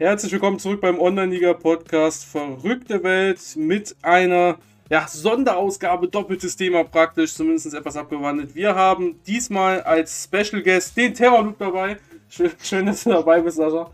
[0.00, 4.56] Herzlich willkommen zurück beim Online-Liga-Podcast Verrückte Welt mit einer
[4.88, 8.54] ja, Sonderausgabe, doppeltes Thema praktisch, zumindest etwas abgewandelt.
[8.54, 11.96] Wir haben diesmal als Special Guest den Terror Loop dabei.
[12.28, 13.90] Schön, schön, dass du dabei bist, Sascha.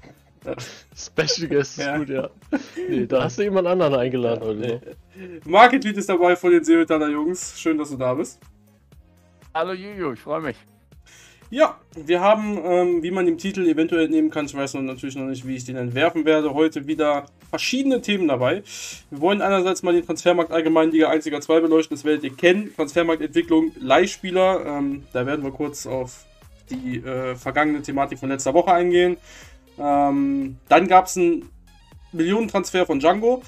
[0.94, 1.96] Special Guest ist ja.
[1.96, 2.28] gut, ja.
[2.86, 4.80] Nee, da hast du jemand anderen eingeladen ja, oder
[5.42, 5.50] so.
[5.50, 7.58] Market Lead ist dabei von den Seemetaller Jungs.
[7.58, 8.38] Schön, dass du da bist.
[9.54, 10.56] Hallo Juju, ich freue mich.
[11.54, 15.14] Ja, wir haben, ähm, wie man dem Titel eventuell entnehmen kann, ich weiß noch natürlich
[15.14, 18.64] noch nicht, wie ich den entwerfen werde, heute wieder verschiedene Themen dabei.
[19.10, 22.34] Wir wollen einerseits mal den Transfermarkt allgemein Liga 1, Liga 2 beleuchten, das werdet ihr
[22.34, 22.74] kennen.
[22.74, 26.24] Transfermarktentwicklung, Leihspieler, ähm, da werden wir kurz auf
[26.70, 29.16] die äh, vergangene Thematik von letzter Woche eingehen.
[29.78, 31.48] Ähm, dann gab es einen
[32.10, 33.44] Millionentransfer von Django,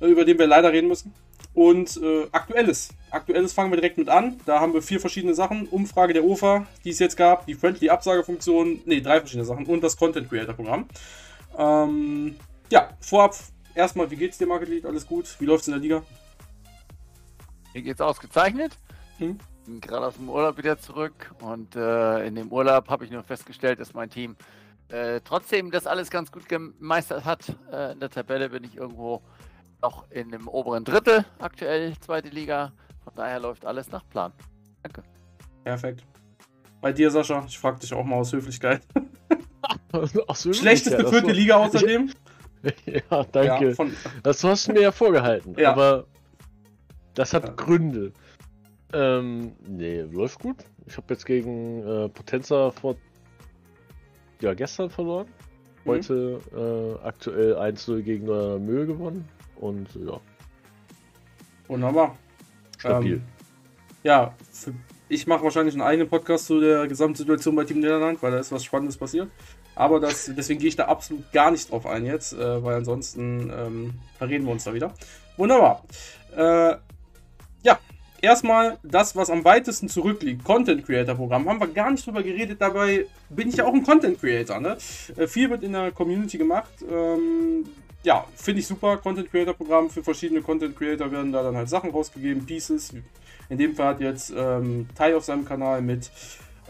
[0.00, 1.12] äh, über den wir leider reden müssen.
[1.54, 2.90] Und äh, aktuelles.
[3.10, 4.40] Aktuelles fangen wir direkt mit an.
[4.46, 5.68] Da haben wir vier verschiedene Sachen.
[5.68, 9.82] Umfrage der OFA, die es jetzt gab, die Friendly Absagefunktion, ne, drei verschiedene Sachen und
[9.82, 10.86] das Content Creator Programm.
[11.58, 12.36] Ähm,
[12.70, 13.34] ja, vorab
[13.74, 14.86] erstmal, wie geht's dir, Market Lead?
[14.86, 15.36] Alles gut?
[15.38, 16.02] Wie läuft's in der Liga?
[17.74, 18.72] Mir geht's ausgezeichnet.
[19.18, 19.38] Hm?
[19.66, 23.22] Bin gerade aus dem Urlaub wieder zurück und äh, in dem Urlaub habe ich nur
[23.22, 24.36] festgestellt, dass mein Team
[24.88, 27.56] äh, trotzdem das alles ganz gut gemeistert hat.
[27.70, 29.22] Äh, in der Tabelle bin ich irgendwo
[29.82, 32.72] noch in dem oberen Drittel aktuell, zweite Liga.
[33.04, 34.32] Von daher läuft alles nach Plan.
[34.82, 35.02] Danke.
[35.64, 36.04] Perfekt.
[36.80, 38.82] Bei dir, Sascha, ich frage dich auch mal aus Höflichkeit.
[40.26, 42.10] aus Schlechteste vierte Liga außerdem?
[42.86, 43.68] ja, danke.
[43.68, 43.92] Ja, von...
[44.22, 45.54] Das hast du mir ja vorgehalten.
[45.58, 45.72] Ja.
[45.72, 46.06] Aber
[47.14, 47.52] das hat ja.
[47.52, 48.12] Gründe.
[48.92, 50.64] Ähm, nee, läuft gut.
[50.86, 52.96] Ich habe jetzt gegen äh, Potenza vor
[54.40, 55.28] ja, gestern verloren.
[55.84, 55.90] Mhm.
[55.90, 56.58] Heute mhm.
[56.58, 59.28] äh, aktuell 1-0 gegen Mühe gewonnen.
[59.62, 60.20] Und ja.
[61.68, 62.16] Wunderbar.
[62.78, 63.14] Stabil.
[63.14, 63.22] Ähm,
[64.02, 64.74] ja, für,
[65.08, 68.50] ich mache wahrscheinlich einen eigenen Podcast zu der Gesamtsituation bei Team Niederland, weil da ist
[68.50, 69.30] was Spannendes passiert.
[69.76, 73.52] Aber das, deswegen gehe ich da absolut gar nicht drauf ein jetzt, äh, weil ansonsten
[73.56, 74.92] ähm, verreden wir uns da wieder.
[75.36, 75.84] Wunderbar.
[76.36, 76.76] Äh,
[77.62, 77.78] ja,
[78.20, 82.60] erstmal das, was am weitesten zurückliegt, Content Creator Programm, haben wir gar nicht drüber geredet.
[82.60, 84.58] Dabei bin ich ja auch ein Content Creator.
[84.58, 84.76] Ne?
[85.16, 86.72] Äh, viel wird in der Community gemacht.
[86.90, 87.64] Ähm,
[88.02, 88.96] ja, finde ich super.
[88.98, 92.92] Content Creator Programm für verschiedene Content Creator werden da dann halt Sachen rausgegeben, Pieces.
[93.48, 96.10] In dem Fall hat jetzt ähm, Tai auf seinem Kanal mit,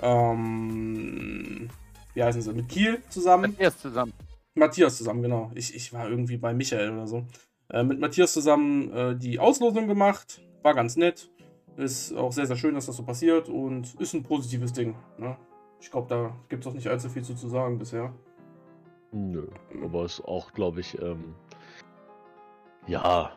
[0.00, 1.68] ähm,
[2.14, 3.52] wie heißen sie, mit Kiel zusammen.
[3.52, 4.12] Matthias zusammen.
[4.54, 5.50] Matthias zusammen, genau.
[5.54, 7.24] Ich, ich war irgendwie bei Michael oder so.
[7.70, 10.42] Äh, mit Matthias zusammen äh, die Auslosung gemacht.
[10.62, 11.30] War ganz nett.
[11.76, 14.94] Ist auch sehr, sehr schön, dass das so passiert und ist ein positives Ding.
[15.18, 15.36] Ne?
[15.80, 18.12] Ich glaube, da gibt es auch nicht allzu viel zu, zu sagen bisher.
[19.12, 19.46] Nö,
[19.84, 21.34] aber ist auch, glaube ich, ähm,
[22.86, 23.30] ja,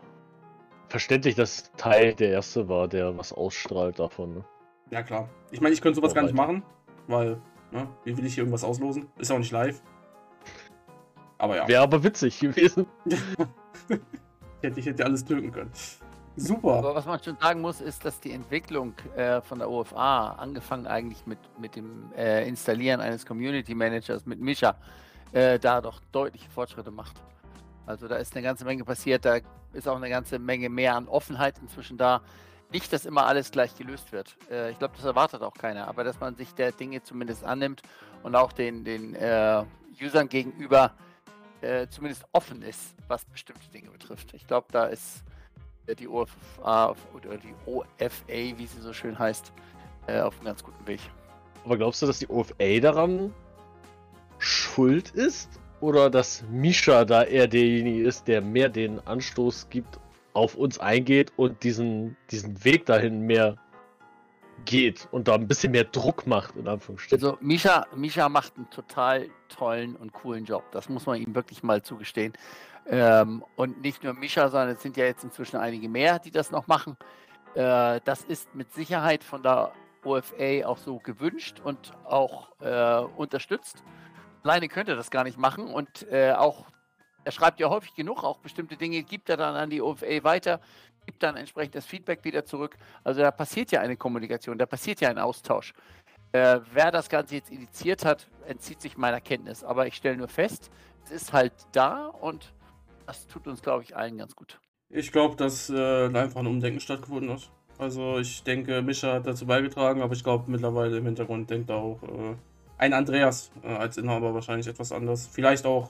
[0.88, 4.36] verständlich, dass Teil der Erste war, der was ausstrahlt davon.
[4.36, 4.46] Ne?
[4.92, 5.30] Ja, klar.
[5.52, 6.64] Ich meine, ich könnte sowas auch gar nicht machen,
[7.08, 7.42] weil,
[7.72, 9.08] ne, wie will ich hier irgendwas auslosen?
[9.18, 9.82] Ist auch nicht live.
[11.38, 11.68] Aber ja.
[11.68, 12.88] Wäre aber witzig gewesen.
[13.06, 14.00] ich,
[14.62, 15.72] hätte, ich hätte alles töten können.
[16.38, 16.76] Super.
[16.76, 20.86] Aber was man schon sagen muss, ist, dass die Entwicklung äh, von der OFA, angefangen
[20.86, 24.76] eigentlich mit, mit dem äh, Installieren eines Community Managers mit Mischa,
[25.36, 27.22] äh, da doch deutliche Fortschritte macht.
[27.86, 29.40] Also da ist eine ganze Menge passiert, da
[29.74, 32.22] ist auch eine ganze Menge mehr an Offenheit inzwischen da.
[32.72, 34.38] Nicht, dass immer alles gleich gelöst wird.
[34.50, 37.82] Äh, ich glaube, das erwartet auch keiner, aber dass man sich der Dinge zumindest annimmt
[38.24, 39.64] und auch den, den äh,
[40.02, 40.94] Usern gegenüber
[41.62, 44.34] äh, zumindest offen ist, was bestimmte Dinge betrifft.
[44.34, 45.24] Ich glaube, da ist
[45.88, 49.52] äh, die OFA oder die OFA, wie sie so schön heißt,
[50.08, 51.02] äh, auf einem ganz guten Weg.
[51.66, 53.34] Aber glaubst du, dass die OFA daran
[54.40, 60.00] schuld ist oder dass Misha da eher derjenige ist, der mehr den Anstoß gibt,
[60.34, 63.56] auf uns eingeht und diesen, diesen Weg dahin mehr
[64.66, 67.26] geht und da ein bisschen mehr Druck macht, in Anführungsstrichen.
[67.26, 70.64] Also Misha, Misha macht einen total tollen und coolen Job.
[70.72, 72.34] Das muss man ihm wirklich mal zugestehen.
[72.88, 76.52] Ähm, und nicht nur Misha, sondern es sind ja jetzt inzwischen einige mehr, die das
[76.52, 76.98] noch machen.
[77.54, 79.72] Äh, das ist mit Sicherheit von der
[80.04, 83.84] OFA auch so gewünscht und auch äh, unterstützt
[84.46, 86.66] alleine könnte er das gar nicht machen und äh, auch,
[87.24, 90.62] er schreibt ja häufig genug, auch bestimmte Dinge gibt er dann an die OFA weiter,
[91.06, 92.78] gibt dann entsprechend das Feedback wieder zurück.
[93.04, 95.74] Also da passiert ja eine Kommunikation, da passiert ja ein Austausch.
[96.32, 99.64] Äh, wer das Ganze jetzt initiiert hat, entzieht sich meiner Kenntnis.
[99.64, 100.70] Aber ich stelle nur fest,
[101.06, 102.54] es ist halt da und
[103.08, 104.60] das tut uns, glaube ich, allen ganz gut.
[104.90, 107.50] Ich glaube, dass äh, einfach ein Umdenken stattgefunden hat.
[107.78, 112.02] Also ich denke, Mischa hat dazu beigetragen, aber ich glaube mittlerweile im Hintergrund denkt auch
[112.04, 112.36] äh,
[112.78, 115.28] ein Andreas äh, als Inhaber wahrscheinlich etwas anders.
[115.32, 115.90] Vielleicht auch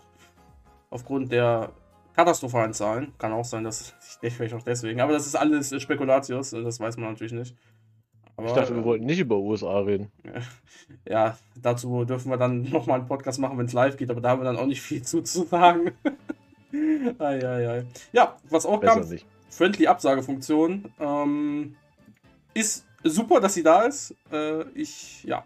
[0.90, 1.72] aufgrund der
[2.16, 3.14] katastrophalen Zahlen.
[3.18, 5.02] Kann auch sein, dass ich vielleicht auch deswegen.
[5.02, 7.56] Aber das ist alles Spekulatius, das weiß man natürlich nicht.
[8.38, 10.12] Aber, ich dachte, wir wollten nicht über USA reden.
[11.10, 14.30] Ja, dazu dürfen wir dann nochmal einen Podcast machen, wenn es live geht, aber da
[14.30, 15.92] haben wir dann auch nicht viel zu, zu sagen.
[17.18, 17.86] ai, ai, ai.
[18.12, 19.26] Ja, was auch Besser kam, nicht.
[19.50, 20.92] Friendly Absagefunktion.
[21.00, 21.76] Ähm,
[22.54, 24.14] ist super, dass sie da ist.
[24.32, 25.44] Äh, ich, ja,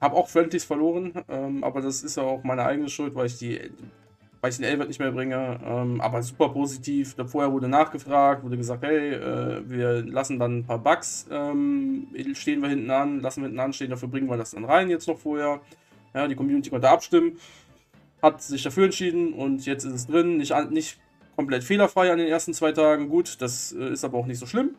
[0.00, 3.38] habe auch Friendlies verloren, ähm, aber das ist ja auch meine eigene Schuld, weil ich
[3.38, 3.60] die
[4.46, 5.58] weil ich den Elbert nicht mehr bringe.
[5.64, 7.16] Ähm, aber super positiv.
[7.26, 12.62] Vorher wurde nachgefragt, wurde gesagt, hey, äh, wir lassen dann ein paar Bugs, ähm, stehen
[12.62, 15.18] wir hinten an, lassen wir hinten anstehen, dafür bringen wir das dann rein jetzt noch
[15.18, 15.60] vorher.
[16.14, 17.38] Ja, die Community konnte abstimmen,
[18.22, 20.36] hat sich dafür entschieden und jetzt ist es drin.
[20.36, 20.98] Nicht, nicht
[21.34, 23.08] komplett fehlerfrei an den ersten zwei Tagen.
[23.08, 24.76] Gut, das äh, ist aber auch nicht so schlimm.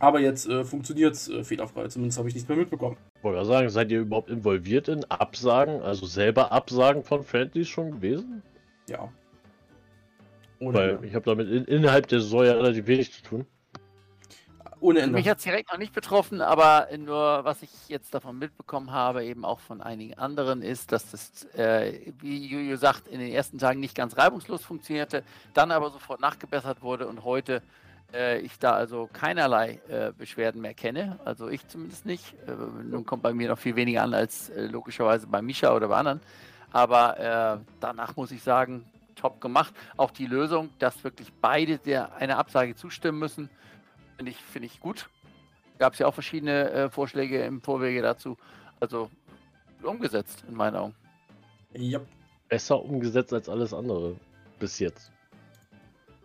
[0.00, 2.96] Aber jetzt äh, funktioniert es äh, fehlerfrei, zumindest habe ich nichts mehr mitbekommen.
[3.20, 7.90] Ich wollte sagen, seid ihr überhaupt involviert in Absagen, also selber Absagen von Friendlies schon
[7.90, 8.42] gewesen?
[8.88, 9.12] Ja.
[10.58, 11.06] Ohne Weil Ende.
[11.06, 13.46] ich habe damit in, innerhalb der Saison ja relativ wenig zu tun.
[14.80, 15.18] Ohne Ende.
[15.18, 19.22] Mich hat es direkt noch nicht betroffen, aber nur was ich jetzt davon mitbekommen habe,
[19.22, 23.58] eben auch von einigen anderen, ist, dass das, äh, wie Juju sagt, in den ersten
[23.58, 27.60] Tagen nicht ganz reibungslos funktionierte, dann aber sofort nachgebessert wurde und heute äh,
[28.40, 31.18] ich da also keinerlei äh, Beschwerden mehr kenne.
[31.24, 32.34] Also ich zumindest nicht.
[32.46, 32.52] Äh,
[32.84, 35.96] nun kommt bei mir noch viel weniger an als äh, logischerweise bei Misha oder bei
[35.96, 36.20] anderen.
[36.72, 38.84] Aber äh, danach muss ich sagen,
[39.16, 39.74] top gemacht.
[39.96, 43.50] Auch die Lösung, dass wirklich beide der einer Absage zustimmen müssen,
[44.16, 45.08] finde ich, find ich gut.
[45.78, 48.36] Gab es ja auch verschiedene äh, Vorschläge im Vorwege dazu.
[48.80, 49.10] Also
[49.82, 50.94] umgesetzt in meinen Augen.
[51.74, 52.00] Ja.
[52.48, 54.16] Besser umgesetzt als alles andere
[54.58, 55.12] bis jetzt.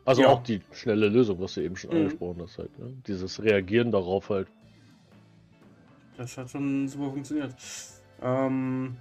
[0.05, 0.29] Also ja.
[0.29, 1.97] auch die schnelle Lösung, was du eben schon mhm.
[1.97, 2.79] angesprochen hast, halt.
[2.79, 2.93] Ne?
[3.07, 4.47] Dieses Reagieren darauf halt.
[6.15, 7.53] Das hat schon super funktioniert.
[8.21, 8.95] Ähm,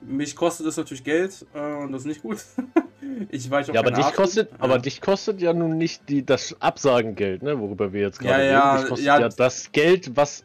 [0.00, 2.38] mich kostet das natürlich Geld äh, und das ist nicht gut.
[3.30, 4.56] ich weiß auch Ja, aber dich, kostet, ja.
[4.58, 8.72] aber dich kostet ja nun nicht die, das Absagengeld, ne, worüber wir jetzt gerade ja,
[8.72, 8.80] reden.
[8.80, 10.44] Dich kostet ja, ja das Geld, was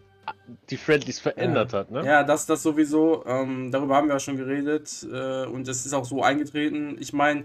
[0.70, 2.06] die Friendlies verändert hat, ne?
[2.06, 3.26] Ja, das, das sowieso.
[3.26, 6.98] Ähm, darüber haben wir ja schon geredet äh, und es ist auch so eingetreten.
[7.00, 7.44] Ich meine,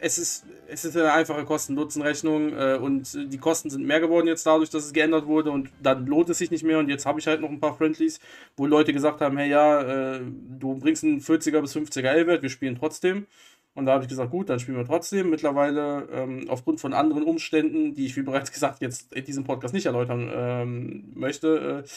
[0.00, 4.46] es ist, es ist eine einfache Kosten-Nutzen-Rechnung äh, und die Kosten sind mehr geworden jetzt
[4.46, 7.20] dadurch, dass es geändert wurde und dann lohnt es sich nicht mehr und jetzt habe
[7.20, 8.20] ich halt noch ein paar Friendlies,
[8.56, 9.82] wo Leute gesagt haben, hey ja,
[10.14, 13.26] äh, du bringst einen 40er bis 50er L-Wert, wir spielen trotzdem.
[13.74, 15.30] Und da habe ich gesagt, gut, dann spielen wir trotzdem.
[15.30, 19.72] Mittlerweile, ähm, aufgrund von anderen Umständen, die ich, wie bereits gesagt, jetzt in diesem Podcast
[19.72, 21.88] nicht erläutern ähm, möchte, äh,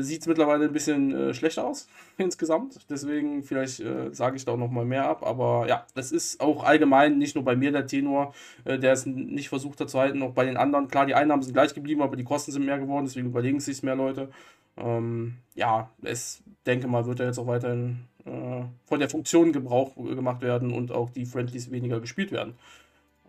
[0.00, 2.78] sieht es mittlerweile ein bisschen äh, schlechter aus insgesamt.
[2.88, 5.22] Deswegen, vielleicht äh, sage ich da auch nochmal mehr ab.
[5.26, 8.34] Aber ja, das ist auch allgemein nicht nur bei mir der Tenor,
[8.64, 10.88] äh, der es nicht versucht hat zu halten, auch bei den anderen.
[10.88, 13.82] Klar, die Einnahmen sind gleich geblieben, aber die Kosten sind mehr geworden, deswegen überlegen sich
[13.82, 14.30] mehr Leute.
[14.76, 19.96] Ähm, ja, es denke mal, wird er jetzt auch weiterhin äh, von der Funktion Gebrauch
[19.96, 22.54] gemacht werden und auch die Friendlies weniger gespielt werden.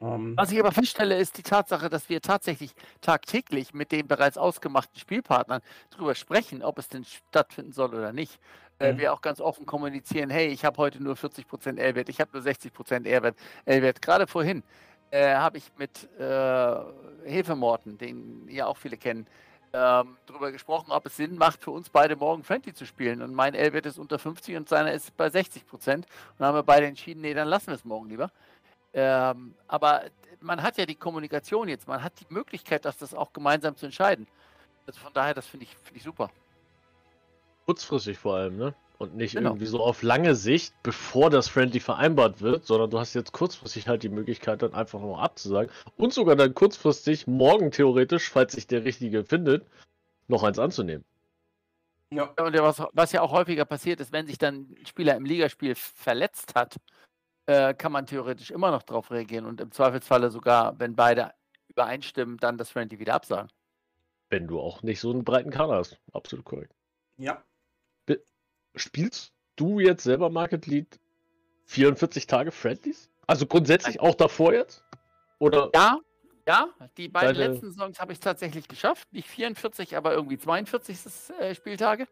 [0.03, 4.37] Ähm, Was ich aber feststelle, ist die Tatsache, dass wir tatsächlich tagtäglich mit den bereits
[4.37, 5.61] ausgemachten Spielpartnern
[5.91, 8.39] darüber sprechen, ob es denn stattfinden soll oder nicht.
[8.79, 8.97] Äh, mhm.
[8.97, 12.41] wir auch ganz offen kommunizieren, hey, ich habe heute nur 40% L-Wert, ich habe nur
[12.41, 14.01] 60% L-Wert.
[14.01, 14.63] Gerade vorhin
[15.11, 16.75] äh, habe ich mit äh,
[17.25, 19.27] Hefemorten, den ja auch viele kennen,
[19.73, 23.21] ähm, darüber gesprochen, ob es Sinn macht, für uns beide morgen Friendly zu spielen.
[23.21, 26.05] Und mein L-Wert ist unter 50 und seiner ist bei 60 Prozent.
[26.05, 28.31] Und dann haben wir beide entschieden, nee, dann lassen wir es morgen lieber.
[28.93, 30.03] Ähm, aber
[30.39, 33.85] man hat ja die Kommunikation jetzt, man hat die Möglichkeit, das, das auch gemeinsam zu
[33.85, 34.27] entscheiden.
[34.85, 36.29] Also von daher, das finde ich, find ich super.
[37.65, 38.75] Kurzfristig vor allem, ne?
[38.99, 39.51] Und nicht genau.
[39.51, 43.87] irgendwie so auf lange Sicht, bevor das Friendly vereinbart wird, sondern du hast jetzt kurzfristig
[43.87, 45.71] halt die Möglichkeit, dann einfach nur abzusagen.
[45.97, 49.65] Und sogar dann kurzfristig, morgen theoretisch, falls sich der Richtige findet,
[50.27, 51.03] noch eins anzunehmen.
[52.11, 55.25] Ja, und was, was ja auch häufiger passiert ist, wenn sich dann ein Spieler im
[55.25, 56.75] Ligaspiel verletzt hat,
[57.45, 61.31] äh, kann man theoretisch immer noch darauf reagieren und im Zweifelsfalle sogar, wenn beide
[61.67, 63.51] übereinstimmen, dann das Friendly wieder absagen.
[64.29, 65.99] Wenn du auch nicht so einen breiten Kader hast.
[66.11, 66.73] Absolut korrekt.
[67.17, 67.43] Ja,
[68.75, 70.99] spielst du jetzt selber Market Lead
[71.65, 73.09] 44 Tage Friendlies?
[73.27, 74.83] Also grundsätzlich auch davor jetzt?
[75.39, 75.69] Oder?
[75.73, 75.99] Ja,
[76.47, 77.53] ja, die beiden Deine...
[77.53, 79.11] letzten Songs habe ich tatsächlich geschafft.
[79.13, 80.97] Nicht 44, aber irgendwie 42
[81.39, 82.07] äh, Spieltage.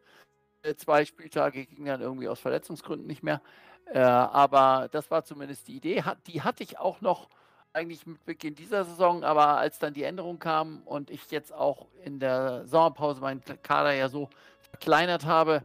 [0.63, 3.41] Äh, zwei Spieltage gingen dann irgendwie aus Verletzungsgründen nicht mehr.
[3.85, 6.03] Äh, aber das war zumindest die Idee.
[6.03, 7.27] Hat, die hatte ich auch noch
[7.73, 11.87] eigentlich mit Beginn dieser Saison, aber als dann die Änderung kam und ich jetzt auch
[12.03, 14.29] in der Sommerpause meinen Kader ja so
[14.69, 15.63] verkleinert habe,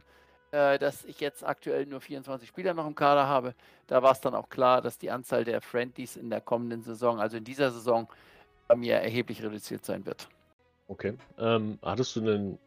[0.51, 3.53] äh, dass ich jetzt aktuell nur 24 Spieler noch im Kader habe.
[3.87, 7.19] Da war es dann auch klar, dass die Anzahl der Friendlies in der kommenden Saison,
[7.19, 8.07] also in dieser Saison,
[8.67, 10.27] bei mir erheblich reduziert sein wird.
[10.87, 11.13] Okay.
[11.37, 12.57] Ähm, hattest du einen,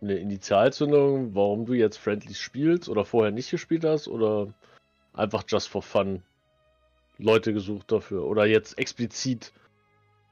[0.00, 4.48] eine Initialzündung, warum du jetzt Friendlies spielst oder vorher nicht gespielt hast oder
[5.12, 6.22] einfach just for fun
[7.18, 9.52] Leute gesucht dafür oder jetzt explizit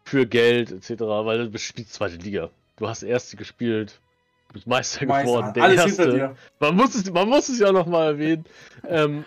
[0.05, 2.51] für Geld etc., weil du spielst zweite Liga.
[2.77, 4.01] Du hast erste gespielt,
[4.49, 5.25] Du bist Meister, Meister.
[5.25, 6.37] geworden, der Alles erste.
[6.59, 8.47] Man muss es, man muss es ja noch mal erwähnen.
[8.87, 9.25] ähm,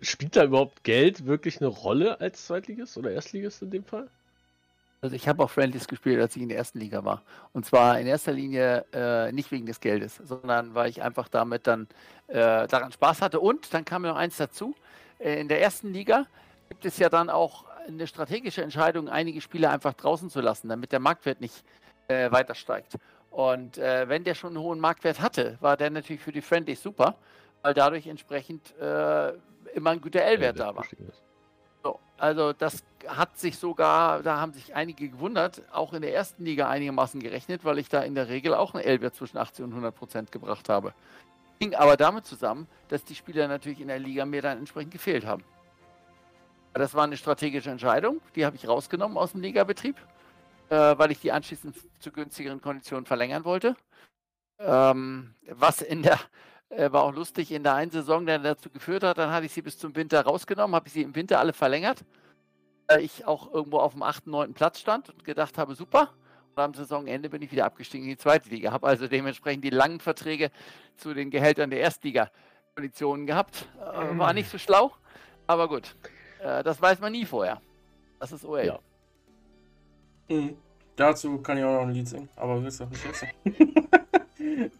[0.00, 4.08] spielt da überhaupt Geld wirklich eine Rolle als Zweitligist oder Erstligist in dem Fall?
[5.04, 7.20] Also ich habe auch Friendlies gespielt, als ich in der ersten Liga war.
[7.52, 11.66] Und zwar in erster Linie äh, nicht wegen des Geldes, sondern weil ich einfach damit
[11.66, 11.88] dann
[12.28, 13.38] äh, daran Spaß hatte.
[13.38, 14.74] Und dann kam noch eins dazu.
[15.18, 16.24] Äh, in der ersten Liga
[16.70, 20.90] gibt es ja dann auch eine strategische Entscheidung, einige Spieler einfach draußen zu lassen, damit
[20.90, 21.66] der Marktwert nicht
[22.08, 22.96] äh, weiter steigt.
[23.30, 26.82] Und äh, wenn der schon einen hohen Marktwert hatte, war der natürlich für die Friendlies
[26.82, 27.16] super,
[27.60, 29.32] weil dadurch entsprechend äh,
[29.74, 30.84] immer ein guter L-Wert ja, da war.
[30.84, 30.96] So,
[32.18, 36.68] also das hat sich sogar, da haben sich einige gewundert, auch in der ersten Liga
[36.68, 39.94] einigermaßen gerechnet, weil ich da in der Regel auch einen L-Wert zwischen 80 und 100
[39.94, 40.94] Prozent gebracht habe.
[41.58, 45.26] Ging aber damit zusammen, dass die Spieler natürlich in der Liga mir dann entsprechend gefehlt
[45.26, 45.44] haben.
[46.72, 49.96] Das war eine strategische Entscheidung, die habe ich rausgenommen aus dem Ligabetrieb,
[50.70, 53.76] äh, weil ich die anschließend zu günstigeren Konditionen verlängern wollte.
[54.58, 56.18] Ähm, was in der
[56.70, 59.52] äh, war auch lustig in der einen Saison dann dazu geführt hat, dann hatte ich
[59.52, 62.04] sie bis zum Winter rausgenommen, habe ich sie im Winter alle verlängert.
[62.88, 64.54] Äh, ich auch irgendwo auf dem 8., 9.
[64.54, 66.10] Platz stand und gedacht habe, super.
[66.54, 68.72] Und am Saisonende bin ich wieder abgestiegen in die zweite Liga.
[68.72, 70.50] Habe also dementsprechend die langen Verträge
[70.96, 73.68] zu den Gehältern der Erstliga-Konditionen gehabt.
[73.80, 74.92] Äh, war nicht so schlau,
[75.46, 75.96] aber gut.
[76.40, 77.60] Äh, das weiß man nie vorher.
[78.20, 78.64] Das ist OL.
[78.64, 78.78] Ja.
[80.28, 80.56] Mhm.
[80.96, 83.24] Dazu kann ich auch noch ein Lied singen, aber willst du nicht jetzt?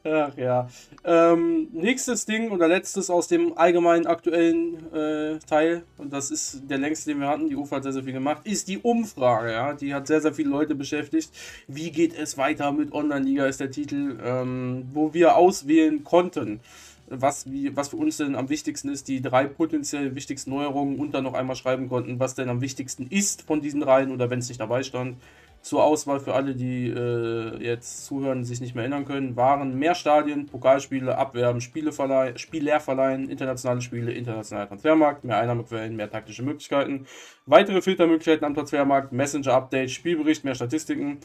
[0.04, 0.68] Ach ja.
[1.04, 6.78] Ähm, nächstes Ding oder letztes aus dem allgemeinen aktuellen äh, Teil, und das ist der
[6.78, 9.52] längste, den wir hatten, die UFA hat sehr, sehr viel gemacht, ist die Umfrage.
[9.52, 9.72] Ja?
[9.72, 11.30] Die hat sehr, sehr viele Leute beschäftigt.
[11.66, 16.60] Wie geht es weiter mit Online-Liga, ist der Titel, ähm, wo wir auswählen konnten.
[17.06, 21.12] Was, wie, was für uns denn am wichtigsten ist, die drei potenziell wichtigsten Neuerungen und
[21.12, 24.38] dann noch einmal schreiben konnten, was denn am wichtigsten ist von diesen dreien oder wenn
[24.38, 25.16] es nicht dabei stand
[25.64, 29.94] zur Auswahl für alle, die äh, jetzt zuhören, sich nicht mehr erinnern können, waren mehr
[29.94, 36.42] Stadien, Pokalspiele, Abwerben, Spiele verleihen, Spieler verleihen, internationale Spiele, internationaler Transfermarkt, mehr Einnahmequellen, mehr taktische
[36.42, 37.06] Möglichkeiten,
[37.46, 41.18] weitere Filtermöglichkeiten am Transfermarkt, Messenger-Update, Spielbericht, mehr Statistiken,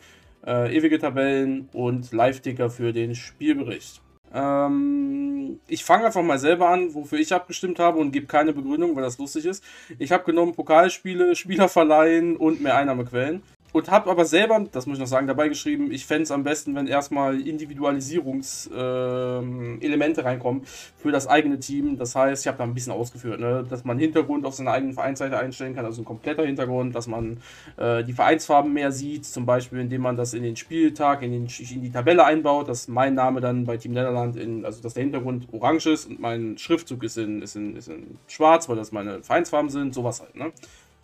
[0.48, 4.02] äh, ewige Tabellen und Live-Ticker für den Spielbericht.
[4.34, 8.96] Ähm, ich fange einfach mal selber an, wofür ich abgestimmt habe und gebe keine Begründung,
[8.96, 9.66] weil das lustig ist.
[9.98, 14.98] Ich habe genommen Pokalspiele, Spieler verleihen und mehr Einnahmequellen und habe aber selber, das muss
[14.98, 20.64] ich noch sagen, dabei geschrieben, ich fände es am besten, wenn erstmal Individualisierungselemente äh, reinkommen
[20.98, 21.98] für das eigene Team.
[21.98, 23.64] Das heißt, ich habe da ein bisschen ausgeführt, ne?
[23.70, 27.38] dass man Hintergrund auf seiner eigenen Vereinsseite einstellen kann, also ein kompletter Hintergrund, dass man
[27.78, 31.46] äh, die Vereinsfarben mehr sieht, zum Beispiel indem man das in den Spieltag, in, den,
[31.46, 35.04] in die Tabelle einbaut, dass mein Name dann bei Team Netherland, in, also dass der
[35.04, 38.92] Hintergrund orange ist und mein Schriftzug ist in, ist in, ist in schwarz, weil das
[38.92, 40.36] meine Vereinsfarben sind, sowas halt.
[40.36, 40.52] Ne?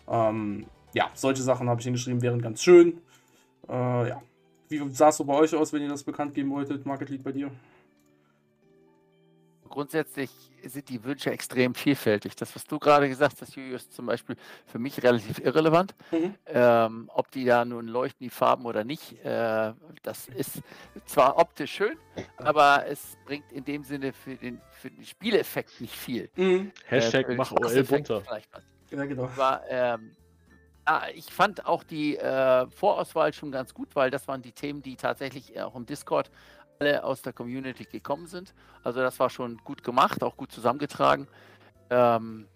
[0.08, 3.02] Ähm, ja, solche Sachen habe ich hingeschrieben, wären ganz schön.
[3.68, 4.22] Äh, ja.
[4.70, 6.86] Wie sah es so bei euch aus, wenn ihr das bekannt geben wolltet?
[6.86, 7.50] Market Lead bei dir?
[9.68, 10.30] Grundsätzlich
[10.64, 12.34] sind die Wünsche extrem vielfältig.
[12.34, 15.94] Das, was du gerade gesagt hast, Julius, ist zum Beispiel für mich relativ irrelevant.
[16.12, 16.34] Mhm.
[16.46, 20.62] Ähm, ob die da nun leuchten, die Farben oder nicht, äh, das ist
[21.04, 21.98] zwar optisch schön,
[22.38, 26.30] aber es bringt in dem Sinne für den, für den Spieleffekt nicht viel.
[26.36, 26.72] Mhm.
[26.86, 28.22] Hashtag äh, mach OL bunter.
[28.90, 29.24] Ja, genau.
[29.24, 30.16] Aber, ähm,
[30.88, 34.82] Ah, ich fand auch die äh, Vorauswahl schon ganz gut, weil das waren die Themen,
[34.82, 36.30] die tatsächlich auch im Discord
[36.78, 38.54] alle aus der Community gekommen sind.
[38.84, 41.26] Also das war schon gut gemacht, auch gut zusammengetragen.
[41.90, 42.46] Ähm,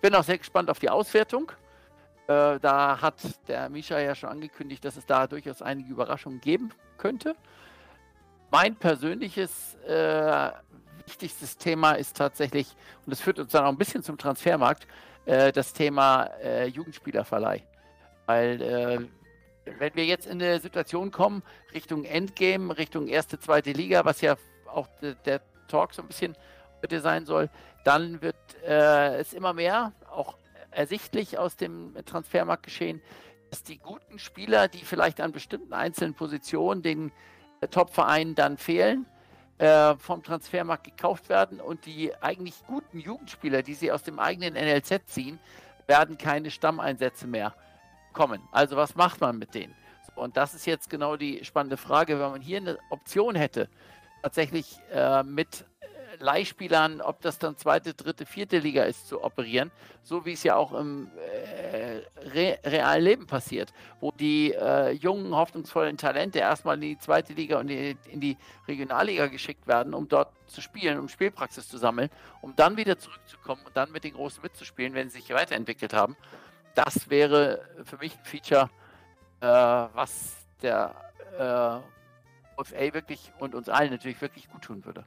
[0.00, 1.52] bin auch sehr gespannt auf die Auswertung.
[2.26, 3.16] Äh, da hat
[3.48, 7.36] der Misha ja schon angekündigt, dass es da durchaus einige Überraschungen geben könnte.
[8.50, 10.52] Mein persönliches äh,
[11.04, 12.68] wichtigstes Thema ist tatsächlich,
[13.04, 14.86] und das führt uns dann auch ein bisschen zum Transfermarkt,
[15.28, 17.62] äh, das Thema äh, Jugendspielerverleih.
[18.26, 18.98] Weil äh,
[19.78, 21.42] wenn wir jetzt in eine Situation kommen,
[21.74, 26.34] Richtung Endgame, Richtung erste, zweite Liga, was ja auch de, der Talk so ein bisschen
[26.82, 27.50] heute sein soll,
[27.84, 30.38] dann wird äh, es immer mehr, auch
[30.70, 33.02] ersichtlich aus dem Transfermarkt geschehen,
[33.50, 37.12] dass die guten Spieler, die vielleicht an bestimmten einzelnen Positionen den
[37.60, 39.06] äh, Top-Vereinen dann fehlen,
[39.58, 44.54] äh, vom Transfermarkt gekauft werden und die eigentlich guten Jugendspieler, die sie aus dem eigenen
[44.54, 45.38] NLZ ziehen,
[45.86, 47.54] werden keine Stammeinsätze mehr
[48.12, 48.42] kommen.
[48.52, 49.74] Also was macht man mit denen?
[50.18, 53.68] und das ist jetzt genau die spannende Frage, wenn man hier eine Option hätte,
[54.22, 55.64] tatsächlich äh, mit
[56.18, 59.70] Leihspielern, ob das dann zweite, dritte, vierte Liga ist, zu operieren,
[60.02, 61.57] so wie es ja auch im äh,
[62.34, 67.58] re realen Leben passiert, wo die äh, jungen, hoffnungsvollen Talente erstmal in die zweite Liga
[67.58, 71.78] und in die, in die Regionalliga geschickt werden, um dort zu spielen, um Spielpraxis zu
[71.78, 72.10] sammeln,
[72.40, 76.16] um dann wieder zurückzukommen und dann mit den Großen mitzuspielen, wenn sie sich weiterentwickelt haben.
[76.74, 78.70] Das wäre für mich ein Feature,
[79.40, 80.94] äh, was der
[81.38, 85.04] äh, VfA wirklich und uns allen natürlich wirklich gut tun würde.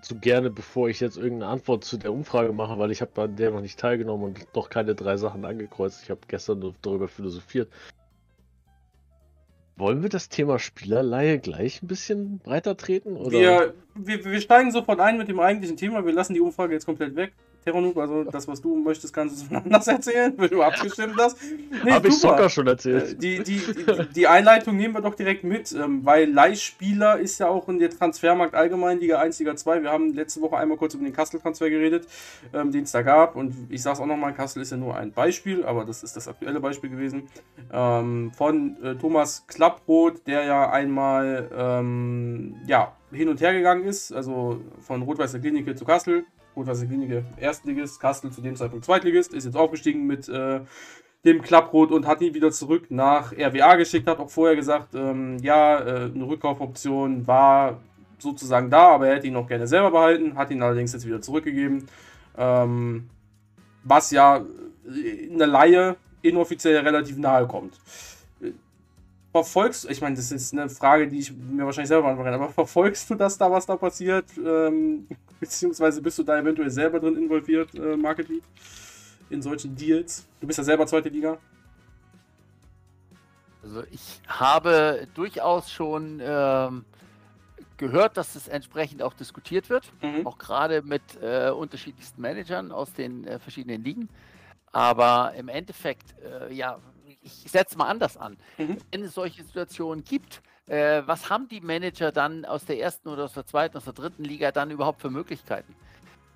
[0.00, 3.36] Zu gerne, bevor ich jetzt irgendeine Antwort zu der Umfrage mache, weil ich habe an
[3.36, 6.02] der noch nicht teilgenommen und noch keine drei Sachen angekreuzt.
[6.04, 7.70] Ich habe gestern nur darüber philosophiert.
[9.76, 13.16] Wollen wir das Thema Spielerleihe gleich ein bisschen breiter treten?
[13.16, 13.32] Oder?
[13.32, 16.06] Wir, wir, wir steigen sofort ein mit dem eigentlichen Thema.
[16.06, 17.32] Wir lassen die Umfrage jetzt komplett weg.
[17.64, 21.38] Teronuk, also das, was du möchtest, kannst du anders erzählen, wenn du abgestimmt hast.
[21.82, 23.12] Nee, Habe ich Soccer schon erzählt.
[23.12, 27.38] Äh, die, die, die, die, Einleitung nehmen wir doch direkt mit, ähm, weil Leihspieler ist
[27.38, 29.82] ja auch in der Transfermarkt allgemein Liga 1, Liga 2.
[29.82, 32.06] Wir haben letzte Woche einmal kurz über den Kassel-Transfer geredet,
[32.52, 33.34] ähm, den es da gab.
[33.34, 36.16] Und ich sage es auch nochmal, Kassel ist ja nur ein Beispiel, aber das ist
[36.16, 37.28] das aktuelle Beispiel gewesen.
[37.72, 41.48] Ähm, von äh, Thomas Klapproth, der ja einmal
[42.66, 46.24] ja, hin und her gegangen ist, also von Rot-Weißer Klinik zu Kassel,
[46.56, 50.60] Was Klinike Erstligist, Kastel zu dem Zeitpunkt Zweitligist, ist jetzt aufgestiegen mit äh,
[51.24, 55.38] dem Klapprot und hat ihn wieder zurück nach RWA geschickt, hat auch vorher gesagt, ähm,
[55.38, 57.80] ja, äh, eine Rückkaufoption war
[58.18, 61.20] sozusagen da, aber er hätte ihn noch gerne selber behalten, hat ihn allerdings jetzt wieder
[61.20, 61.86] zurückgegeben.
[62.36, 63.08] Ähm,
[63.82, 64.44] was ja
[64.86, 67.78] in der Laie inoffiziell relativ nahe kommt.
[69.34, 72.52] Verfolgst, ich meine, das ist eine Frage, die ich mir wahrscheinlich selber beantworten kann, aber
[72.52, 74.26] verfolgst du das da, was da passiert?
[74.38, 75.08] Ähm,
[75.40, 78.44] Beziehungsweise bist du da eventuell selber drin involviert, äh, Market Lead,
[79.30, 80.24] in solchen Deals?
[80.40, 81.38] Du bist ja selber zweite Liga.
[83.60, 86.84] Also ich habe durchaus schon ähm,
[87.76, 90.28] gehört, dass es entsprechend auch diskutiert wird, mhm.
[90.28, 94.08] auch gerade mit äh, unterschiedlichsten Managern aus den äh, verschiedenen Ligen.
[94.70, 96.78] Aber im Endeffekt, äh, ja,
[97.24, 98.36] ich setze mal anders an.
[98.58, 98.78] Mhm.
[98.90, 103.24] Wenn es solche Situationen gibt, äh, was haben die Manager dann aus der ersten oder
[103.24, 105.74] aus der zweiten, aus der dritten Liga dann überhaupt für Möglichkeiten?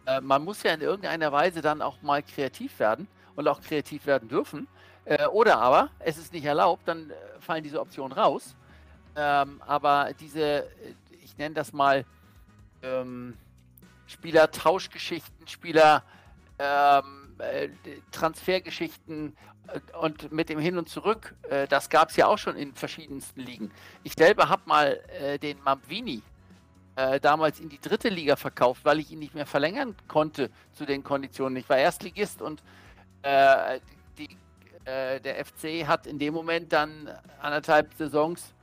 [0.06, 4.06] Äh, man muss ja in irgendeiner Weise dann auch mal kreativ werden und auch kreativ
[4.06, 4.66] werden dürfen.
[5.04, 8.56] Äh, oder aber es ist nicht erlaubt, dann äh, fallen diese Optionen raus.
[9.16, 12.04] Ähm, aber diese, äh, ich nenne das mal
[12.82, 13.36] ähm,
[14.06, 16.02] Spieler-Tauschgeschichten, Spieler.
[16.58, 17.68] Ähm, äh,
[18.12, 19.36] Transfergeschichten
[20.00, 23.40] und mit dem Hin und Zurück, äh, das gab es ja auch schon in verschiedensten
[23.40, 23.70] Ligen.
[24.02, 26.22] Ich selber habe mal äh, den Mambini
[26.96, 30.84] äh, damals in die dritte Liga verkauft, weil ich ihn nicht mehr verlängern konnte zu
[30.84, 31.56] den Konditionen.
[31.56, 32.62] Ich war Erstligist und
[33.22, 33.80] äh,
[34.18, 34.36] die,
[34.84, 38.54] äh, der FC hat in dem Moment dann anderthalb Saisons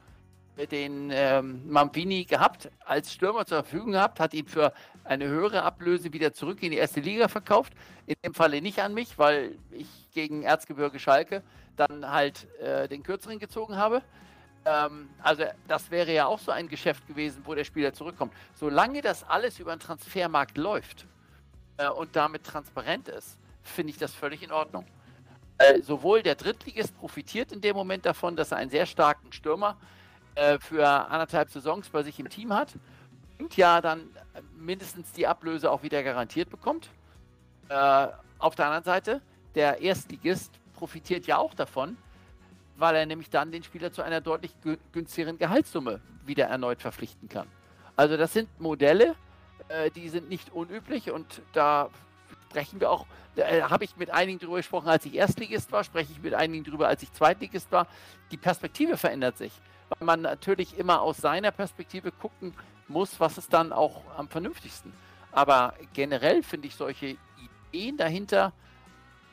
[0.72, 4.72] den ähm, Mampini gehabt, als Stürmer zur Verfügung gehabt, hat ihn für
[5.06, 7.74] eine höhere Ablöse wieder zurück in die erste Liga verkauft.
[8.08, 11.44] In dem Falle nicht an mich, weil ich gegen Erzgebirge Schalke
[11.76, 14.02] dann halt äh, den kürzeren gezogen habe.
[14.66, 18.34] Ähm, also das wäre ja auch so ein Geschäft gewesen, wo der Spieler zurückkommt.
[18.56, 21.06] Solange das alles über den Transfermarkt läuft
[21.78, 24.86] äh, und damit transparent ist, finde ich das völlig in Ordnung.
[25.58, 29.78] Äh, sowohl der Drittligist profitiert in dem Moment davon, dass er einen sehr starken Stürmer
[30.34, 32.74] äh, für anderthalb Saisons bei sich im Team hat
[33.56, 34.10] ja dann
[34.58, 36.90] mindestens die Ablöse auch wieder garantiert bekommt.
[37.70, 38.08] Äh,
[38.40, 39.22] auf der anderen Seite,
[39.56, 41.98] der Erstligist profitiert ja auch davon,
[42.78, 44.52] weil er nämlich dann den Spieler zu einer deutlich
[44.92, 47.48] günstigeren Gehaltssumme wieder erneut verpflichten kann.
[47.96, 49.16] Also das sind Modelle,
[49.70, 51.90] äh, die sind nicht unüblich und da
[52.50, 53.06] sprechen wir auch,
[53.38, 56.64] äh, habe ich mit einigen darüber gesprochen, als ich Erstligist war, spreche ich mit einigen
[56.66, 57.88] darüber, als ich Zweitligist war.
[58.32, 59.54] Die Perspektive verändert sich
[59.90, 62.54] weil man natürlich immer aus seiner Perspektive gucken
[62.88, 64.94] muss, was ist dann auch am vernünftigsten.
[65.32, 67.18] Aber generell finde ich solche
[67.72, 68.54] Ideen dahinter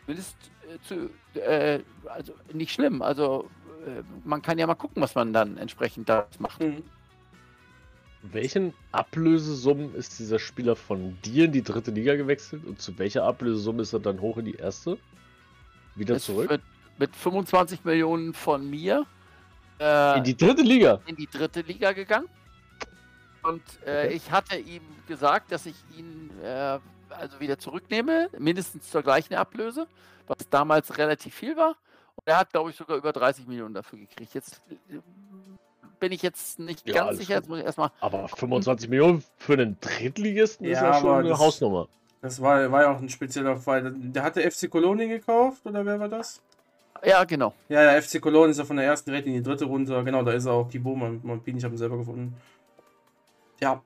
[0.04, 0.36] zumindest
[0.68, 1.10] äh, zu,
[1.40, 3.02] äh, also nicht schlimm.
[3.02, 3.48] Also
[3.86, 6.62] äh, man kann ja mal gucken, was man dann entsprechend da macht.
[6.62, 6.82] Mhm.
[8.22, 13.24] Welchen Ablösesummen ist dieser Spieler von dir in die dritte Liga gewechselt und zu welcher
[13.24, 14.96] Ablösesumme ist er dann hoch in die erste?
[15.96, 16.48] Wieder ist zurück?
[16.48, 16.62] Mit,
[16.98, 19.06] mit 25 Millionen von mir
[19.80, 21.00] äh, in die dritte Liga?
[21.06, 22.28] In die dritte Liga gegangen.
[23.42, 24.08] Und äh, okay.
[24.14, 26.78] ich hatte ihm gesagt, dass ich ihn äh,
[27.10, 29.86] also wieder zurücknehme, mindestens zur gleichen Ablöse,
[30.26, 31.76] was damals relativ viel war.
[32.14, 34.34] Und er hat, glaube ich, sogar über 30 Millionen dafür gekriegt.
[34.34, 34.98] Jetzt äh,
[35.98, 37.34] bin ich jetzt nicht ja, ganz sicher.
[37.34, 41.28] Jetzt muss ich erstmal aber 25 Millionen für einen Drittligisten ja, ist ja schon eine
[41.30, 41.88] das, Hausnummer.
[42.20, 43.92] Das war, war ja auch ein spezieller Fall.
[43.96, 46.40] Der hatte FC Kolonie gekauft oder wer war das?
[47.04, 47.52] Ja, genau.
[47.68, 50.04] Ja, ja, FC Cologne ist ja von der ersten direkt in die dritte runter.
[50.04, 52.36] Genau, da ist er auch Thibaut Mampini, ich habe ihn selber gefunden.
[53.62, 53.80] Ja,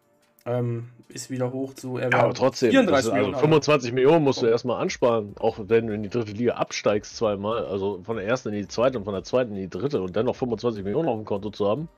[0.46, 2.12] ähm, ist wieder hoch zu RB.
[2.12, 5.94] Ja, aber trotzdem, 34 also Millionen, 25 Millionen musst du erstmal ansparen, auch wenn du
[5.94, 9.12] in die dritte Liga absteigst zweimal, also von der ersten in die zweite und von
[9.14, 11.88] der zweiten in die dritte und dann noch 25 Millionen auf dem Konto zu haben.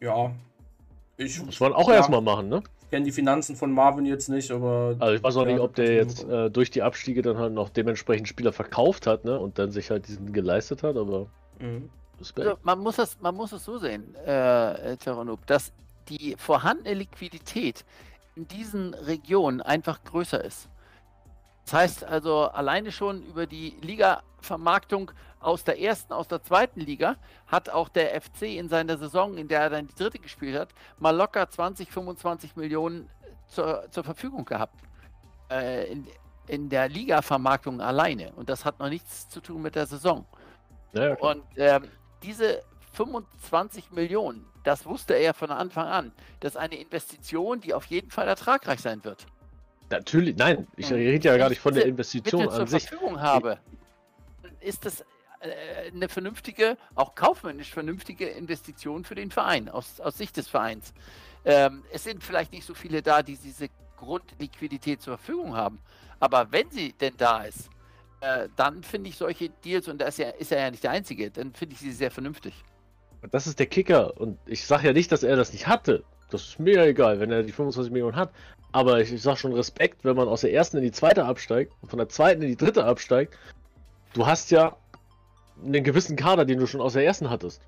[0.00, 0.32] Ja.
[1.18, 1.96] Ich, muss man auch ja.
[1.96, 2.62] erstmal machen, ne?
[2.90, 4.96] kenne die Finanzen von Marvin jetzt nicht, aber.
[4.98, 7.68] Also ich weiß auch nicht, ob der jetzt äh, durch die Abstiege dann halt noch
[7.68, 9.38] dementsprechend Spieler verkauft hat, ne?
[9.38, 11.26] Und dann sich halt diesen geleistet hat, aber.
[11.58, 11.90] Mhm.
[12.18, 15.70] Also man, muss das, man muss es so sehen, äh, Terranub, dass
[16.08, 17.84] die vorhandene Liquidität
[18.34, 20.68] in diesen Regionen einfach größer ist.
[21.64, 27.16] Das heißt also, alleine schon über die Liga-Vermarktung aus der ersten, aus der zweiten Liga
[27.46, 30.68] hat auch der FC in seiner Saison, in der er dann die dritte gespielt hat,
[30.98, 33.08] mal locker 20, 25 Millionen
[33.48, 34.78] zur, zur Verfügung gehabt.
[35.50, 36.06] Äh, in,
[36.48, 38.32] in der Liga-Vermarktung alleine.
[38.36, 40.24] Und das hat noch nichts zu tun mit der Saison.
[40.92, 41.26] Ja, okay.
[41.26, 41.88] Und ähm,
[42.22, 46.12] diese 25 Millionen, das wusste er von Anfang an.
[46.40, 49.24] Das ist eine Investition, die auf jeden Fall ertragreich sein wird.
[49.90, 52.88] Natürlich, nein, ich rede ja gar nicht von der Investition Mittel an zur sich.
[52.88, 53.60] Verfügung habe,
[54.58, 55.02] ist das
[55.38, 60.92] äh, eine vernünftige, auch kaufmännisch vernünftige Investition für den Verein, aus, aus Sicht des Vereins.
[61.44, 65.78] Ähm, es sind vielleicht nicht so viele da, die diese Grundliquidität zur Verfügung haben,
[66.18, 67.70] aber wenn sie denn da ist,
[68.20, 70.90] äh, dann finde ich solche Deals, und da ist, ja, ist er ja nicht der
[70.90, 72.64] Einzige, dann finde ich sie sehr vernünftig.
[73.30, 74.18] Das ist der Kicker.
[74.20, 76.04] Und ich sage ja nicht, dass er das nicht hatte.
[76.30, 78.30] Das ist mir egal, wenn er die 25 Millionen hat.
[78.72, 81.72] Aber ich, ich sage schon Respekt, wenn man aus der ersten in die zweite absteigt
[81.82, 83.36] und von der zweiten in die dritte absteigt.
[84.12, 84.76] Du hast ja
[85.64, 87.62] einen gewissen Kader, den du schon aus der ersten hattest.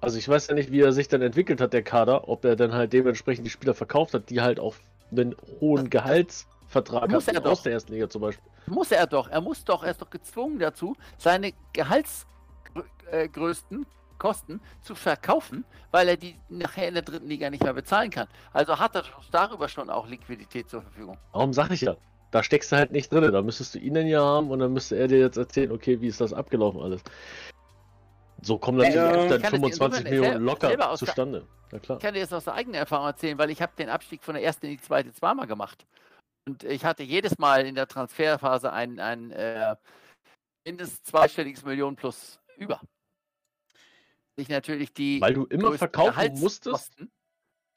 [0.00, 2.54] Also ich weiß ja nicht, wie er sich dann entwickelt hat, der Kader, ob er
[2.56, 4.76] dann halt dementsprechend die Spieler verkauft hat, die halt auch
[5.10, 8.48] einen hohen Gehaltsvertrag muss hatten, aus der ersten Liga zum Beispiel.
[8.66, 13.86] Muss er doch, er muss doch, er ist doch gezwungen dazu, seine Gehaltsgrößten
[14.18, 18.28] Kosten zu verkaufen, weil er die nachher in der dritten Liga nicht mehr bezahlen kann.
[18.52, 21.18] Also hat er darüber schon auch Liquidität zur Verfügung.
[21.32, 21.96] Warum sage ich ja?
[22.30, 23.32] Da steckst du halt nicht drin.
[23.32, 26.00] Da müsstest du ihn dann ja haben und dann müsste er dir jetzt erzählen, okay,
[26.00, 27.02] wie ist das abgelaufen alles.
[28.42, 31.46] So kommen natürlich ja, dann 25 Millionen locker zustande.
[31.72, 34.34] Ich kann dir jetzt aus der eigenen Erfahrung erzählen, weil ich habe den Abstieg von
[34.34, 35.86] der ersten in die zweite zweimal gemacht.
[36.46, 39.74] Und ich hatte jedes Mal in der Transferphase ein, ein äh,
[40.64, 42.80] mindestens zweistelliges Millionen plus über
[44.38, 45.20] sich natürlich die.
[45.20, 46.92] Weil du immer verkaufen musstest?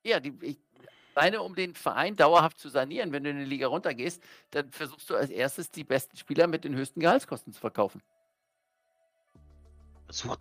[0.06, 0.58] Ja, die, ich,
[1.16, 5.10] alleine um den Verein dauerhaft zu sanieren, wenn du in die Liga runtergehst, dann versuchst
[5.10, 8.02] du als erstes die besten Spieler mit den höchsten Gehaltskosten zu verkaufen.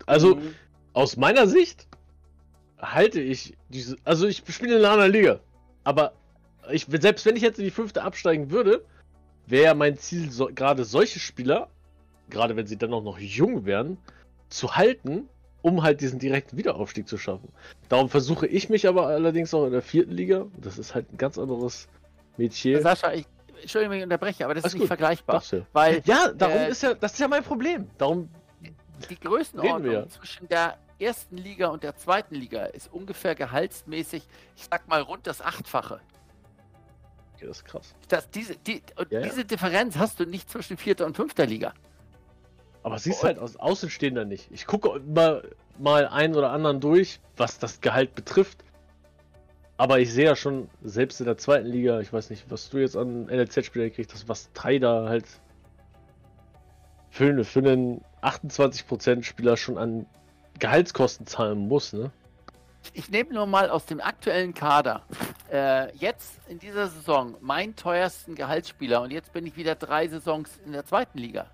[0.07, 0.55] Also, mhm.
[0.93, 1.89] aus meiner Sicht
[2.79, 3.97] halte ich diese.
[4.05, 5.41] Also, ich spiele in einer anderen Liga.
[5.85, 6.13] Aber
[6.71, 8.85] ich, selbst wenn ich jetzt in die fünfte absteigen würde,
[9.47, 11.71] wäre mein Ziel, so, gerade solche Spieler,
[12.29, 13.97] gerade wenn sie dann auch noch jung wären,
[14.49, 15.29] zu halten
[15.63, 17.49] um halt diesen direkten Wiederaufstieg zu schaffen.
[17.89, 20.47] Darum versuche ich mich aber allerdings auch in der vierten Liga.
[20.57, 21.89] Das ist halt ein ganz anderes
[22.37, 22.81] Metier.
[22.81, 23.27] Sascha, ich,
[23.61, 24.89] Entschuldigung, ich unterbreche, aber das Alles ist nicht gut.
[24.89, 25.43] vergleichbar.
[25.51, 25.61] Ja.
[25.73, 27.91] Weil, ja, darum äh, ist ja, das ist ja mein Problem.
[27.99, 28.29] Darum
[29.09, 34.23] die Größenordnung zwischen der ersten Liga und der zweiten Liga ist ungefähr gehaltsmäßig,
[34.57, 36.01] ich sag mal, rund das Achtfache.
[37.35, 37.95] Okay, das ist krass.
[38.09, 41.73] Das, diese, die, ja, diese Differenz hast du nicht zwischen vierter und fünfter Liga.
[42.83, 44.49] Aber siehst halt aus Außenstehender nicht.
[44.51, 45.43] Ich gucke immer
[45.79, 48.65] mal einen oder anderen durch, was das Gehalt betrifft.
[49.77, 52.79] Aber ich sehe ja schon, selbst in der zweiten Liga, ich weiß nicht, was du
[52.79, 55.25] jetzt an NLZ-Spieler gekriegt hast, was Thai da halt
[57.11, 60.07] für, für einen 28% Spieler schon an
[60.59, 62.11] Gehaltskosten zahlen muss, ne?
[62.95, 65.03] Ich nehme nur mal aus dem aktuellen Kader
[65.53, 70.59] äh, jetzt in dieser Saison meinen teuersten Gehaltsspieler und jetzt bin ich wieder drei Saisons
[70.65, 71.47] in der zweiten Liga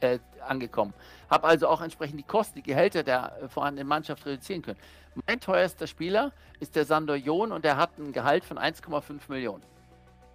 [0.00, 0.94] äh, angekommen.
[1.30, 4.78] Habe also auch entsprechend die Kosten, die Gehälter der äh, vorhandenen Mannschaft reduzieren können.
[5.26, 9.62] Mein teuerster Spieler ist der Sandor John und der hat ein Gehalt von 1,5 Millionen.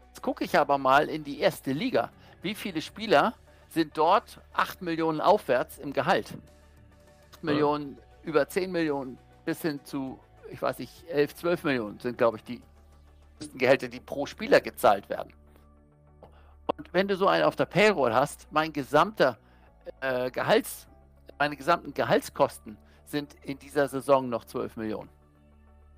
[0.09, 2.11] Jetzt gucke ich aber mal in die erste Liga.
[2.41, 3.33] Wie viele Spieler
[3.69, 6.33] sind dort 8 Millionen aufwärts im Gehalt?
[7.35, 10.19] 8 Millionen, über 10 Millionen bis hin zu,
[10.51, 12.61] ich weiß nicht, 11, 12 Millionen sind, glaube ich, die
[13.55, 15.33] Gehälter, die pro Spieler gezahlt werden.
[16.67, 19.37] Und wenn du so einen auf der Payroll hast, mein gesamter
[20.01, 20.87] äh, Gehalts,
[21.37, 25.09] meine gesamten Gehaltskosten sind in dieser Saison noch 12 Millionen.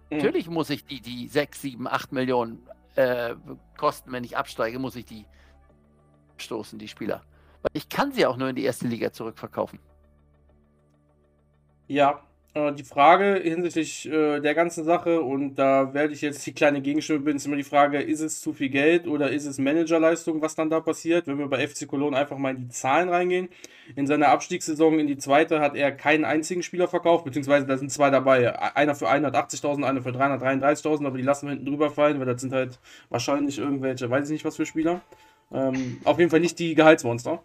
[0.10, 0.18] Mhm.
[0.18, 3.36] Natürlich muss ich die, die 6, 7, 8 Millionen äh,
[3.78, 5.26] kosten, wenn ich absteige, muss ich die
[6.38, 7.22] stoßen, die Spieler.
[7.62, 9.80] Weil ich kann sie auch nur in die erste Liga zurückverkaufen.
[11.88, 12.24] Ja,
[12.56, 16.82] äh, die Frage hinsichtlich äh, der ganzen Sache, und da werde ich jetzt die kleine
[16.82, 20.42] Gegenstimme bin, ist immer die Frage, ist es zu viel Geld oder ist es Managerleistung,
[20.42, 21.28] was dann da passiert?
[21.28, 23.50] Wenn wir bei FC Cologne einfach mal in die Zahlen reingehen.
[23.96, 27.92] In seiner Abstiegssaison in die zweite hat er keinen einzigen Spieler verkauft, beziehungsweise da sind
[27.92, 28.58] zwei dabei.
[28.76, 32.42] Einer für 180.000, einer für 333.000, aber die lassen wir hinten drüber fallen, weil das
[32.42, 35.02] sind halt wahrscheinlich irgendwelche, weiß ich nicht was für Spieler.
[35.52, 37.44] Ähm, auf jeden Fall nicht die Gehaltsmonster.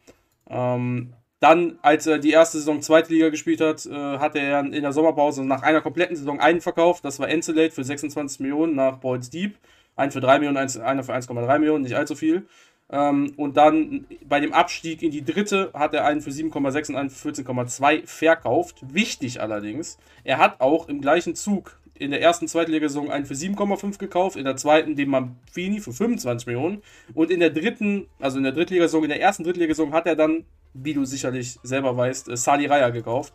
[0.49, 4.92] Ähm, dann, als er die erste Saison Zweitliga gespielt hat, äh, hat er in der
[4.92, 7.05] Sommerpause nach einer kompletten Saison einen verkauft.
[7.05, 9.57] Das war Encelate für 26 Millionen nach Boyd's Deep.
[9.96, 12.46] Einen für 3 Millionen, einer für 1,3 Millionen, nicht allzu viel.
[12.90, 16.96] Ähm, und dann bei dem Abstieg in die dritte hat er einen für 7,6 und
[16.96, 18.76] einen für 14,2 verkauft.
[18.92, 23.99] Wichtig allerdings, er hat auch im gleichen Zug in der ersten Zweitligasaison einen für 7,5
[23.99, 26.83] gekauft, in der zweiten den Mampini für 25 Millionen
[27.13, 30.45] und in der dritten, also in der Drittligasaison, in der ersten Drittligasaison hat er dann,
[30.73, 33.35] wie du sicherlich selber weißt, äh, Sali Raya gekauft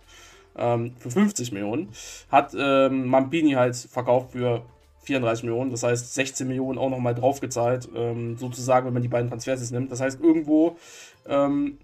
[0.57, 1.89] ähm, für 50 Millionen.
[2.31, 4.65] Hat ähm, Mampini halt verkauft für
[5.03, 9.29] 34 Millionen, das heißt 16 Millionen auch nochmal draufgezahlt, ähm, sozusagen, wenn man die beiden
[9.29, 9.91] Transfers jetzt nimmt.
[9.91, 10.77] Das heißt, irgendwo
[11.27, 11.77] ähm,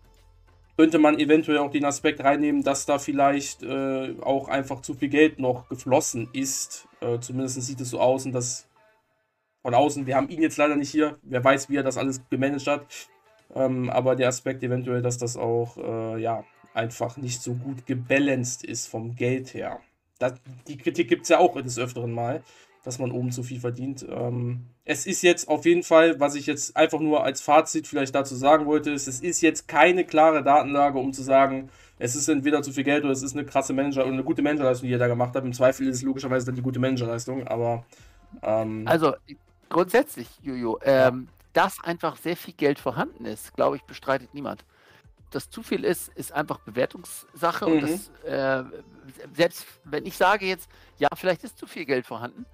[0.81, 5.09] könnte man eventuell auch den Aspekt reinnehmen, dass da vielleicht äh, auch einfach zu viel
[5.09, 6.87] Geld noch geflossen ist.
[7.01, 8.67] Äh, zumindest sieht es so aus und das
[9.61, 12.27] von außen, wir haben ihn jetzt leider nicht hier, wer weiß, wie er das alles
[12.31, 12.87] gemanagt hat.
[13.53, 18.63] Ähm, aber der Aspekt eventuell, dass das auch äh, ja, einfach nicht so gut gebalanced
[18.63, 19.81] ist vom Geld her.
[20.17, 20.33] Das,
[20.67, 22.41] die Kritik gibt es ja auch des Öfteren mal
[22.83, 24.05] dass man oben zu viel verdient.
[24.09, 28.15] Ähm, es ist jetzt auf jeden Fall, was ich jetzt einfach nur als Fazit vielleicht
[28.15, 32.27] dazu sagen wollte, ist, es ist jetzt keine klare Datenlage, um zu sagen, es ist
[32.27, 34.93] entweder zu viel Geld oder es ist eine krasse Manager oder eine gute Managerleistung, die
[34.93, 35.45] ihr da gemacht habt.
[35.45, 37.85] Im Zweifel ist es logischerweise dann die gute Managerleistung, aber.
[38.41, 39.13] Ähm, also
[39.69, 44.65] grundsätzlich, Jojo, ähm, dass einfach sehr viel Geld vorhanden ist, glaube ich, bestreitet niemand
[45.31, 47.67] das zu viel ist, ist einfach Bewertungssache.
[47.67, 47.73] Mhm.
[47.73, 48.63] Und das, äh,
[49.33, 52.45] selbst wenn ich sage jetzt, ja, vielleicht ist zu viel Geld vorhanden,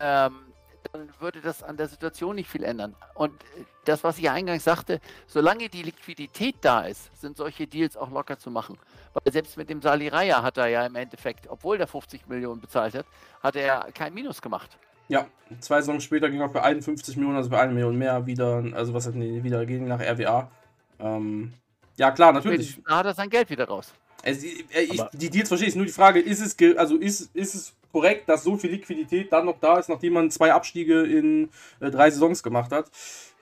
[0.00, 0.46] ähm,
[0.92, 2.94] dann würde das an der Situation nicht viel ändern.
[3.14, 7.96] Und äh, das, was ich eingangs sagte, solange die Liquidität da ist, sind solche Deals
[7.96, 8.78] auch locker zu machen.
[9.12, 12.60] Weil selbst mit dem Sali Raya hat er ja im Endeffekt, obwohl der 50 Millionen
[12.60, 13.06] bezahlt hat,
[13.42, 14.76] hat er kein Minus gemacht.
[15.08, 15.26] Ja,
[15.60, 18.92] zwei Saison später ging er für 51 Millionen, also für eine Million mehr wieder, also
[18.92, 20.50] was hat nee, wieder ging nach RWA.
[20.98, 21.52] Ähm,
[21.96, 22.80] ja, klar, natürlich.
[22.86, 23.92] Da hat er sein Geld wieder raus.
[24.24, 25.76] Also, ich, die Deals verstehe ich.
[25.76, 29.46] Nur die Frage, ist es, also ist, ist es korrekt, dass so viel Liquidität dann
[29.46, 31.48] noch da ist, nachdem man zwei Abstiege in
[31.80, 32.90] äh, drei Saisons gemacht hat?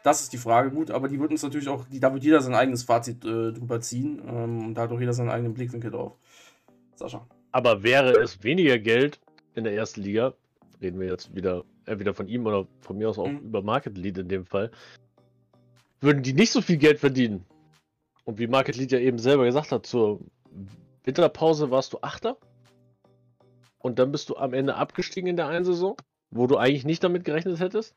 [0.04, 2.40] Das ist die Frage, gut, aber die wird uns natürlich auch, die, da wird jeder
[2.40, 5.90] sein eigenes Fazit äh, drüber ziehen ähm, und da hat auch jeder seinen eigenen Blickwinkel
[5.90, 6.12] drauf.
[6.94, 7.26] Sascha.
[7.50, 9.18] Aber wäre es weniger Geld
[9.56, 10.34] in der ersten Liga,
[10.80, 13.38] reden wir jetzt wieder entweder von ihm oder von mir aus auch mhm.
[13.38, 14.70] über Market Lead in dem Fall,
[16.00, 17.44] würden die nicht so viel Geld verdienen.
[18.24, 20.20] Und wie Market Lead ja eben selber gesagt hat, zur
[21.02, 22.36] Winterpause warst du Achter.
[23.84, 25.94] Und dann bist du am Ende abgestiegen in der einen Saison,
[26.30, 27.94] wo du eigentlich nicht damit gerechnet hättest.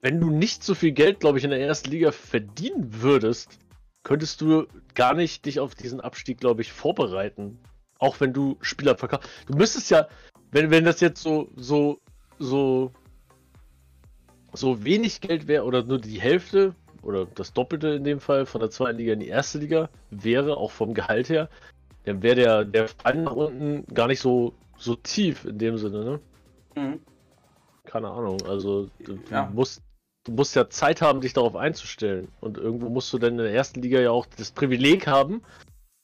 [0.00, 3.60] Wenn du nicht so viel Geld, glaube ich, in der ersten Liga verdienen würdest,
[4.02, 7.60] könntest du gar nicht dich auf diesen Abstieg, glaube ich, vorbereiten.
[8.00, 9.30] Auch wenn du Spieler verkaufst.
[9.46, 10.08] Du müsstest ja,
[10.50, 12.00] wenn, wenn das jetzt so, so,
[12.40, 12.90] so,
[14.52, 18.60] so wenig Geld wäre oder nur die Hälfte, oder das Doppelte in dem Fall von
[18.60, 21.48] der zweiten Liga in die erste Liga wäre, auch vom Gehalt her,
[22.10, 26.04] dann wäre der, der Fall nach unten gar nicht so, so tief in dem Sinne,
[26.04, 26.20] ne?
[26.76, 27.00] Mhm.
[27.84, 29.46] Keine Ahnung, also du, ja.
[29.46, 29.82] du, musst,
[30.24, 32.28] du musst ja Zeit haben, dich darauf einzustellen.
[32.40, 35.42] Und irgendwo musst du dann in der ersten Liga ja auch das Privileg haben,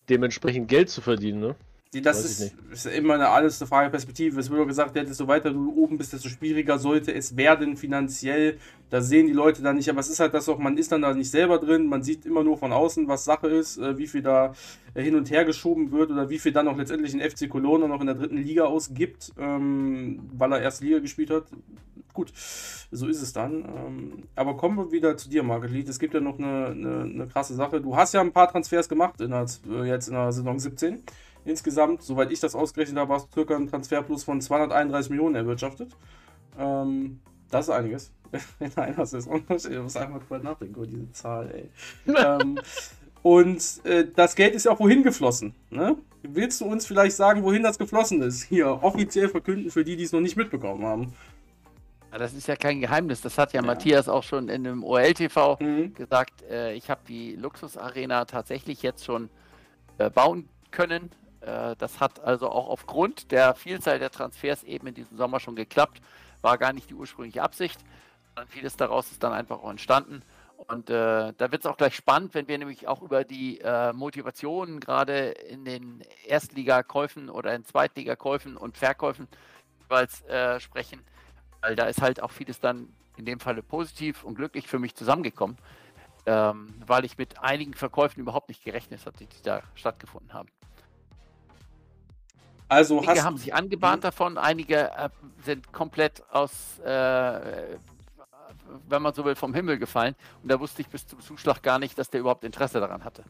[0.08, 1.54] dementsprechend Geld zu verdienen, ne?
[2.02, 4.40] Das ist, ist, immer eine, alles eine Frage Perspektive.
[4.40, 8.58] Es wurde gesagt, desto weiter du oben bist, desto schwieriger sollte es werden finanziell.
[8.90, 11.02] Da sehen die Leute dann nicht, aber es ist halt das auch, man ist dann
[11.02, 14.06] da nicht selber drin, man sieht immer nur von außen, was Sache ist, äh, wie
[14.06, 14.54] viel da
[14.94, 17.88] äh, hin und her geschoben wird oder wie viel dann auch letztendlich ein FC Cologne
[17.88, 21.46] noch in der dritten Liga ausgibt, ähm, weil er erst Liga gespielt hat.
[22.12, 22.32] Gut,
[22.90, 23.64] so ist es dann.
[23.64, 25.88] Ähm, aber kommen wir wieder zu dir, Market Lead.
[25.88, 27.80] Es gibt ja noch eine, eine, eine, krasse Sache.
[27.80, 31.02] Du hast ja ein paar Transfers gemacht in der, äh, jetzt in der Saison 17
[31.46, 35.96] insgesamt, soweit ich das ausgerechnet habe, hast du circa einen Transferplus von 231 Millionen erwirtschaftet.
[36.58, 38.12] Ähm, das ist einiges.
[38.60, 39.42] In einer Saison.
[39.50, 41.70] Ich muss einfach drüber nachdenken über diese Zahl, ey.
[42.14, 42.58] ähm,
[43.22, 45.54] und äh, das Geld ist ja auch wohin geflossen.
[45.70, 45.96] Ne?
[46.22, 48.44] Willst du uns vielleicht sagen, wohin das geflossen ist?
[48.44, 51.12] Hier offiziell verkünden für die, die es noch nicht mitbekommen haben.
[52.12, 53.20] Ja, das ist ja kein Geheimnis.
[53.20, 53.66] Das hat ja, ja.
[53.66, 55.94] Matthias auch schon in dem OLTV mhm.
[55.94, 56.42] gesagt.
[56.48, 59.28] Äh, ich habe die Luxusarena tatsächlich jetzt schon
[59.98, 61.10] äh, bauen können.
[61.40, 65.56] Äh, das hat also auch aufgrund der Vielzahl der Transfers eben in diesem Sommer schon
[65.56, 66.00] geklappt.
[66.42, 67.80] War gar nicht die ursprüngliche Absicht.
[68.48, 70.22] Vieles daraus ist dann einfach auch entstanden.
[70.56, 73.92] Und äh, da wird es auch gleich spannend, wenn wir nämlich auch über die äh,
[73.92, 79.28] Motivationen gerade in den Erstligakäufen oder in Zweitligakäufen und Verkäufen
[79.82, 81.00] jeweils äh, sprechen.
[81.60, 84.94] Weil da ist halt auch vieles dann in dem Falle positiv und glücklich für mich
[84.94, 85.56] zusammengekommen,
[86.26, 90.48] ähm, weil ich mit einigen Verkäufen überhaupt nicht gerechnet hatte, die da stattgefunden haben.
[92.68, 94.08] Also einige haben sich angebahnt hm?
[94.08, 95.08] davon, einige äh,
[95.44, 97.78] sind komplett aus, äh,
[98.88, 100.16] wenn man so will, vom Himmel gefallen.
[100.42, 103.22] Und da wusste ich bis zum Zuschlag gar nicht, dass der überhaupt Interesse daran hatte.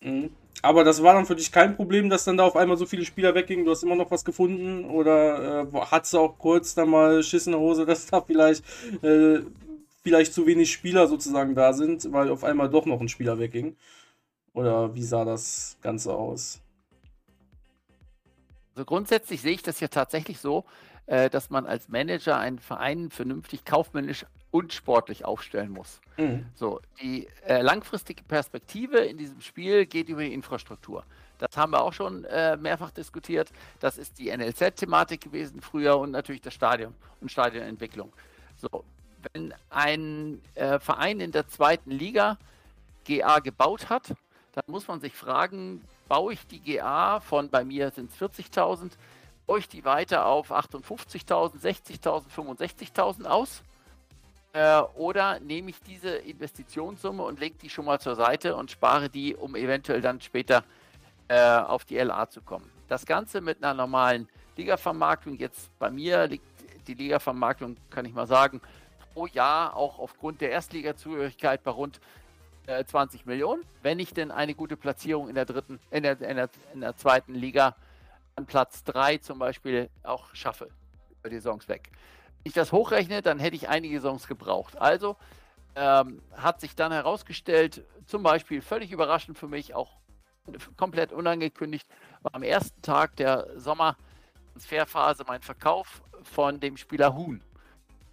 [0.00, 0.30] Mhm.
[0.62, 3.04] Aber das war dann für dich kein Problem, dass dann da auf einmal so viele
[3.04, 3.64] Spieler weggingen.
[3.64, 4.84] Du hast immer noch was gefunden?
[4.86, 8.64] Oder äh, hattest du auch kurz dann mal Schiss in der Hose, dass da vielleicht,
[9.02, 9.40] äh,
[10.02, 13.76] vielleicht zu wenig Spieler sozusagen da sind, weil auf einmal doch noch ein Spieler wegging?
[14.54, 16.60] Oder wie sah das Ganze aus?
[18.78, 20.64] Also grundsätzlich sehe ich das ja tatsächlich so,
[21.06, 26.00] äh, dass man als Manager einen Verein vernünftig kaufmännisch und sportlich aufstellen muss.
[26.16, 26.46] Mhm.
[26.54, 31.02] So, die äh, langfristige Perspektive in diesem Spiel geht über die Infrastruktur.
[31.38, 33.50] Das haben wir auch schon äh, mehrfach diskutiert.
[33.80, 38.12] Das ist die NLZ-Thematik gewesen früher und natürlich das Stadion und Stadionentwicklung.
[38.54, 38.84] So,
[39.32, 42.38] wenn ein äh, Verein in der zweiten Liga
[43.08, 44.14] GA gebaut hat,
[44.52, 48.92] dann muss man sich fragen, baue ich die GA von, bei mir sind es 40.000,
[49.46, 53.62] baue ich die weiter auf 58.000, 60.000, 65.000 aus?
[54.52, 59.08] Äh, oder nehme ich diese Investitionssumme und lege die schon mal zur Seite und spare
[59.08, 60.64] die, um eventuell dann später
[61.28, 62.70] äh, auf die LA zu kommen.
[62.88, 66.44] Das Ganze mit einer normalen Liga-Vermarktung, jetzt bei mir liegt
[66.88, 68.62] die Liga-Vermarktung, kann ich mal sagen,
[69.12, 72.00] pro Jahr auch aufgrund der Erstliga-Zugehörigkeit bei rund
[72.68, 73.64] äh, 20 Millionen.
[73.82, 76.96] Wenn ich denn eine gute Platzierung in der dritten, in der, in der, in der
[76.96, 77.74] zweiten Liga
[78.36, 80.68] an Platz 3 zum Beispiel auch schaffe,
[81.18, 81.90] über die Saisons weg
[82.44, 84.76] ich das hochrechne, dann hätte ich einige Songs gebraucht.
[84.76, 85.16] Also
[85.76, 89.96] ähm, hat sich dann herausgestellt, zum Beispiel völlig überraschend für mich, auch
[90.76, 91.86] komplett unangekündigt,
[92.22, 97.42] war am ersten Tag der Sommertransferphase mein Verkauf von dem Spieler Huhn.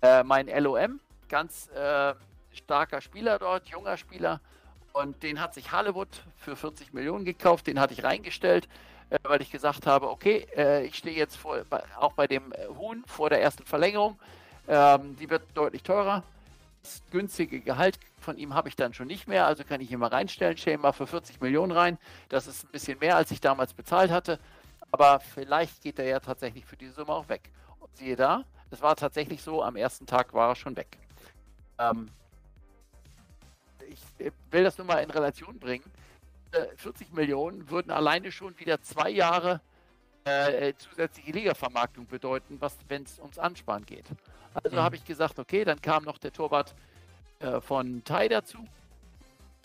[0.01, 2.13] Äh, mein LOM, ganz äh,
[2.55, 4.41] starker Spieler dort, junger Spieler.
[4.93, 8.67] Und den hat sich Hollywood für 40 Millionen gekauft, den hatte ich reingestellt
[9.09, 11.63] äh, weil ich gesagt habe, okay, äh, ich stehe jetzt vor,
[11.99, 14.17] auch bei dem äh, Huhn vor der ersten Verlängerung.
[14.67, 16.23] Ähm, die wird deutlich teurer.
[16.81, 19.99] Das günstige Gehalt von ihm habe ich dann schon nicht mehr, also kann ich ihn
[19.99, 21.97] mal reinstellen, stelle mal für 40 Millionen rein.
[22.29, 24.39] Das ist ein bisschen mehr, als ich damals bezahlt hatte.
[24.91, 27.49] Aber vielleicht geht er ja tatsächlich für diese Summe auch weg.
[27.79, 30.97] Und siehe da, es war tatsächlich so, am ersten Tag war er schon weg.
[31.77, 32.09] Ähm,
[33.89, 35.85] ich will das nur mal in Relation bringen.
[36.77, 39.59] 40 Millionen würden alleine schon wieder zwei Jahre
[40.25, 44.05] äh, zusätzliche Ligavermarktung bedeuten, was wenn es ums Ansparen geht.
[44.53, 44.81] Also mhm.
[44.81, 46.73] habe ich gesagt, okay, dann kam noch der Torwart
[47.39, 48.57] äh, von Tai dazu.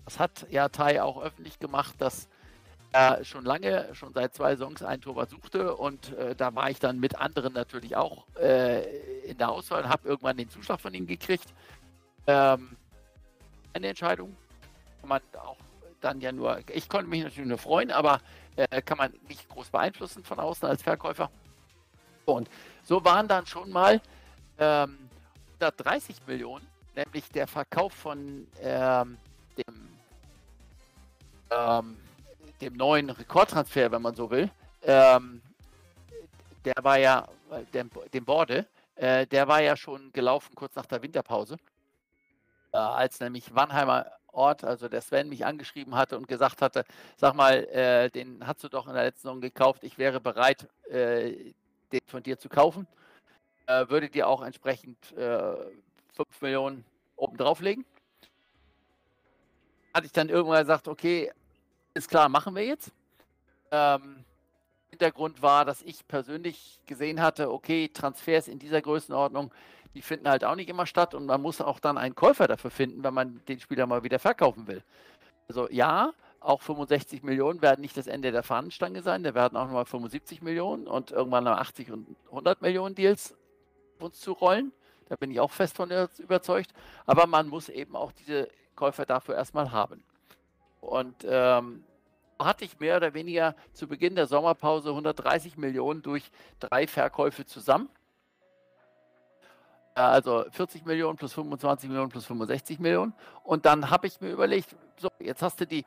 [0.05, 2.29] Das hat ja Tai auch öffentlich gemacht, dass
[2.93, 6.81] er schon lange, schon seit zwei Songs einen Torwart suchte und äh, da war ich
[6.81, 8.83] dann mit anderen natürlich auch äh,
[9.27, 11.55] in der Auswahl und habe irgendwann den Zuschlag von ihm gekriegt.
[12.27, 12.77] Ähm,
[13.73, 14.37] eine Entscheidung,
[15.01, 15.57] kann man auch
[16.01, 18.21] dann ja nur, ich konnte mich natürlich nur freuen, aber
[18.57, 21.31] äh, kann man nicht groß beeinflussen von außen als Verkäufer.
[22.25, 22.49] Und
[22.83, 24.01] so waren dann schon mal
[24.59, 24.99] ähm,
[25.61, 29.19] 130 Millionen, nämlich der Verkauf von ähm,
[29.57, 29.89] dem,
[31.51, 31.97] ähm,
[32.61, 34.51] dem neuen Rekordtransfer, wenn man so will.
[34.83, 35.43] Ähm,
[36.65, 37.27] der war ja,
[37.73, 41.57] dem, dem Borde, äh, der war ja schon gelaufen kurz nach der Winterpause,
[42.79, 46.85] als nämlich Wannheimer Ort, also der Sven mich angeschrieben hatte und gesagt hatte,
[47.17, 50.69] sag mal, äh, den hast du doch in der letzten Saison gekauft, ich wäre bereit,
[50.89, 51.53] äh,
[51.93, 52.87] den von dir zu kaufen.
[53.67, 55.57] Äh, würde dir auch entsprechend äh,
[56.15, 56.85] 5 Millionen
[57.17, 57.85] oben drauflegen.
[59.95, 61.33] Hatte ich dann irgendwann gesagt, okay,
[61.95, 62.93] ist klar, machen wir jetzt.
[63.73, 64.25] Ähm,
[64.91, 69.53] Hintergrund war, dass ich persönlich gesehen hatte, okay, Transfers in dieser Größenordnung
[69.95, 72.71] die finden halt auch nicht immer statt und man muss auch dann einen Käufer dafür
[72.71, 74.83] finden, wenn man den Spieler mal wieder verkaufen will.
[75.49, 79.67] Also ja, auch 65 Millionen werden nicht das Ende der Fahnenstange sein, da werden auch
[79.67, 83.37] nochmal 75 Millionen und irgendwann noch 80 und 100 Millionen Deals
[83.99, 84.73] uns zu rollen.
[85.09, 86.73] Da bin ich auch fest von überzeugt.
[87.05, 90.05] Aber man muss eben auch diese Käufer dafür erstmal haben.
[90.81, 91.85] Und ähm,
[92.39, 97.91] hatte ich mehr oder weniger zu Beginn der Sommerpause 130 Millionen durch drei Verkäufe zusammen.
[99.95, 103.15] Äh, also 40 Millionen plus 25 Millionen plus 65 Millionen.
[103.43, 105.85] Und dann habe ich mir überlegt, so, jetzt hast du die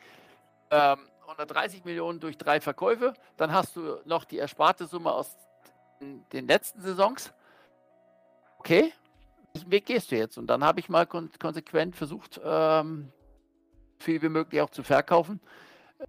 [0.72, 5.38] ähm, 130 Millionen durch drei Verkäufe, dann hast du noch die ersparte Summe aus
[6.02, 7.34] den letzten Saisons.
[8.60, 8.92] Okay,
[9.54, 10.38] welchen Weg gehst du jetzt?
[10.38, 13.12] Und dann habe ich mal kon konsequent versucht, ähm,
[14.00, 15.40] viel wie möglich auch zu verkaufen,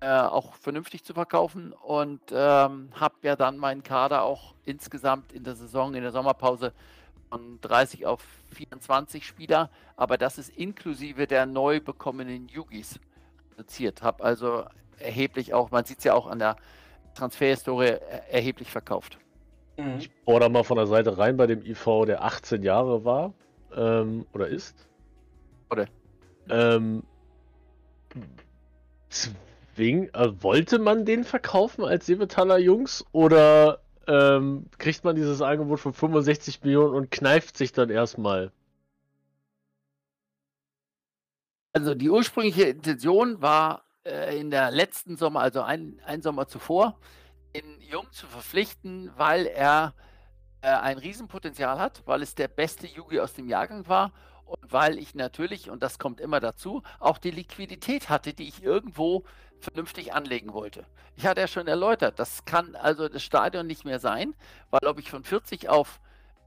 [0.00, 5.44] äh, auch vernünftig zu verkaufen und ähm, habe ja dann meinen Kader auch insgesamt in
[5.44, 6.72] der Saison, in der Sommerpause
[7.34, 8.24] von 30 auf
[8.54, 13.00] 24 Spieler, aber das ist inklusive der neu bekommenen Yugis
[13.52, 14.02] reduziert.
[14.02, 14.64] Habe also
[15.00, 16.54] erheblich auch, man sieht es ja auch an der
[17.16, 17.96] Transferhistorie,
[18.30, 19.18] erheblich verkauft.
[19.76, 19.96] Mhm.
[19.98, 23.34] Ich bohre da mal von der Seite rein bei dem IV, der 18 Jahre war
[23.74, 24.86] ähm, oder ist.
[25.70, 25.86] Oder?
[26.48, 27.02] Ähm,
[29.74, 35.80] Wegen, äh, wollte man den verkaufen als Sebetaler Jungs oder ähm, kriegt man dieses Angebot
[35.80, 38.52] von 65 Millionen und kneift sich dann erstmal?
[41.72, 46.98] Also die ursprüngliche Intention war äh, in der letzten Sommer, also ein, ein Sommer zuvor,
[47.54, 49.94] den Jung zu verpflichten, weil er
[50.60, 54.12] äh, ein Riesenpotenzial hat, weil es der beste Yugi aus dem Jahrgang war
[54.44, 58.62] und weil ich natürlich, und das kommt immer dazu, auch die Liquidität hatte, die ich
[58.62, 59.24] irgendwo
[59.64, 60.86] vernünftig anlegen wollte.
[61.16, 64.34] Ich hatte ja schon erläutert, das kann also das Stadion nicht mehr sein,
[64.70, 66.00] weil ob ich von 40 auf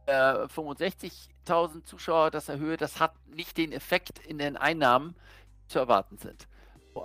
[0.05, 5.15] äh, 65.000 Zuschauer das erhöhe, das hat nicht den Effekt in den Einnahmen,
[5.63, 6.47] die zu erwarten sind.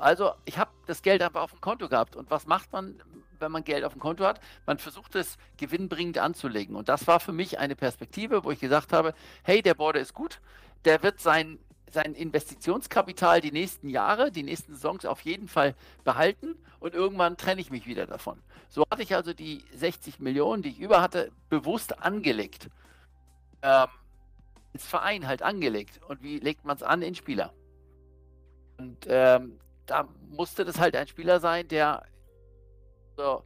[0.01, 2.17] Also ich habe das Geld einfach auf dem Konto gehabt.
[2.17, 3.01] Und was macht man,
[3.39, 4.41] wenn man Geld auf dem Konto hat?
[4.67, 6.77] Man versucht es gewinnbringend anzulegen.
[6.77, 10.15] Und das war für mich eine Perspektive, wo ich gesagt habe, hey, der Border ist
[10.15, 10.41] gut,
[10.85, 11.59] der wird sein,
[11.93, 15.75] sein Investitionskapital die nächsten Jahre, die nächsten Saisons auf jeden Fall
[16.05, 18.41] behalten und irgendwann trenne ich mich wieder davon.
[18.69, 22.69] So hatte ich also die 60 Millionen, die ich über hatte, bewusst angelegt.
[23.63, 23.89] Ähm,
[24.73, 26.01] ins Verein halt angelegt.
[26.09, 27.03] Und wie legt man es an?
[27.03, 27.53] In Spieler.
[28.79, 32.05] Und ähm, da musste das halt ein Spieler sein, der
[33.17, 33.45] so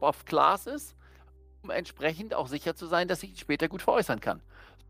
[0.00, 0.96] off Class ist,
[1.62, 4.42] um entsprechend auch sicher zu sein, dass ich ihn später gut veräußern kann.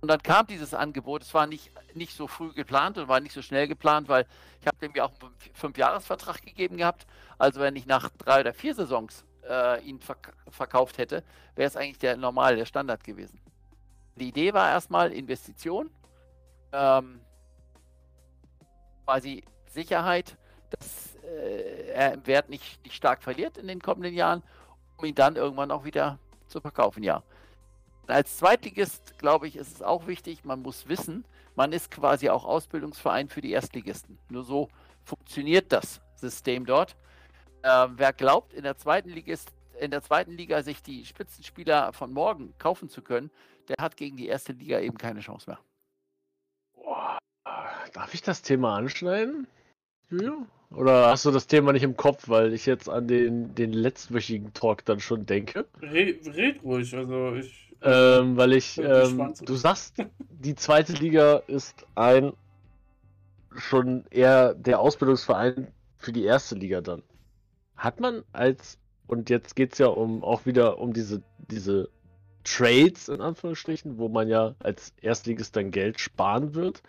[0.05, 1.23] Und dann kam dieses Angebot.
[1.23, 4.27] Es war nicht, nicht so früh geplant und war nicht so schnell geplant, weil
[4.61, 7.07] ich habe dem ja auch einen Fünfjahresvertrag gegeben gehabt.
[7.39, 11.25] Also wenn ich nach drei oder vier Saisons äh, ihn verk verkauft hätte,
[11.55, 13.41] wäre es eigentlich der normal, der Standard gewesen.
[14.17, 15.89] Die Idee war erstmal Investition,
[16.73, 17.23] ähm,
[19.07, 20.37] quasi Sicherheit,
[20.69, 24.43] dass äh, er im Wert nicht, nicht stark verliert in den kommenden Jahren,
[24.99, 27.23] um ihn dann irgendwann auch wieder zu verkaufen, ja.
[28.07, 31.25] Als Zweitligist, glaube ich, ist es auch wichtig, man muss wissen,
[31.57, 34.19] man ist quasi auch Ausbildungsverein für die Erstligisten.
[34.29, 34.69] Nur so
[35.05, 36.97] funktioniert das System dort.
[37.63, 39.35] Äh, wer glaubt, in der zweiten Liga
[39.81, 43.31] in der zweiten Liga sich die Spitzenspieler von morgen kaufen zu können,
[43.69, 45.59] der hat gegen die erste Liga eben keine Chance mehr.
[46.75, 47.19] Boah,
[47.93, 49.49] darf ich das Thema anschneiden?
[50.11, 50.47] Julia?
[50.71, 54.53] Oder hast du das Thema nicht im Kopf, weil ich jetzt an den, den letztwöchigen
[54.55, 55.67] Talk dann schon denke?
[55.81, 59.97] Red, red ruhig, also ich ähm, weil ich, ähm, du sagst,
[60.31, 62.33] die zweite Liga ist ein
[63.57, 67.03] schon eher der Ausbildungsverein für die erste Liga dann.
[67.77, 71.89] Hat man als, und jetzt geht es ja um auch wieder um diese, diese
[72.45, 76.83] Trades in Anführungsstrichen, wo man ja als Erstligist dann Geld sparen wird,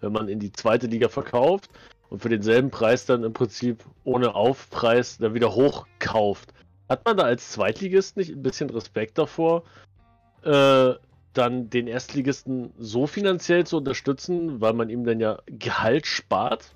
[0.00, 1.70] wenn man in die zweite Liga verkauft
[2.08, 6.52] und für denselben Preis dann im Prinzip ohne Aufpreis dann wieder hochkauft.
[6.88, 9.64] Hat man da als Zweitligist nicht ein bisschen Respekt davor,
[10.42, 10.94] äh,
[11.32, 16.74] dann den Erstligisten so finanziell zu unterstützen, weil man ihm dann ja Gehalt spart,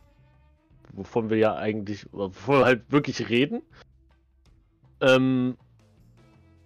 [0.93, 3.63] wovon wir ja eigentlich, wovon wir halt wirklich reden,
[5.01, 5.57] ähm,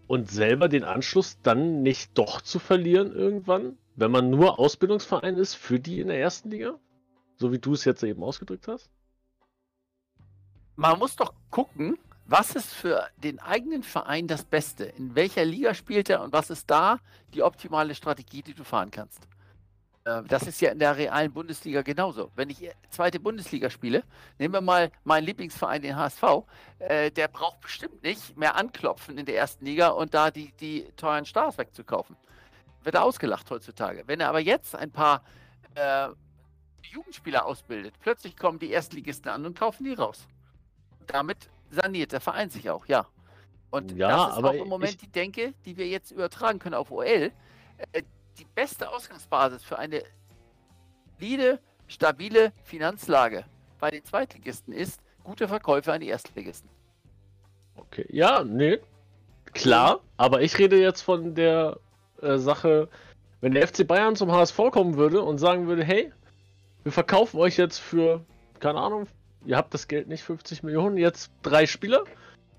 [0.06, 5.54] und selber den Anschluss dann nicht doch zu verlieren irgendwann, wenn man nur Ausbildungsverein ist
[5.54, 6.78] für die in der ersten Liga,
[7.36, 8.90] so wie du es jetzt eben ausgedrückt hast?
[10.76, 11.98] Man muss doch gucken,
[12.30, 14.84] was ist für den eigenen Verein das Beste?
[14.84, 17.00] In welcher Liga spielt er und was ist da
[17.34, 19.26] die optimale Strategie, die du fahren kannst?
[20.06, 22.30] Ähm, das ist ja in der realen Bundesliga genauso.
[22.36, 24.04] Wenn ich zweite Bundesliga spiele,
[24.38, 26.22] nehmen wir mal meinen Lieblingsverein, den HSV,
[26.78, 30.84] äh, der braucht bestimmt nicht mehr anklopfen in der ersten Liga und da die, die
[30.96, 32.16] teuren Stars wegzukaufen.
[32.84, 34.04] Wird er ausgelacht heutzutage.
[34.06, 35.24] Wenn er aber jetzt ein paar
[35.74, 36.08] äh,
[36.82, 40.28] Jugendspieler ausbildet, plötzlich kommen die Erstligisten an und kaufen die raus.
[41.08, 43.06] Damit saniert der Verein sich auch, ja.
[43.70, 44.96] Und ja, das ist aber auch im Moment ich...
[44.98, 47.06] die Denke, die wir jetzt übertragen können auf OL.
[47.06, 47.32] Äh,
[48.38, 50.02] die beste Ausgangsbasis für eine
[51.20, 53.44] solide, stabile Finanzlage
[53.78, 56.68] bei den Zweitligisten ist gute Verkäufe an die Erstligisten.
[57.76, 58.78] Okay, ja, nee,
[59.52, 61.78] klar, aber ich rede jetzt von der
[62.20, 62.88] äh, Sache,
[63.40, 66.12] wenn der FC Bayern zum HSV kommen würde und sagen würde, hey,
[66.82, 68.24] wir verkaufen euch jetzt für,
[68.58, 69.06] keine Ahnung,
[69.44, 72.04] ihr habt das Geld nicht, 50 Millionen, jetzt drei Spieler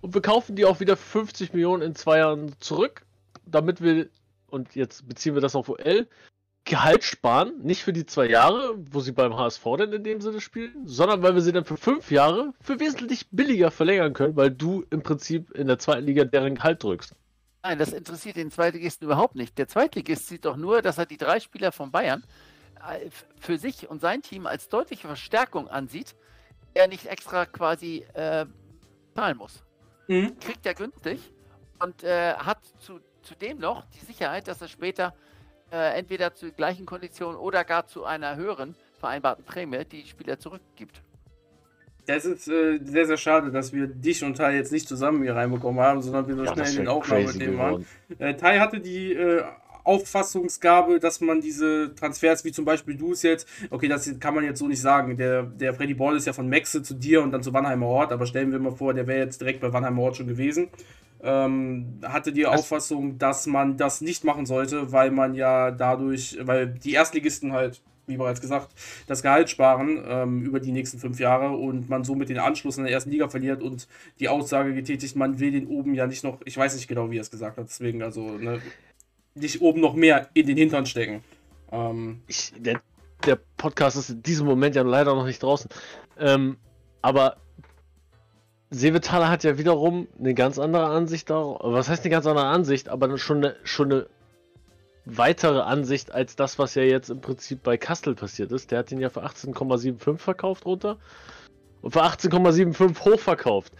[0.01, 3.03] und wir kaufen die auch wieder 50 Millionen in zwei Jahren zurück,
[3.45, 4.07] damit wir,
[4.47, 6.07] und jetzt beziehen wir das auf OL,
[6.63, 10.39] Gehalt sparen, nicht für die zwei Jahre, wo sie beim HSV denn in dem Sinne
[10.39, 14.51] spielen, sondern weil wir sie dann für fünf Jahre für wesentlich billiger verlängern können, weil
[14.51, 17.15] du im Prinzip in der zweiten Liga deren Gehalt drückst.
[17.63, 19.57] Nein, das interessiert den Zweitligisten überhaupt nicht.
[19.57, 22.23] Der Zweitligist sieht doch nur, dass er die drei Spieler von Bayern
[22.75, 23.09] äh,
[23.39, 26.15] für sich und sein Team als deutliche Verstärkung ansieht
[26.73, 28.45] er nicht extra quasi äh,
[29.15, 29.63] zahlen muss.
[30.07, 30.37] Mhm.
[30.39, 31.31] Kriegt er günstig
[31.79, 35.13] und äh, hat zu, zudem noch die Sicherheit, dass er später
[35.71, 41.01] äh, entweder zu gleichen Konditionen oder gar zu einer höheren vereinbarten Prämie die Spieler zurückgibt.
[42.07, 45.35] Das ist äh, sehr, sehr schade, dass wir dich und Tai jetzt nicht zusammen hier
[45.35, 47.85] reinbekommen haben, sondern wir so ja, schnell in den Aufnahmethemen waren.
[48.17, 49.43] Äh, Tai hatte die äh,
[49.83, 54.43] Auffassungsgabe, dass man diese Transfers, wie zum Beispiel du es jetzt, okay, das kann man
[54.43, 55.17] jetzt so nicht sagen.
[55.17, 58.11] Der, der Freddy Ball ist ja von Maxe zu dir und dann zu Wannheimer Ort,
[58.11, 60.69] aber stellen wir mal vor, der wäre jetzt direkt bei Wannheimer Ort schon gewesen.
[61.23, 62.59] Ähm, hatte die Was?
[62.59, 67.81] Auffassung, dass man das nicht machen sollte, weil man ja dadurch, weil die Erstligisten halt
[68.07, 68.69] wie bereits gesagt,
[69.07, 72.83] das Gehalt sparen ähm, über die nächsten fünf Jahre und man somit den Anschluss in
[72.83, 73.87] der ersten Liga verliert und
[74.19, 77.17] die Aussage getätigt, man will den oben ja nicht noch, ich weiß nicht genau, wie
[77.17, 78.61] er es gesagt hat, deswegen also ne,
[79.35, 81.23] nicht oben noch mehr in den Hintern stecken.
[81.71, 82.81] Ähm, ich, der,
[83.25, 85.69] der, Podcast ist in diesem Moment ja leider noch nicht draußen.
[86.19, 86.57] Ähm,
[87.01, 87.37] aber
[88.69, 91.59] Seevetaler hat ja wiederum eine ganz andere Ansicht darauf.
[91.61, 94.07] Was heißt eine ganz andere Ansicht, aber schon eine, schon eine
[95.05, 98.71] weitere Ansicht als das, was ja jetzt im Prinzip bei Kastel passiert ist.
[98.71, 100.97] Der hat ihn ja für 18,75 verkauft runter
[101.81, 103.73] und für 18,75 hochverkauft.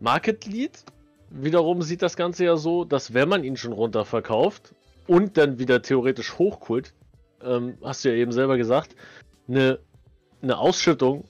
[0.00, 0.84] Market Lead
[1.30, 4.74] wiederum sieht das Ganze ja so, dass wenn man ihn schon runter verkauft
[5.06, 6.94] und dann wieder theoretisch hochkult,
[7.42, 8.94] ähm, hast du ja eben selber gesagt,
[9.48, 9.78] eine,
[10.42, 11.24] eine Ausschüttung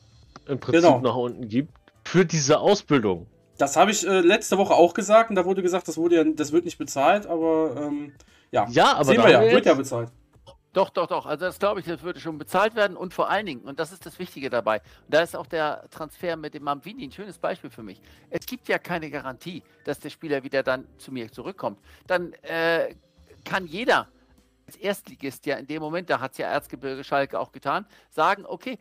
[0.47, 1.01] im Prinzip genau.
[1.01, 1.73] nach unten gibt
[2.05, 3.27] für diese Ausbildung.
[3.59, 6.25] Das habe ich äh, letzte Woche auch gesagt und da wurde gesagt, das, wurde ja,
[6.25, 8.13] das wird nicht bezahlt, aber ähm,
[8.51, 10.11] ja, ja aber sehen wir ja, wird ja bezahlt.
[10.73, 11.25] Doch, doch, doch.
[11.25, 13.93] Also das glaube ich, das würde schon bezahlt werden und vor allen Dingen, und das
[13.93, 17.39] ist das Wichtige dabei, und da ist auch der Transfer mit dem Mamvini ein schönes
[17.39, 18.01] Beispiel für mich.
[18.29, 21.79] Es gibt ja keine Garantie, dass der Spieler wieder dann zu mir zurückkommt.
[22.09, 22.97] Dann äh,
[23.45, 24.09] kann jeder
[24.67, 28.47] als Erstligist ja in dem Moment, da hat es ja Erzgebirge Schalke auch getan, sagen,
[28.47, 28.79] okay,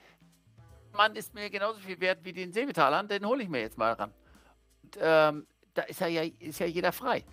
[0.94, 3.94] Mann ist mir genauso viel wert wie den Seebetalern, den hole ich mir jetzt mal
[3.94, 4.14] ran.
[4.84, 7.24] Und ähm, da ist ja, ist ja jeder frei.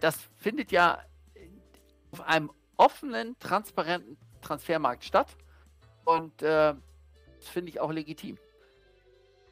[0.00, 1.02] Das findet ja
[2.12, 5.36] auf einem offenen, transparenten Transfermarkt statt.
[6.04, 6.74] Und äh,
[7.38, 8.38] das finde ich auch legitim.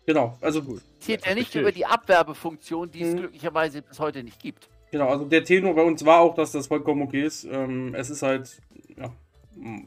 [0.07, 0.83] Genau, also gut.
[1.01, 3.19] Zählt ja nicht über die Abwerbefunktion, die es mhm.
[3.19, 4.69] glücklicherweise bis heute nicht gibt.
[4.95, 7.49] Genau, also der Tenor bei uns war auch, dass das vollkommen okay ist.
[7.51, 8.63] Ähm, es ist halt,
[8.97, 9.13] ja,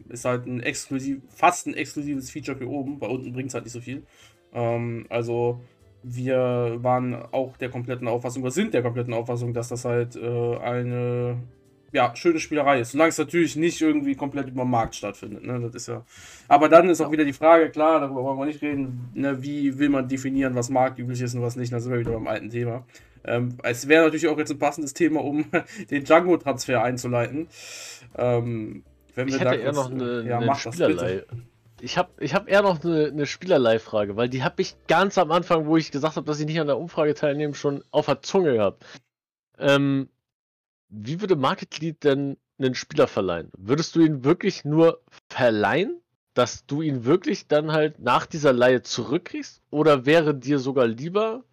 [0.09, 2.99] ist halt ein exklusiv, fast ein exklusives Feature für oben.
[2.99, 4.03] Bei unten bringt es halt nicht so viel.
[4.53, 5.61] Ähm, also
[6.03, 10.57] wir waren auch der kompletten Auffassung, oder sind der kompletten Auffassung, dass das halt äh,
[10.57, 11.37] eine
[11.93, 12.91] ja, schöne Spielerei ist.
[12.91, 15.45] Solange es natürlich nicht irgendwie komplett über den Markt stattfindet.
[15.45, 15.61] Ne?
[15.61, 16.03] Das ist ja.
[16.49, 19.41] Aber dann ist auch wieder die Frage, klar, darüber wollen wir nicht reden, ne?
[19.41, 21.71] wie will man definieren, was marktüblich ist und was nicht.
[21.71, 22.83] Da sind wir wieder beim alten Thema.
[23.27, 25.45] Ähm, es wäre natürlich auch jetzt ein passendes Thema, um
[25.91, 27.47] den Django-Transfer einzuleiten.
[28.17, 28.83] Ähm,
[29.15, 31.23] wenn wir ich hätte eher noch eine, ja, eine Spielerlei.
[31.79, 35.31] Ich habe ich hab eher noch eine, eine Spielerlei-Frage, weil die habe ich ganz am
[35.31, 38.21] Anfang, wo ich gesagt habe, dass ich nicht an der Umfrage teilnehme, schon auf der
[38.21, 38.83] Zunge gehabt.
[39.59, 40.09] Ähm,
[40.89, 43.51] wie würde Market Lead denn einen Spieler verleihen?
[43.57, 46.01] Würdest du ihn wirklich nur verleihen,
[46.33, 49.61] dass du ihn wirklich dann halt nach dieser Leihe zurückkriegst?
[49.69, 51.43] Oder wäre dir sogar lieber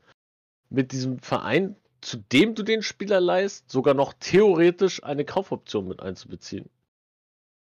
[0.75, 6.01] mit diesem Verein, zu dem du den Spieler leihst, sogar noch theoretisch eine Kaufoption mit
[6.01, 6.69] einzubeziehen?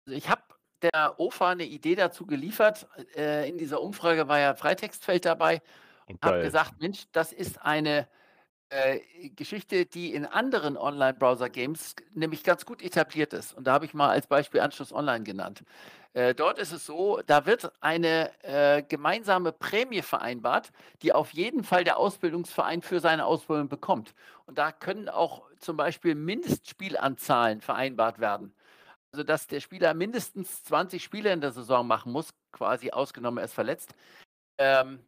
[0.06, 0.42] Also ich habe
[0.82, 2.86] der OFA eine Idee dazu geliefert.
[3.16, 5.60] Äh, in dieser Umfrage war ja Freitextfeld dabei
[6.06, 8.08] und habe gesagt, Mensch, das ist eine
[8.70, 9.00] äh,
[9.30, 13.52] Geschichte, die in anderen Online-Browser-Games nämlich ganz gut etabliert ist.
[13.52, 15.64] Und da habe ich mal als Beispiel Anschluss Online genannt.
[16.12, 21.62] Äh, dort ist es so, da wird eine äh, gemeinsame Prämie vereinbart, die auf jeden
[21.62, 24.14] Fall der Ausbildungsverein für seine Ausbildung bekommt.
[24.46, 28.52] Und da können auch zum Beispiel Mindestspielanzahlen vereinbart werden.
[29.12, 33.44] Also dass der Spieler mindestens 20 Spiele in der Saison machen muss, quasi ausgenommen er
[33.44, 33.94] ist verletzt.
[34.58, 35.00] Ähm,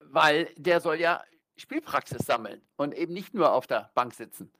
[0.00, 1.22] weil der soll ja
[1.56, 4.52] Spielpraxis sammeln und eben nicht nur auf der Bank sitzen.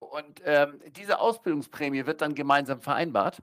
[0.00, 3.42] Und ähm, diese Ausbildungsprämie wird dann gemeinsam vereinbart.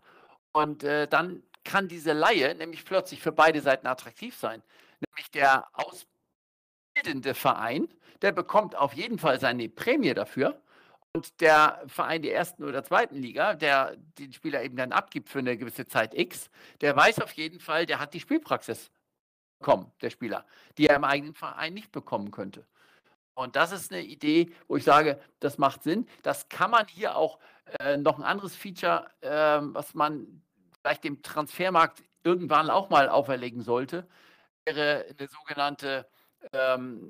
[0.51, 4.61] Und äh, dann kann diese Laie nämlich plötzlich für beide Seiten attraktiv sein.
[4.99, 7.87] Nämlich der ausbildende Verein,
[8.21, 10.61] der bekommt auf jeden Fall seine Prämie dafür.
[11.13, 15.39] Und der Verein der ersten oder zweiten Liga, der den Spieler eben dann abgibt für
[15.39, 16.49] eine gewisse Zeit X,
[16.79, 18.91] der weiß auf jeden Fall, der hat die Spielpraxis
[19.59, 20.45] bekommen, der Spieler,
[20.77, 22.65] die er im eigenen Verein nicht bekommen könnte.
[23.33, 26.07] Und das ist eine Idee, wo ich sage, das macht Sinn.
[26.21, 27.39] Das kann man hier auch
[27.79, 30.41] äh, noch ein anderes Feature, äh, was man
[30.81, 34.07] vielleicht dem Transfermarkt irgendwann auch mal auferlegen sollte,
[34.65, 36.07] wäre eine sogenannte
[36.53, 37.09] ähm,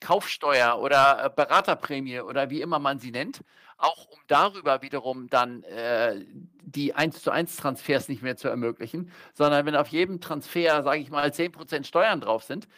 [0.00, 3.42] Kaufsteuer oder äh, Beraterprämie oder wie immer man sie nennt,
[3.78, 6.24] auch um darüber wiederum dann äh,
[6.62, 11.00] die 1 zu 1 Transfers nicht mehr zu ermöglichen, sondern wenn auf jedem Transfer, sage
[11.00, 12.68] ich mal, 10% Steuern drauf sind,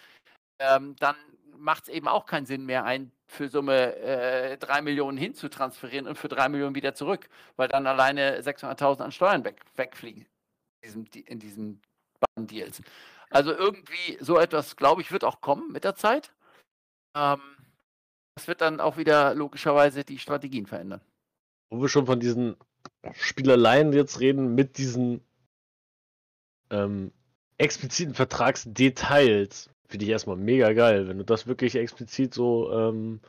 [0.58, 1.16] ähm, dann
[1.58, 6.16] macht es eben auch keinen Sinn mehr, ein für Summe äh, 3 Millionen hinzutransferieren und
[6.16, 10.26] für 3 Millionen wieder zurück, weil dann alleine 600.000 an Steuern weg, wegfliegen
[10.82, 11.82] in diesen, in diesen
[12.20, 12.82] beiden Deals.
[13.30, 16.32] Also irgendwie so etwas, glaube ich, wird auch kommen mit der Zeit.
[17.16, 17.40] Ähm,
[18.36, 21.00] das wird dann auch wieder logischerweise die Strategien verändern.
[21.70, 22.56] Wo wir schon von diesen
[23.12, 25.24] Spielereien jetzt reden, mit diesen
[26.70, 27.12] ähm,
[27.58, 31.08] expliziten Vertragsdetails, finde ich erstmal mega geil.
[31.08, 33.20] Wenn du das wirklich explizit so, ähm,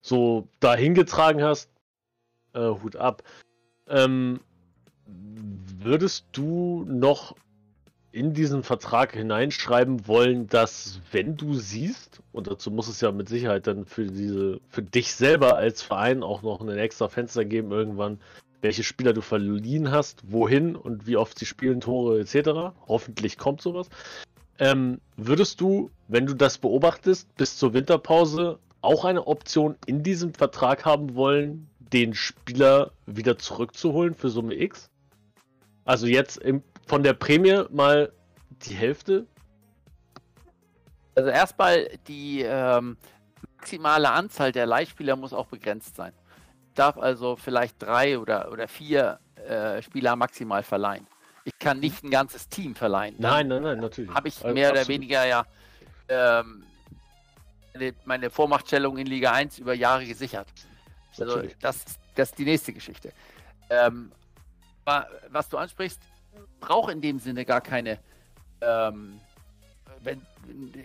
[0.00, 1.70] so dahin hast,
[2.54, 3.22] äh, Hut ab.
[3.88, 4.40] Ähm,
[5.06, 7.34] würdest du noch
[8.10, 13.28] in diesen Vertrag hineinschreiben wollen, dass wenn du siehst, und dazu muss es ja mit
[13.28, 17.70] Sicherheit dann für diese, für dich selber als Verein auch noch ein extra Fenster geben
[17.70, 18.18] irgendwann,
[18.60, 22.74] welche Spieler du verliehen hast, wohin und wie oft sie spielen, Tore etc.
[22.86, 23.88] Hoffentlich kommt sowas.
[24.58, 30.34] Ähm, würdest du, wenn du das beobachtest, bis zur Winterpause auch eine Option in diesem
[30.34, 34.90] Vertrag haben wollen, den Spieler wieder zurückzuholen für Summe X?
[35.84, 38.12] Also jetzt im, von der Prämie mal
[38.62, 39.26] die Hälfte?
[41.14, 42.96] Also erstmal die ähm,
[43.56, 46.12] maximale Anzahl der Leihspieler muss auch begrenzt sein.
[46.74, 51.06] Darf also vielleicht drei oder, oder vier äh, Spieler maximal verleihen.
[51.48, 53.14] Ich kann nicht ein ganzes Team verleihen.
[53.18, 54.12] Nein, nein, nein, natürlich.
[54.14, 55.44] Habe ich mehr also, oder weniger ja
[56.08, 56.64] ähm,
[58.04, 60.48] meine Vormachtstellung in Liga 1 über Jahre gesichert.
[61.18, 61.84] Also das,
[62.14, 63.12] das ist die nächste Geschichte.
[63.70, 64.12] Ähm,
[65.30, 66.00] was du ansprichst,
[66.60, 67.98] braucht in dem Sinne gar keine
[68.60, 69.20] ähm,
[70.02, 70.22] wenn,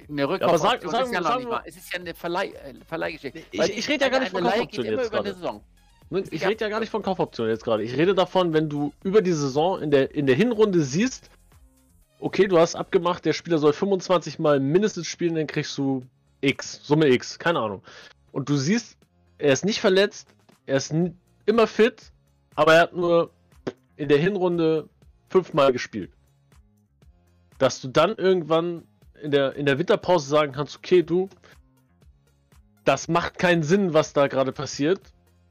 [0.09, 1.61] eine Rückkauf ja, sag, sag, ist ja noch nicht mal.
[1.66, 3.43] Es ist ja eine Verleih, äh, Verleihgeschichte.
[3.51, 5.36] Ich, ich rede ja gar nicht von Kaufoptionen jetzt gerade.
[6.10, 7.84] Ich rede ja gar nicht von Kaufoptionen jetzt gerade.
[7.84, 11.30] Ich rede davon, wenn du über die Saison in der, in der Hinrunde siehst,
[12.20, 16.06] okay, du hast abgemacht, der Spieler soll 25 Mal mindestens spielen, dann kriegst du
[16.41, 17.82] X, Summe X, keine Ahnung.
[18.32, 18.97] Und du siehst,
[19.38, 20.28] er ist nicht verletzt,
[20.66, 20.93] er ist
[21.45, 22.12] immer fit,
[22.56, 23.32] aber er hat nur
[23.95, 24.89] in der Hinrunde
[25.30, 26.12] fünfmal gespielt.
[27.58, 28.88] Dass du dann irgendwann
[29.22, 31.30] in der, in der Winterpause sagen kannst, okay, du,
[32.84, 34.99] das macht keinen Sinn, was da gerade passiert.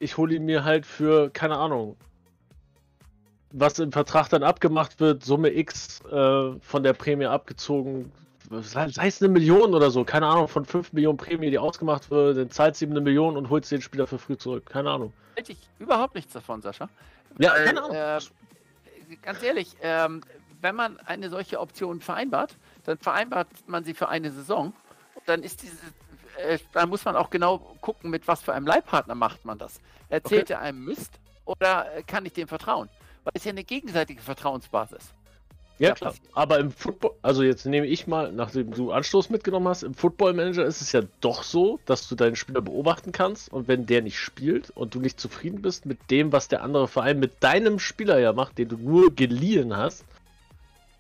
[0.03, 1.97] Ich hole ihn mir halt für, keine Ahnung,
[3.53, 8.11] was im Vertrag dann abgemacht wird, Summe X äh, von der Prämie abgezogen,
[8.51, 12.11] sei, sei es eine Million oder so, keine Ahnung, von 5 Millionen Prämie, die ausgemacht
[12.11, 14.91] wird, dann zahlst du ihm eine Million und holst den Spieler für früh zurück, keine
[14.91, 15.13] Ahnung.
[15.37, 16.89] Hätte ich überhaupt nichts davon, Sascha.
[17.39, 17.97] Ja, Weil, keine Ahnung.
[17.97, 20.23] Äh, ganz ehrlich, ähm,
[20.61, 24.73] wenn man eine solche Option vereinbart, dann vereinbart man sie für eine Saison.
[25.27, 25.77] Dann ist diese,
[26.39, 29.81] äh, dann muss man auch genau gucken, mit was für einem Leihpartner macht man das.
[30.09, 30.53] Erzählt okay.
[30.55, 31.13] er einem Mist
[31.45, 32.89] oder äh, kann ich dem vertrauen?
[33.25, 35.15] Weil es ja eine gegenseitige Vertrauensbasis.
[35.79, 36.15] Ja, klar.
[36.35, 40.35] Aber im Football, also jetzt nehme ich mal, nachdem du Anstoß mitgenommen hast, im Football
[40.35, 44.03] Manager ist es ja doch so, dass du deinen Spieler beobachten kannst und wenn der
[44.03, 47.79] nicht spielt und du nicht zufrieden bist mit dem, was der andere Verein mit deinem
[47.79, 50.05] Spieler ja macht, den du nur geliehen hast,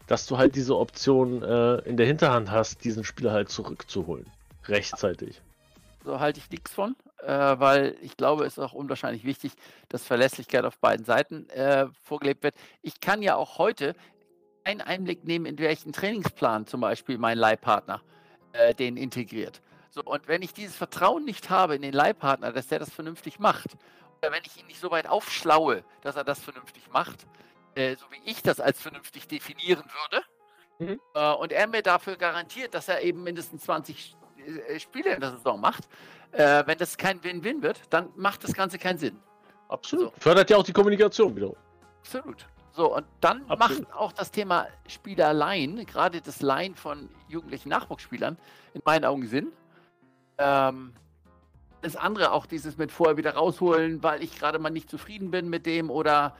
[0.08, 4.26] dass du halt diese Option äh, in der Hinterhand hast, diesen Spieler halt zurückzuholen.
[4.68, 5.42] Rechtzeitig.
[6.04, 9.52] So halte ich nichts von, äh, weil ich glaube, es ist auch unwahrscheinlich wichtig,
[9.88, 12.54] dass Verlässlichkeit auf beiden Seiten äh, vorgelebt wird.
[12.82, 13.94] Ich kann ja auch heute
[14.64, 18.02] einen Einblick nehmen, in welchen Trainingsplan zum Beispiel mein Leihpartner
[18.52, 19.60] äh, den integriert.
[19.90, 23.38] So, und wenn ich dieses Vertrauen nicht habe in den Leihpartner, dass der das vernünftig
[23.38, 23.76] macht,
[24.20, 27.26] oder wenn ich ihn nicht so weit aufschlaue, dass er das vernünftig macht,
[27.74, 30.24] äh, so wie ich das als vernünftig definieren würde,
[30.78, 31.00] mhm.
[31.14, 34.21] äh, und er mir dafür garantiert, dass er eben mindestens 20 äh,
[34.78, 35.88] Spiele in der Saison macht,
[36.32, 39.18] äh, wenn das kein Win-Win wird, dann macht das Ganze keinen Sinn.
[39.68, 40.14] Absolut.
[40.14, 40.20] So.
[40.20, 41.52] Fördert ja auch die Kommunikation wieder.
[42.00, 42.46] Absolut.
[42.72, 43.58] So, und dann Absolut.
[43.58, 48.38] macht auch das Thema Spielerleihen, gerade das Leihen von jugendlichen Nachwuchsspielern,
[48.74, 49.52] in meinen Augen Sinn.
[50.38, 50.94] Ähm,
[51.82, 55.50] das andere auch dieses mit vorher wieder rausholen, weil ich gerade mal nicht zufrieden bin
[55.50, 56.34] mit dem oder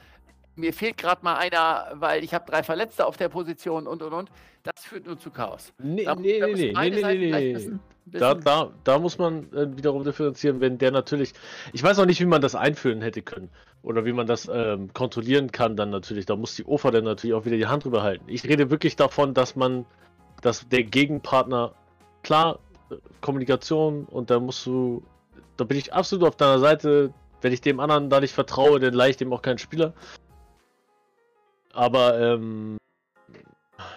[0.55, 4.13] mir fehlt gerade mal einer, weil ich habe drei Verletzte auf der Position und und
[4.13, 4.31] und.
[4.63, 5.73] Das führt nur zu Chaos.
[5.77, 7.79] Nee, da, nee, da nee, nee, nee, nee, nee, nee.
[8.05, 11.33] Da, da, da muss man äh, wiederum differenzieren, wenn der natürlich.
[11.71, 13.49] Ich weiß auch nicht, wie man das einführen hätte können.
[13.81, 16.25] Oder wie man das ähm, kontrollieren kann, dann natürlich.
[16.25, 18.25] Da muss die OFA dann natürlich auch wieder die Hand drüber halten.
[18.27, 19.85] Ich rede wirklich davon, dass man,
[20.41, 21.73] dass der Gegenpartner,
[22.23, 25.03] klar, äh, Kommunikation und da musst du.
[25.55, 27.13] Da bin ich absolut auf deiner Seite.
[27.41, 29.93] Wenn ich dem anderen da nicht vertraue, dann leih ich dem auch keinen Spieler.
[31.73, 32.77] Aber, ähm.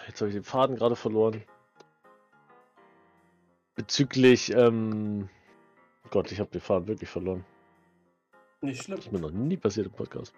[0.09, 1.43] Jetzt habe ich den Faden gerade verloren.
[3.77, 5.29] Bezüglich, ähm.
[6.11, 7.45] Gott, ich habe den Faden wirklich verloren.
[8.63, 8.97] Nicht schlimm.
[8.97, 10.33] Das ist mir noch nie passiert im Podcast.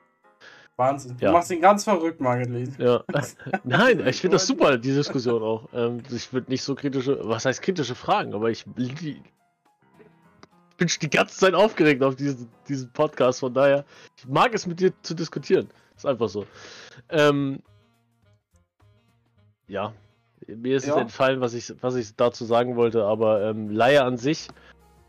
[0.76, 1.16] Wahnsinn.
[1.18, 1.32] Du ja.
[1.32, 3.02] machst ihn ganz verrückt, Margit Ja.
[3.64, 5.68] Nein, ich finde das super, die Diskussion auch.
[5.72, 8.94] Ähm, ich würde nicht so kritische, was heißt kritische Fragen, aber ich, ich
[10.76, 13.84] bin die ganze Zeit aufgeregt auf diesen, diesen Podcast, von daher,
[14.16, 15.68] ich mag es mit dir zu diskutieren.
[15.98, 16.46] Ist einfach so.
[17.08, 17.60] Ähm,
[19.66, 19.92] ja,
[20.46, 20.94] Mir ist ja.
[20.94, 24.46] es entfallen, was ich, was ich dazu sagen wollte, aber ähm, Laie an sich,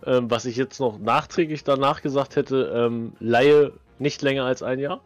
[0.03, 4.79] ähm, was ich jetzt noch nachträglich danach gesagt hätte, ähm, Laie nicht länger als ein
[4.79, 5.01] Jahr?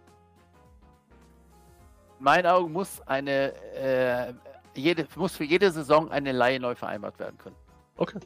[2.19, 4.33] In meinen Augen muss eine äh,
[4.75, 7.57] jede, muss für jede Saison eine Laie neu vereinbart werden können.
[7.97, 8.19] Okay,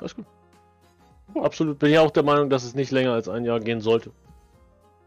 [0.00, 0.26] das ist gut.
[1.44, 4.10] Absolut, bin ich auch der Meinung, dass es nicht länger als ein Jahr gehen sollte.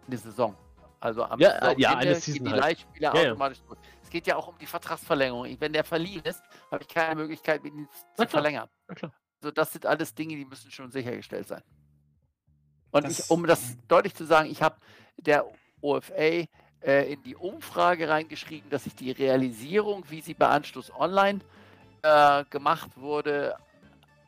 [0.08, 0.56] Eine Saison.
[1.00, 2.62] Also am ja, Saisonende ja, eine Season die halt.
[2.62, 3.76] Leihspieler ja, automatisch ja.
[4.04, 5.58] Es geht ja auch um die Vertragsverlängerung.
[5.60, 6.42] Wenn der verliehen ist,
[6.72, 8.70] habe ich keine Möglichkeit, ihn zu ja, verlängern.
[9.42, 11.62] Also das sind alles Dinge, die müssen schon sichergestellt sein.
[12.92, 14.78] Und ich, um das deutlich zu sagen, ich habe
[15.18, 15.46] der
[15.82, 16.48] OFA äh,
[16.82, 21.40] in die Umfrage reingeschrieben, dass ich die Realisierung, wie sie bei Anschluss Online
[22.02, 23.56] äh, gemacht wurde,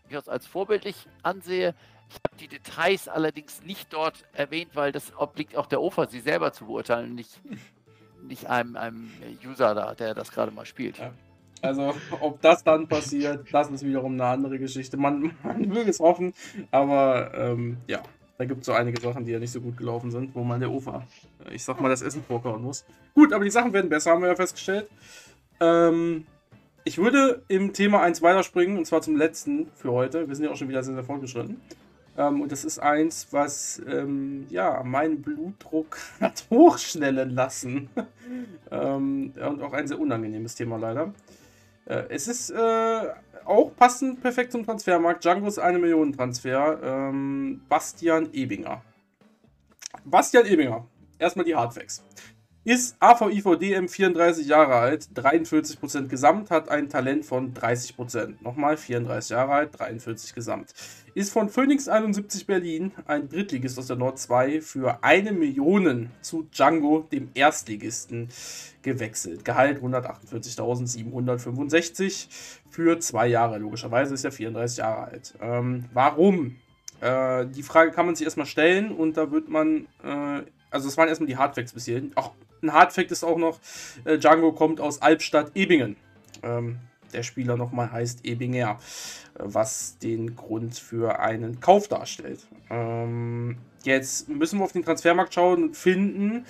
[0.04, 1.74] durchaus als vorbildlich ansehe.
[2.10, 6.22] Ich habe die Details allerdings nicht dort erwähnt, weil das obliegt auch der OFA, sie
[6.22, 7.40] selber zu beurteilen, nicht,
[8.24, 9.12] nicht einem, einem
[9.46, 10.98] User da, der das gerade mal spielt.
[10.98, 11.12] Ja.
[11.62, 14.98] Also, ob das dann passiert, das ist wiederum eine andere Geschichte.
[14.98, 16.34] Man, man will es hoffen,
[16.72, 18.02] aber ähm, ja,
[18.38, 20.62] da gibt es so einige Sachen, die ja nicht so gut gelaufen sind, wo man
[20.62, 21.06] der OFA,
[21.52, 22.86] ich sag mal, das Essen vorkauen muss.
[23.14, 24.90] Gut, aber die Sachen werden besser, haben wir ja festgestellt.
[25.60, 26.26] Ähm,
[26.86, 30.28] ich würde im Thema 1 weiterspringen, und zwar zum letzten für heute.
[30.28, 31.60] Wir sind ja auch schon wieder sehr, sehr fortgeschritten.
[32.20, 37.90] Ähm, und das ist eins, was ähm, ja, meinen Blutdruck hat hochschnellen lassen.
[38.72, 41.14] ähm, und auch ein sehr unangenehmes Thema leider.
[41.86, 43.08] Äh, es ist äh,
[43.46, 45.24] auch passend perfekt zum Transfermarkt.
[45.24, 46.80] Django's 1 Millionen Transfer.
[46.84, 48.82] Ähm, Bastian Ebinger.
[50.04, 50.86] Bastian Ebinger.
[51.18, 52.04] Erstmal die Hardfacts.
[52.66, 58.34] Ist AVIVDM 34 Jahre alt, 43% Gesamt, hat ein Talent von 30%.
[58.42, 60.74] Nochmal 34 Jahre alt, 43 Gesamt.
[61.14, 66.50] Ist von Phoenix 71 Berlin, ein Drittligist aus der Nord 2, für eine Million zu
[66.52, 68.28] Django, dem Erstligisten,
[68.82, 69.46] gewechselt.
[69.46, 72.28] Gehalt 148.765
[72.70, 73.58] für zwei Jahre.
[73.58, 75.34] Logischerweise ist er 34 Jahre alt.
[75.42, 76.58] Ähm, warum?
[77.02, 80.98] Äh, die Frage kann man sich erstmal stellen und da wird man, äh, also es
[80.98, 82.12] waren erstmal die Hardfacts bis hierhin.
[82.16, 83.60] Auch ein Hardfact ist auch noch,
[84.06, 85.96] äh, Django kommt aus Albstadt-Ebingen.
[86.44, 86.80] Ähm,
[87.14, 88.80] der Spieler nochmal heißt Ebinger,
[89.36, 92.46] äh, was den Grund für einen Kauf darstellt.
[92.70, 96.46] Ähm, jetzt müssen wir auf den Transfermarkt schauen und finden,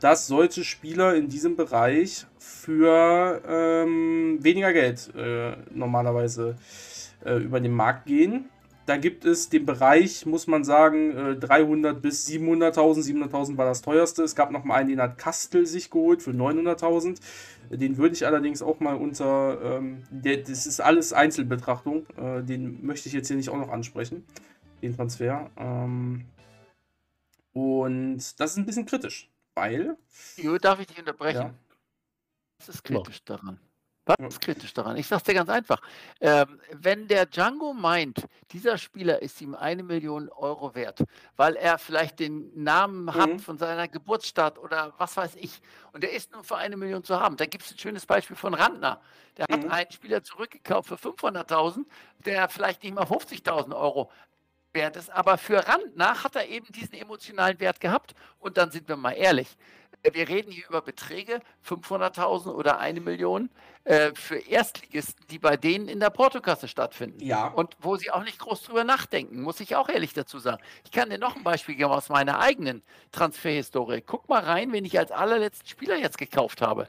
[0.00, 6.56] dass solche Spieler in diesem Bereich für ähm, weniger Geld äh, normalerweise
[7.24, 8.50] äh, über den Markt gehen.
[8.86, 13.28] Da gibt es den Bereich, muss man sagen, 300 äh, bis 700.000.
[13.30, 14.22] 700.000 war das teuerste.
[14.22, 17.18] Es gab noch mal einen, den hat Kastel sich geholt für 900.000.
[17.70, 22.06] Den würde ich allerdings auch mal unter, ähm, der, das ist alles Einzelbetrachtung.
[22.16, 24.26] Äh, den möchte ich jetzt hier nicht auch noch ansprechen,
[24.82, 25.50] den Transfer.
[25.56, 26.26] Ähm,
[27.54, 29.96] und das ist ein bisschen kritisch, weil.
[30.36, 31.40] Jo, darf ich dich unterbrechen?
[31.40, 31.54] Ja.
[32.58, 33.58] Was ist kritisch daran?
[34.06, 34.96] Was ist kritisch daran?
[34.96, 35.80] Ich sage es dir ganz einfach.
[36.20, 41.02] Ähm, wenn der Django meint, dieser Spieler ist ihm eine Million Euro wert,
[41.36, 43.14] weil er vielleicht den Namen mhm.
[43.14, 45.60] hat von seiner Geburtsstadt oder was weiß ich,
[45.92, 48.36] und er ist nur für eine Million zu haben, da gibt es ein schönes Beispiel
[48.36, 49.00] von Randner.
[49.38, 49.64] Der mhm.
[49.64, 51.86] hat einen Spieler zurückgekauft für 500.000,
[52.26, 54.10] der vielleicht nicht mal 50.000 Euro
[54.74, 58.14] wert ist, aber für Randner hat er eben diesen emotionalen Wert gehabt.
[58.40, 59.56] Und dann sind wir mal ehrlich,
[60.12, 63.48] wir reden hier über Beträge 500.000 oder eine Million
[63.84, 67.24] äh, für Erstligisten, die bei denen in der Portokasse stattfinden.
[67.24, 67.48] Ja.
[67.48, 70.62] Und wo sie auch nicht groß drüber nachdenken, muss ich auch ehrlich dazu sagen.
[70.84, 72.82] Ich kann dir noch ein Beispiel geben aus meiner eigenen
[73.12, 74.02] Transferhistorie.
[74.02, 76.88] Guck mal rein, wen ich als allerletzten Spieler jetzt gekauft habe.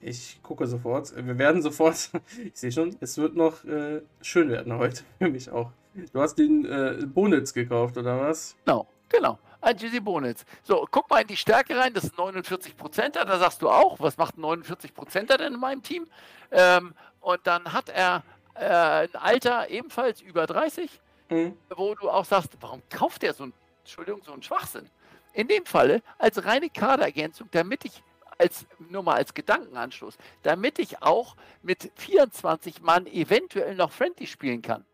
[0.00, 1.14] Ich gucke sofort.
[1.16, 2.10] Wir werden sofort.
[2.44, 5.04] Ich sehe schon, es wird noch äh, schön werden heute.
[5.18, 5.70] Für mich auch.
[6.12, 8.54] Du hast den äh, Bonitz gekauft, oder was?
[8.66, 10.44] Genau, genau ein Jizzy Bonitz.
[10.62, 13.98] So, guck mal in die Stärke rein, das ist 49 Prozenter, da sagst du auch,
[14.00, 16.06] was macht 49 Prozenter denn in meinem Team?
[16.50, 18.22] Ähm, und dann hat er
[18.54, 20.90] äh, ein Alter ebenfalls über 30,
[21.30, 21.56] mhm.
[21.74, 24.88] wo du auch sagst, warum kauft er so ein, Entschuldigung, so einen Schwachsinn?
[25.32, 28.02] In dem Falle als reine Kaderergänzung, damit ich
[28.38, 34.62] als nur mal als Gedankenanschluss, damit ich auch mit 24 Mann eventuell noch Friendly spielen
[34.62, 34.84] kann.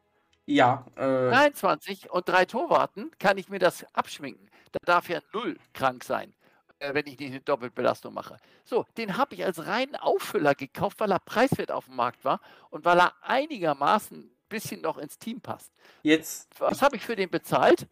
[0.47, 0.85] Ja.
[0.97, 4.49] Äh 23 und drei Torwarten kann ich mir das abschminken.
[4.73, 6.33] Da darf ja null krank sein,
[6.79, 8.39] äh, wenn ich nicht eine Doppelbelastung mache.
[8.65, 12.41] So, den habe ich als reinen Auffüller gekauft, weil er preiswert auf dem Markt war
[12.71, 15.73] und weil er einigermaßen ein bisschen noch ins Team passt.
[16.03, 16.49] Jetzt.
[16.59, 17.87] Was habe ich für den bezahlt?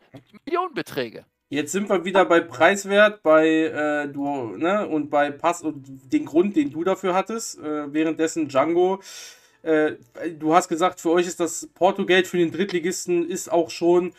[0.45, 1.25] Millionenbeträge.
[1.53, 6.25] Jetzt sind wir wieder bei Preiswert, bei äh, du, ne, und bei Pass und den
[6.25, 7.59] Grund, den du dafür hattest.
[7.59, 9.01] Äh, währenddessen Django
[9.63, 9.93] äh,
[10.39, 14.13] du hast gesagt, für euch ist das Portogeld für den Drittligisten ist auch schon,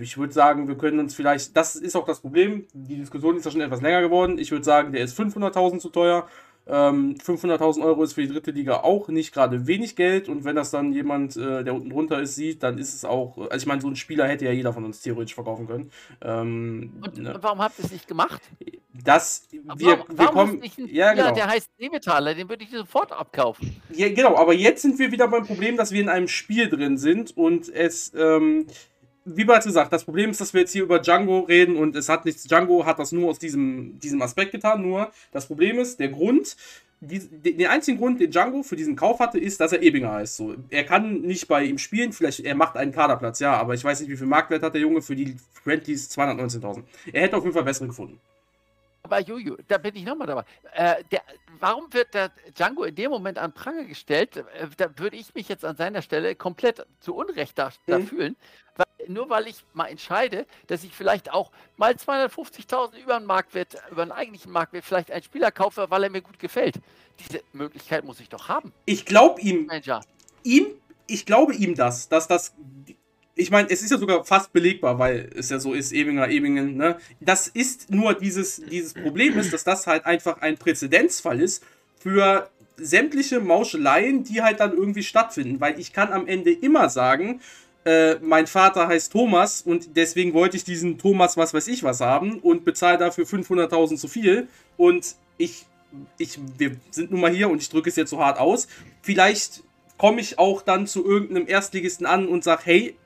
[0.00, 3.44] ich würde sagen, wir können uns vielleicht, das ist auch das Problem, die Diskussion ist
[3.44, 4.38] ja schon etwas länger geworden.
[4.38, 6.26] Ich würde sagen, der ist 500.000 zu teuer.
[6.66, 10.54] Ähm, 500.000 Euro ist für die dritte Liga auch nicht gerade wenig Geld und wenn
[10.54, 13.66] das dann jemand, äh, der unten drunter ist, sieht, dann ist es auch, also ich
[13.66, 15.90] meine, so einen Spieler hätte ja jeder von uns theoretisch verkaufen können.
[16.20, 17.36] Ähm, und, ne?
[17.40, 18.40] warum habt ihr es nicht gemacht?
[18.92, 21.34] Das, wir, warum, wir kommen, nicht ein, ja, genau.
[21.34, 23.82] der heißt Nebetaler, den würde ich sofort abkaufen.
[23.92, 26.96] Ja, genau, aber jetzt sind wir wieder beim Problem, dass wir in einem Spiel drin
[26.96, 28.66] sind und es, ähm,
[29.24, 32.08] wie bereits gesagt, das Problem ist, dass wir jetzt hier über Django reden und es
[32.08, 36.00] hat nichts, Django hat das nur aus diesem, diesem Aspekt getan, nur das Problem ist,
[36.00, 36.56] der Grund,
[37.00, 40.36] die, den einzigen Grund, den Django für diesen Kauf hatte, ist, dass er Ebinger heißt.
[40.36, 43.84] So, er kann nicht bei ihm spielen, vielleicht, er macht einen Kaderplatz, ja, aber ich
[43.84, 46.82] weiß nicht, wie viel Marktwert hat der Junge für die Friendlies 219.000.
[47.12, 48.20] Er hätte auf jeden Fall bessere gefunden.
[49.12, 50.44] Aber Juju, da bin ich nochmal dabei.
[50.72, 51.20] Äh, der,
[51.60, 54.38] warum wird der Django in dem Moment an Pranger gestellt?
[54.38, 58.06] Äh, da würde ich mich jetzt an seiner Stelle komplett zu Unrecht da, da mhm.
[58.06, 58.36] fühlen.
[58.74, 63.76] Weil, nur weil ich mal entscheide, dass ich vielleicht auch mal 250.000 über den Marktwert,
[63.90, 66.76] über den eigentlichen Marktwert vielleicht einen Spieler kaufe, weil er mir gut gefällt.
[67.20, 68.72] Diese Möglichkeit muss ich doch haben.
[68.86, 69.70] Ich glaube ihm.
[70.42, 70.68] Ihm,
[71.06, 72.54] ich glaube ihm das, dass das
[73.34, 76.76] ich meine, es ist ja sogar fast belegbar, weil es ja so ist, Ebinger, Ebingen,
[76.76, 76.98] ne?
[77.20, 81.64] Das ist nur dieses, dieses Problem ist, dass das halt einfach ein Präzedenzfall ist
[81.98, 87.40] für sämtliche Mauscheleien, die halt dann irgendwie stattfinden, weil ich kann am Ende immer sagen,
[87.84, 92.00] äh, mein Vater heißt Thomas und deswegen wollte ich diesen Thomas was weiß ich was
[92.00, 94.48] haben und bezahle dafür 500.000 zu viel.
[94.76, 95.66] Und ich,
[96.18, 98.68] ich, wir sind nun mal hier und ich drücke es jetzt so hart aus,
[99.00, 99.62] vielleicht
[99.98, 102.96] komme ich auch dann zu irgendeinem Erstligisten an und sage, hey,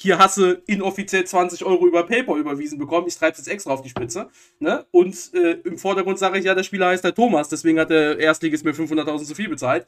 [0.00, 3.72] hier hast du inoffiziell 20 Euro über PayPal überwiesen bekommen, ich treibe es jetzt extra
[3.72, 4.30] auf die Spitze.
[4.60, 4.86] Ne?
[4.92, 8.18] Und äh, im Vordergrund sage ich, ja, der Spieler heißt halt Thomas, deswegen hat der
[8.18, 9.86] Erstligist mir 500.000 zu viel bezahlt.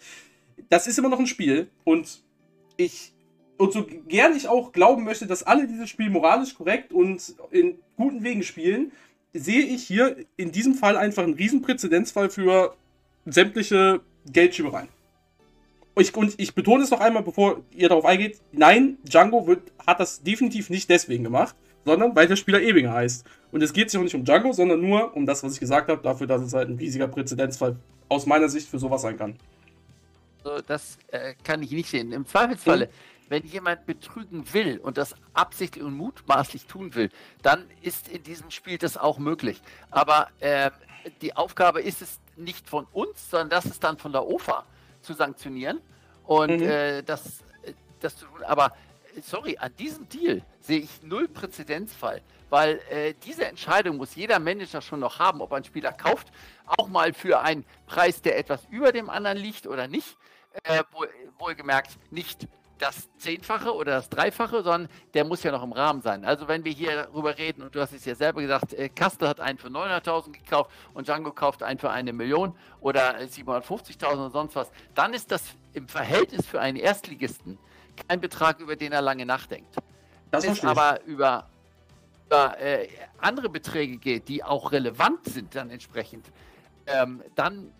[0.68, 2.22] Das ist immer noch ein Spiel und
[2.76, 3.12] ich,
[3.56, 7.78] und so gern ich auch glauben möchte, dass alle dieses Spiel moralisch korrekt und in
[7.96, 8.90] guten Wegen spielen,
[9.32, 12.74] sehe ich hier in diesem Fall einfach einen riesen Präzedenzfall für
[13.26, 14.00] sämtliche
[14.32, 14.88] Geldschiebereien
[16.00, 20.00] ich, und ich betone es noch einmal, bevor ihr darauf eingeht, nein, Django wird, hat
[20.00, 23.24] das definitiv nicht deswegen gemacht, sondern weil der Spieler Ebinger heißt.
[23.52, 25.88] Und es geht sich auch nicht um Django, sondern nur um das, was ich gesagt
[25.88, 27.76] habe, dafür, dass es halt ein riesiger Präzedenzfall
[28.08, 29.36] aus meiner Sicht für sowas sein kann.
[30.66, 32.12] Das äh, kann ich nicht sehen.
[32.12, 32.90] Im Zweifelsfalle, mhm.
[33.28, 37.10] wenn jemand betrügen will und das absichtlich und mutmaßlich tun will,
[37.42, 39.60] dann ist in diesem Spiel das auch möglich.
[39.90, 40.70] Aber äh,
[41.20, 44.64] die Aufgabe ist es nicht von uns, sondern das ist dann von der OFA
[45.02, 45.80] zu sanktionieren
[46.24, 46.68] und mhm.
[46.68, 48.42] äh, das, äh, das zu tun.
[48.44, 48.72] Aber
[49.22, 54.80] sorry, an diesem Deal sehe ich null Präzedenzfall, weil äh, diese Entscheidung muss jeder Manager
[54.80, 56.28] schon noch haben, ob ein Spieler kauft,
[56.66, 60.16] auch mal für einen Preis, der etwas über dem anderen liegt oder nicht.
[60.64, 62.48] Äh, wohl, wohlgemerkt nicht
[62.80, 66.24] das Zehnfache oder das Dreifache, sondern der muss ja noch im Rahmen sein.
[66.24, 69.28] Also wenn wir hier darüber reden, und du hast es ja selber gesagt, äh, Kastel
[69.28, 74.30] hat einen für 900.000 gekauft und Django kauft einen für eine Million oder 750.000 oder
[74.30, 75.42] sonst was, dann ist das
[75.74, 77.58] im Verhältnis für einen Erstligisten
[78.08, 79.76] kein Betrag, über den er lange nachdenkt.
[80.30, 81.48] Das ist aber über,
[82.26, 86.26] über äh, andere Beträge geht, die auch relevant sind dann entsprechend,
[86.86, 87.72] ähm, dann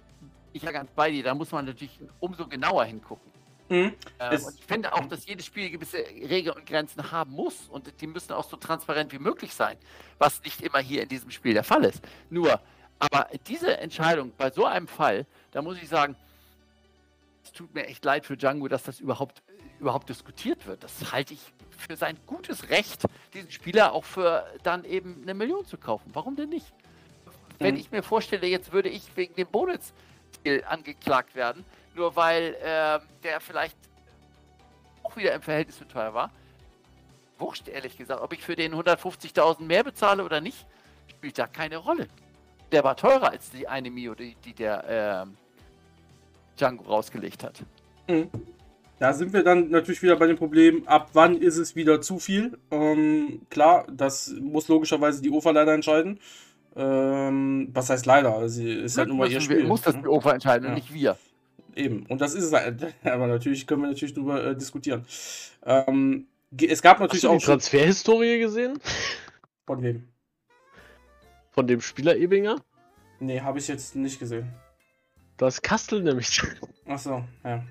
[0.52, 3.30] ich ja ganz bei dir, da muss man natürlich umso genauer hingucken.
[3.70, 3.94] Mhm.
[4.18, 8.06] Ähm, ich finde auch, dass jedes Spiel gewisse Regeln und Grenzen haben muss und die
[8.08, 9.78] müssen auch so transparent wie möglich sein,
[10.18, 12.02] was nicht immer hier in diesem Spiel der Fall ist.
[12.30, 12.60] Nur,
[12.98, 16.16] aber diese Entscheidung bei so einem Fall, da muss ich sagen,
[17.44, 19.40] es tut mir echt leid für Django, dass das überhaupt,
[19.78, 20.82] überhaupt diskutiert wird.
[20.82, 21.40] Das halte ich
[21.78, 26.10] für sein gutes Recht, diesen Spieler auch für dann eben eine Million zu kaufen.
[26.12, 26.66] Warum denn nicht?
[27.60, 27.80] Wenn mhm.
[27.80, 29.92] ich mir vorstelle, jetzt würde ich wegen dem Bonus
[30.66, 31.64] angeklagt werden,
[31.94, 33.76] nur weil äh, der vielleicht
[35.02, 36.30] auch wieder im Verhältnis zu teuer war.
[37.38, 40.66] Wurscht, ehrlich gesagt, ob ich für den 150.000 mehr bezahle oder nicht,
[41.08, 42.06] spielt da keine Rolle.
[42.70, 47.62] Der war teurer als die eine Mio, die, die der äh, Django rausgelegt hat.
[48.08, 48.30] Mhm.
[48.98, 52.18] Da sind wir dann natürlich wieder bei dem Problem, ab wann ist es wieder zu
[52.18, 52.58] viel?
[52.70, 56.20] Ähm, klar, das muss logischerweise die OFA leider entscheiden.
[56.76, 58.34] Ähm, was heißt leider?
[58.34, 59.64] Also, ist halt nur mal ihr Spiel.
[59.64, 60.68] Muss das die OFA entscheiden ja.
[60.68, 61.16] und nicht wir.
[61.74, 62.94] Eben, und das ist es halt.
[63.04, 65.04] Aber natürlich können wir natürlich darüber äh, diskutieren.
[65.64, 67.38] Ähm, es gab natürlich Hast du auch.
[67.38, 68.78] die Transferhistorie gesehen?
[69.66, 70.08] Von wem?
[71.52, 72.56] Von dem Spieler Ebinger?
[73.20, 74.52] Nee, habe ich jetzt nicht gesehen.
[75.36, 76.40] Das Kastel nämlich.
[76.86, 77.64] Achso, ja.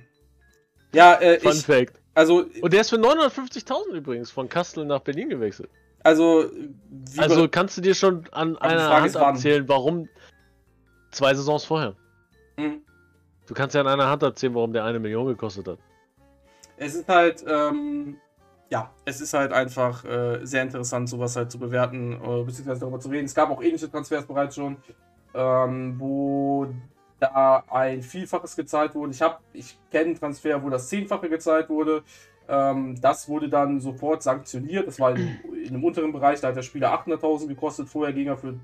[0.94, 2.02] Ja, äh, Fun ich, Fact.
[2.16, 5.70] Also, und der ist für 950.000 übrigens von Kastel nach Berlin gewechselt.
[6.04, 6.50] Also,
[7.18, 10.08] also kannst du dir schon an einer Hand erzählen, warum
[11.12, 11.96] zwei Saisons vorher?
[12.58, 12.82] Mhm.
[13.50, 15.80] Du kannst ja an einer Hand erzählen, warum der eine Million gekostet hat.
[16.78, 18.18] Es ist halt, ähm,
[18.70, 23.00] ja, es ist halt einfach äh, sehr interessant, sowas halt zu bewerten, äh, beziehungsweise darüber
[23.00, 23.26] zu reden.
[23.26, 24.78] Es gab auch ähnliche Transfers bereits schon,
[25.34, 26.68] ähm, wo
[27.20, 29.14] da ein Vielfaches gezahlt wurde.
[29.14, 29.24] Ich,
[29.54, 32.04] ich kenne einen Transfer, wo das Zehnfache gezahlt wurde.
[32.48, 34.88] Ähm, das wurde dann sofort sanktioniert.
[34.88, 37.90] Das war in, in einem unteren Bereich, da hat der Spieler 800.000 gekostet.
[37.90, 38.60] Vorher ging er für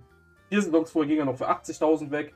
[0.49, 2.35] vier Saisons vorher ging er noch für 80.000 weg.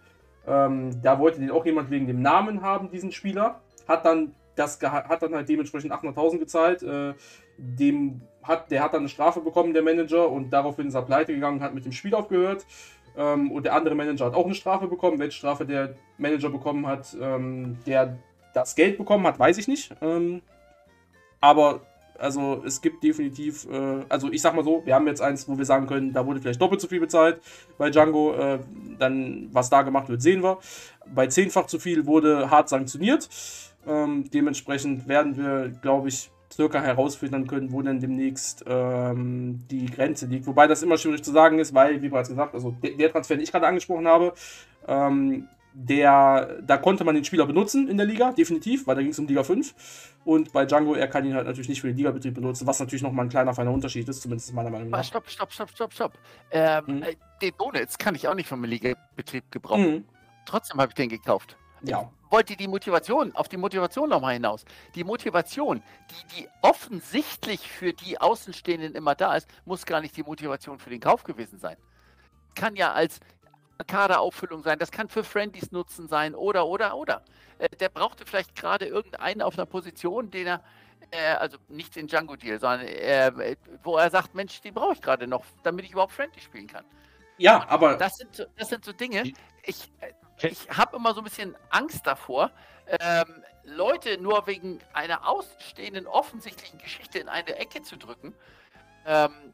[0.50, 3.62] Ähm, da wollte den auch jemand wegen dem Namen haben, diesen Spieler.
[3.88, 6.84] Hat dann das hat dann halt dementsprechend 800.000 gezahlt.
[6.84, 7.14] Äh,
[7.58, 11.34] dem hat, der hat dann eine Strafe bekommen, der Manager, und daraufhin ist er pleite
[11.34, 12.66] gegangen hat mit dem Spiel aufgehört.
[13.18, 15.20] Ähm, und der andere Manager hat auch eine Strafe bekommen.
[15.20, 18.18] Welche Strafe der Manager bekommen hat, ähm, der
[18.54, 19.96] das Geld bekommen hat, weiß ich nicht.
[20.02, 20.42] Ähm,
[21.42, 21.82] aber
[22.20, 25.58] also es gibt definitiv, äh, also ich sag mal so, wir haben jetzt eins, wo
[25.58, 27.42] wir sagen können, da wurde vielleicht doppelt so viel bezahlt
[27.78, 28.34] bei Django.
[28.34, 28.60] Äh,
[28.98, 30.60] dann, was da gemacht wird, sehen wir.
[31.14, 33.30] Bei zehnfach zu viel wurde hart sanktioniert.
[33.88, 40.26] Ähm, dementsprechend werden wir, glaube ich, circa herausfiltern können, wo denn demnächst ähm, die Grenze
[40.26, 40.48] liegt.
[40.48, 43.36] Wobei das immer schwierig zu sagen ist, weil, wie bereits gesagt, also der, der Transfer,
[43.36, 44.34] den ich gerade angesprochen habe,
[44.88, 49.12] ähm, der, da konnte man den Spieler benutzen in der Liga, definitiv, weil da ging
[49.12, 49.74] es um Liga 5.
[50.26, 53.02] Und bei Django, er kann ihn halt natürlich nicht für den Ligabetrieb benutzen, was natürlich
[53.02, 55.04] nochmal ein kleiner, feiner Unterschied ist, zumindest meiner Meinung nach.
[55.04, 56.14] Stopp, stopp, stopp, stopp, stopp.
[56.52, 57.04] Ähm, mhm.
[57.04, 59.92] Äh, den Bonus kann ich auch nicht vom Ligabetrieb gebrauchen.
[59.92, 60.06] Mhm.
[60.46, 61.58] Trotzdem habe ich den gekauft.
[61.84, 62.10] Ja.
[62.26, 64.66] Ich wollte die Motivation, auf die Motivation nochmal hinaus.
[64.94, 70.24] Die Motivation, die, die offensichtlich für die Außenstehenden immer da ist, muss gar nicht die
[70.24, 71.78] Motivation für den Kauf gewesen sein.
[72.54, 73.20] Kann ja als
[73.86, 77.24] Kaderauffüllung sein, das kann für Friendlies nutzen sein oder, oder, oder.
[77.58, 80.64] Äh, der brauchte vielleicht gerade irgendeinen auf einer Position, den er,
[81.12, 85.28] äh, also nicht den Django-Deal, sondern äh, wo er sagt, Mensch, den brauche ich gerade
[85.28, 86.86] noch, damit ich überhaupt Friendly spielen kann.
[87.38, 87.96] Ja, aber.
[87.96, 89.32] Das sind, das sind so Dinge,
[89.64, 89.92] ich,
[90.42, 92.52] ich habe immer so ein bisschen Angst davor,
[93.00, 98.34] ähm, Leute nur wegen einer ausstehenden offensichtlichen Geschichte in eine Ecke zu drücken.
[99.06, 99.54] Ähm,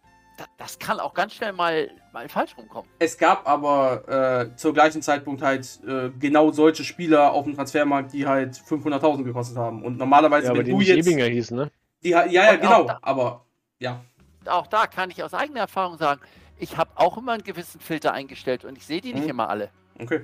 [0.57, 2.89] das kann auch ganz schnell mal, mal falsch rumkommen.
[2.99, 8.13] Es gab aber äh, zur gleichen Zeitpunkt halt äh, genau solche Spieler auf dem Transfermarkt,
[8.13, 9.83] die halt 500.000 gekostet haben.
[9.83, 11.07] Und normalerweise, ja, wenn du jetzt.
[11.07, 11.71] Ebinger hieß, ne?
[12.03, 12.83] Die, ja, ja, genau.
[12.83, 13.45] Da, aber
[13.79, 14.01] ja.
[14.45, 16.21] Auch da kann ich aus eigener Erfahrung sagen,
[16.57, 19.31] ich habe auch immer einen gewissen Filter eingestellt und ich sehe die nicht mhm.
[19.31, 19.69] immer alle.
[19.99, 20.21] Okay.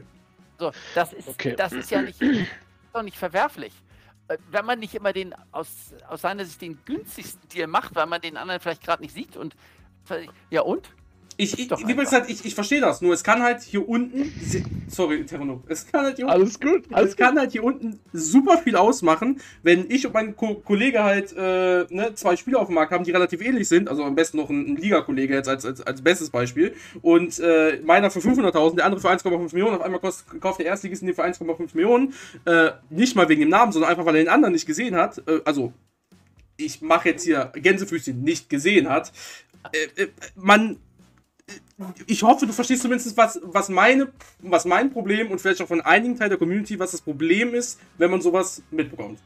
[0.60, 1.56] So, das ist, okay.
[1.58, 2.22] das ist ja nicht,
[2.94, 3.74] doch nicht verwerflich.
[4.28, 8.06] Äh, wenn man nicht immer den aus, aus seiner Sicht den günstigsten Deal macht, weil
[8.06, 9.56] man den anderen vielleicht gerade nicht sieht und
[10.50, 10.90] ja und?
[11.38, 14.32] Ich, ich, wie gesagt, ich, ich verstehe das, nur es kann halt hier unten,
[14.88, 18.00] sorry, Terrano, es kann halt hier unten, alles gut, alles es kann halt hier unten
[18.14, 22.68] super viel ausmachen, wenn ich und mein Ko Kollege halt äh, ne, zwei Spieler auf
[22.68, 25.50] dem Markt haben, die relativ ähnlich sind, also am besten noch ein, ein Liga-Kollege jetzt
[25.50, 29.78] als, als, als bestes Beispiel und äh, meiner für 500.000, der andere für 1,5 Millionen,
[29.78, 32.14] auf einmal kost, kauft der Erstligist den für 1,5 Millionen,
[32.46, 35.18] äh, nicht mal wegen dem Namen, sondern einfach, weil er den anderen nicht gesehen hat,
[35.28, 35.74] äh, also
[36.66, 39.12] ich mache jetzt hier Gänsefüßchen nicht gesehen hat,
[39.72, 40.78] äh, äh, man
[42.08, 45.82] ich hoffe, du verstehst zumindest, was, was, meine, was mein Problem und vielleicht auch von
[45.82, 49.20] einigen Teilen der Community, was das Problem ist, wenn man sowas mitbekommt.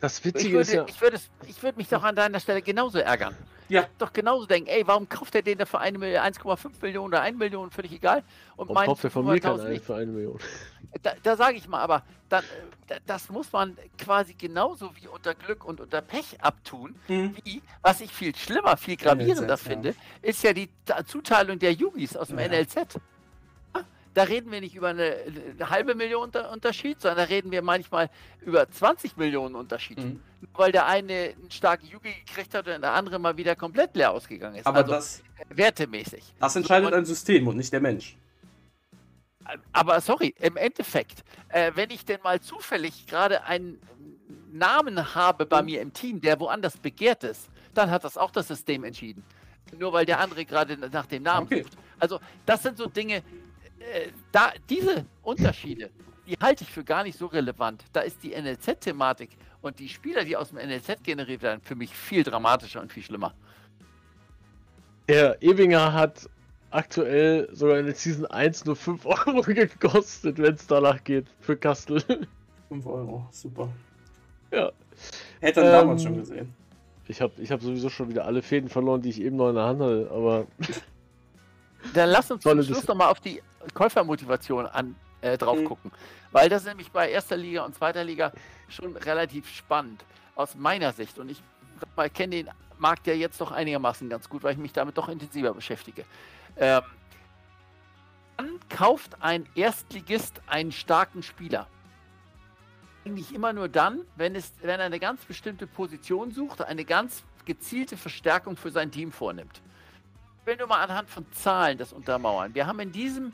[0.00, 0.86] Das Witzige ich würde, ist ja.
[0.86, 3.34] Ich würde, ich würde mich doch an deiner Stelle genauso ärgern.
[3.68, 3.86] Ja.
[3.98, 7.70] Doch genauso denken, ey, warum kauft er den da für 1,5 Millionen oder 1 Million,
[7.70, 8.22] völlig egal.
[8.56, 10.38] Und warum kauft er von mir keinen für 1 Million?
[11.02, 12.44] Da, da sage ich mal, aber dann,
[13.06, 16.94] das muss man quasi genauso wie unter Glück und unter Pech abtun.
[17.08, 17.36] Mhm.
[17.42, 19.94] Wie, was ich viel schlimmer, viel gravierender NLZ, finde, ja.
[20.22, 20.68] ist ja die
[21.06, 22.48] Zuteilung der Yugis aus dem ja.
[22.48, 23.00] NLZ
[24.14, 25.16] da reden wir nicht über eine,
[25.58, 28.08] eine halbe Million Unterschied, sondern da reden wir manchmal
[28.40, 29.98] über 20 Millionen Unterschied.
[29.98, 30.20] Mhm.
[30.54, 34.12] Weil der eine einen starken Yugi gekriegt hat und der andere mal wieder komplett leer
[34.12, 34.66] ausgegangen ist.
[34.66, 35.22] Aber also, das.
[35.48, 36.22] Wertemäßig.
[36.38, 38.16] Das entscheidet und, ein System und nicht der Mensch.
[39.72, 43.78] Aber sorry, im Endeffekt, äh, wenn ich denn mal zufällig gerade einen
[44.52, 45.66] Namen habe bei mhm.
[45.66, 49.24] mir im Team, der woanders begehrt ist, dann hat das auch das System entschieden.
[49.76, 51.62] Nur weil der andere gerade nach dem Namen okay.
[51.62, 51.76] sucht.
[51.98, 53.22] Also, das sind so Dinge,
[53.92, 55.90] äh, da, diese Unterschiede,
[56.26, 57.84] die halte ich für gar nicht so relevant.
[57.92, 59.30] Da ist die NLZ-Thematik
[59.62, 63.02] und die Spieler, die aus dem NLZ generiert werden, für mich viel dramatischer und viel
[63.02, 63.34] schlimmer.
[65.08, 66.28] Der Ebinger hat
[66.70, 71.56] aktuell sogar in der Season 1 nur 5 Euro gekostet, wenn es danach geht, für
[71.56, 72.02] Kastel.
[72.68, 73.68] 5 Euro, super.
[74.50, 74.72] Ja.
[75.40, 76.54] Hätte er ähm, damals schon gesehen.
[77.06, 79.56] Ich habe ich hab sowieso schon wieder alle Fäden verloren, die ich eben noch in
[79.56, 80.46] der Hand hatte, aber.
[81.92, 83.42] Dann lass uns zum Schluss nochmal auf die
[83.72, 85.64] Käufermotivation an, äh, drauf mhm.
[85.64, 85.92] gucken.
[86.32, 88.32] Weil das ist nämlich bei erster Liga und zweiter Liga
[88.68, 90.04] schon relativ spannend
[90.34, 91.18] aus meiner Sicht.
[91.18, 91.42] Und ich
[92.12, 95.54] kenne den Markt ja jetzt doch einigermaßen ganz gut, weil ich mich damit doch intensiver
[95.54, 96.04] beschäftige.
[96.56, 96.82] Ähm,
[98.36, 101.66] dann kauft ein Erstligist einen starken Spieler.
[103.04, 107.22] Eigentlich immer nur dann, wenn, es, wenn er eine ganz bestimmte Position sucht, eine ganz
[107.44, 109.60] gezielte Verstärkung für sein Team vornimmt.
[110.40, 112.54] Ich will nur mal anhand von Zahlen das untermauern.
[112.54, 113.32] Wir haben in diesem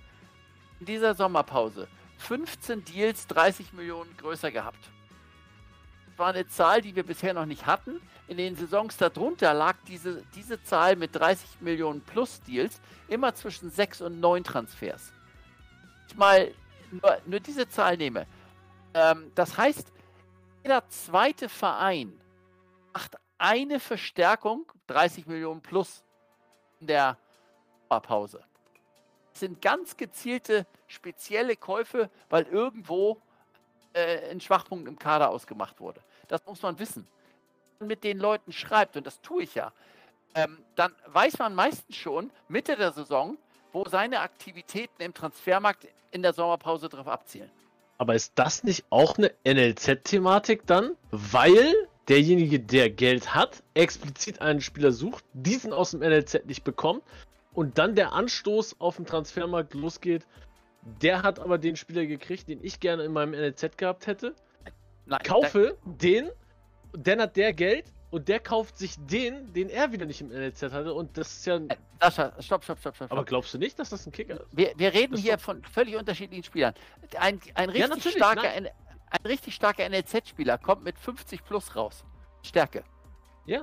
[0.80, 4.90] in dieser Sommerpause 15 Deals 30 Millionen größer gehabt.
[6.06, 8.00] Das war eine Zahl, die wir bisher noch nicht hatten.
[8.28, 13.70] In den Saisons darunter lag diese, diese Zahl mit 30 Millionen plus Deals immer zwischen
[13.70, 15.12] 6 und 9 Transfers.
[16.08, 16.52] Ich mal
[16.90, 18.26] nur, nur diese Zahl nehme.
[18.94, 19.92] Ähm, das heißt,
[20.62, 22.12] jeder zweite Verein
[22.92, 26.04] macht eine Verstärkung, 30 Millionen plus
[26.80, 27.16] in der
[27.88, 28.44] Pause.
[29.40, 33.16] Sind ganz gezielte, spezielle Käufe, weil irgendwo
[33.94, 36.02] äh, ein Schwachpunkt im Kader ausgemacht wurde.
[36.28, 37.06] Das muss man wissen.
[37.78, 39.72] Wenn man mit den Leuten schreibt, und das tue ich ja,
[40.34, 43.38] ähm, dann weiß man meistens schon Mitte der Saison,
[43.72, 47.50] wo seine Aktivitäten im Transfermarkt in der Sommerpause darauf abzielen.
[47.96, 50.96] Aber ist das nicht auch eine NLZ-Thematik dann?
[51.12, 51.74] Weil
[52.08, 57.02] derjenige, der Geld hat, explizit einen Spieler sucht, diesen aus dem NLZ nicht bekommt
[57.52, 60.26] und dann der Anstoß auf dem Transfermarkt losgeht.
[61.02, 64.34] Der hat aber den Spieler gekriegt, den ich gerne in meinem NLZ gehabt hätte.
[65.06, 66.30] Nein, Kaufe den,
[66.92, 70.62] dann hat der Geld und der kauft sich den, den er wieder nicht im NLZ
[70.72, 70.94] hatte.
[70.94, 71.56] Und das ist ja.
[71.56, 71.68] Ein...
[72.00, 73.12] Sascha, stopp, stopp, stopp, stopp.
[73.12, 74.46] Aber glaubst du nicht, dass das ein Kicker ist?
[74.52, 76.74] Wir, wir reden hier von völlig unterschiedlichen Spielern.
[77.18, 82.04] Ein, ein richtig ja, starker, ein, ein richtig starker NLZ-Spieler kommt mit 50 plus raus.
[82.42, 82.84] Stärke.
[83.46, 83.62] Ja.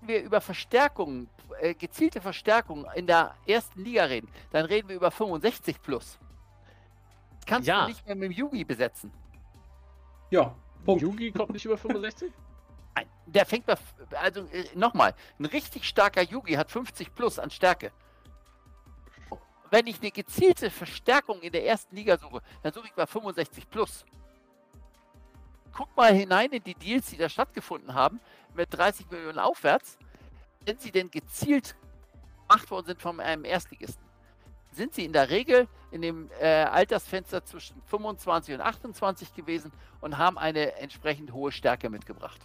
[0.00, 1.28] Wenn wir über Verstärkungen,
[1.60, 6.18] äh, gezielte Verstärkungen in der ersten Liga reden, dann reden wir über 65 plus.
[7.36, 7.82] Das kannst ja.
[7.82, 9.12] du nicht mehr mit dem Yugi besetzen.
[10.30, 10.54] Ja,
[10.84, 11.02] Punkt.
[11.02, 12.32] Yugi kommt nicht über 65?
[12.94, 13.74] Nein, der fängt bei,
[14.20, 17.92] also äh, nochmal, ein richtig starker Yugi hat 50 plus an Stärke.
[19.70, 23.68] Wenn ich eine gezielte Verstärkung in der ersten Liga suche, dann suche ich bei 65
[23.68, 24.04] plus.
[25.72, 28.20] Guck mal hinein in die Deals, die da stattgefunden haben,
[28.54, 29.98] mit 30 Millionen aufwärts.
[30.66, 31.76] Wenn sie denn gezielt
[32.48, 34.04] gemacht worden sind von einem Erstligisten,
[34.72, 40.18] sind sie in der Regel in dem äh, Altersfenster zwischen 25 und 28 gewesen und
[40.18, 42.40] haben eine entsprechend hohe Stärke mitgebracht.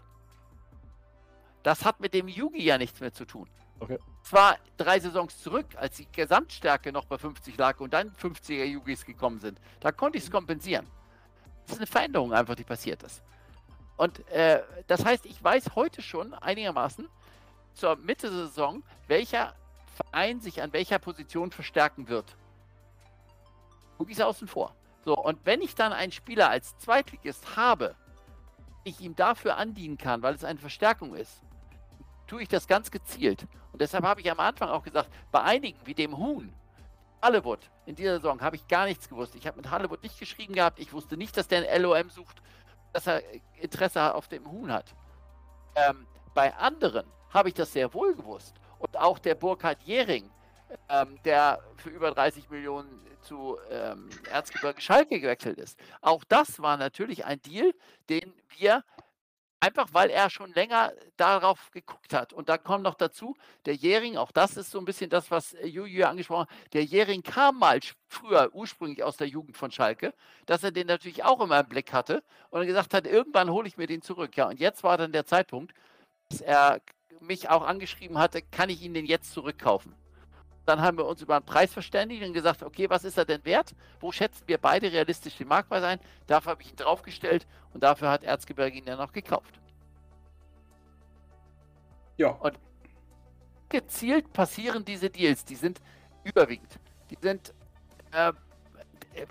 [1.64, 3.50] Das hat mit dem Yugi ja nichts mehr zu tun.
[3.80, 3.98] Okay.
[4.22, 9.04] Zwar drei Saisons zurück, als die Gesamtstärke noch bei 50 lag und dann 50er Yugis
[9.04, 9.60] gekommen sind.
[9.80, 10.86] Da konnte ich es kompensieren.
[11.66, 13.24] Das ist eine Veränderung einfach, die passiert ist.
[13.98, 17.08] Und äh, das heißt, ich weiß heute schon einigermaßen
[17.74, 19.56] zur Mitte der Saison, welcher
[19.96, 22.36] Verein sich an welcher Position verstärken wird.
[23.98, 24.76] Gucke ich es außen vor.
[25.04, 27.96] So, und wenn ich dann einen Spieler als Zweitligist habe,
[28.84, 31.42] ich ihm dafür andienen kann, weil es eine Verstärkung ist,
[32.28, 33.48] tue ich das ganz gezielt.
[33.72, 36.54] Und deshalb habe ich am Anfang auch gesagt, bei einigen wie dem Huhn,
[37.22, 39.36] Hollywood, in dieser Saison habe ich gar nichts gewusst.
[39.36, 40.80] Ich habe mit Hollywood nicht geschrieben gehabt.
[40.80, 42.42] Ich wusste nicht, dass der ein LOM sucht,
[42.94, 43.22] dass er
[43.60, 44.96] Interesse auf dem Huhn hat.
[45.76, 48.56] Ähm, bei anderen habe ich das sehr wohl gewusst.
[48.80, 50.30] Und auch der Burkhard Jering,
[50.90, 55.78] ähm, der für über 30 Millionen zu ähm, Erzgebirge Schalke gewechselt ist.
[56.02, 57.74] Auch das war natürlich ein Deal,
[58.10, 58.84] den wir
[59.64, 62.34] Einfach weil er schon länger darauf geguckt hat.
[62.34, 63.36] Und da kommt noch dazu,
[63.68, 66.84] der Jähring, auch das ist so ein bisschen das, was äh, Juju angesprochen hat, der
[66.84, 70.16] Jähring kam mal früher ursprünglich aus der Jugend von Schalke,
[70.48, 73.78] dass er den natürlich auch immer im Blick hatte und gesagt hat, irgendwann hole ich
[73.78, 74.36] mir den zurück.
[74.36, 75.76] Ja, und jetzt war dann der Zeitpunkt,
[76.30, 76.82] dass er
[77.22, 79.94] mich auch angeschrieben hatte, kann ich ihn denn jetzt zurückkaufen?
[80.66, 83.44] Dann haben wir uns über einen Preis verständigt und gesagt, okay, was ist er denn
[83.46, 83.74] wert?
[84.00, 86.00] Wo schätzen wir beide realistisch den Marktpreis ein?
[86.28, 89.60] Dafür habe ich ihn draufgestellt und dafür hat Erzgebirge ihn ja noch gekauft.
[92.18, 92.30] Ja.
[92.30, 92.60] Und
[93.70, 95.82] gezielt passieren diese Deals, die sind
[96.24, 96.80] überwiegend.
[97.10, 97.54] Die sind
[98.12, 98.32] äh,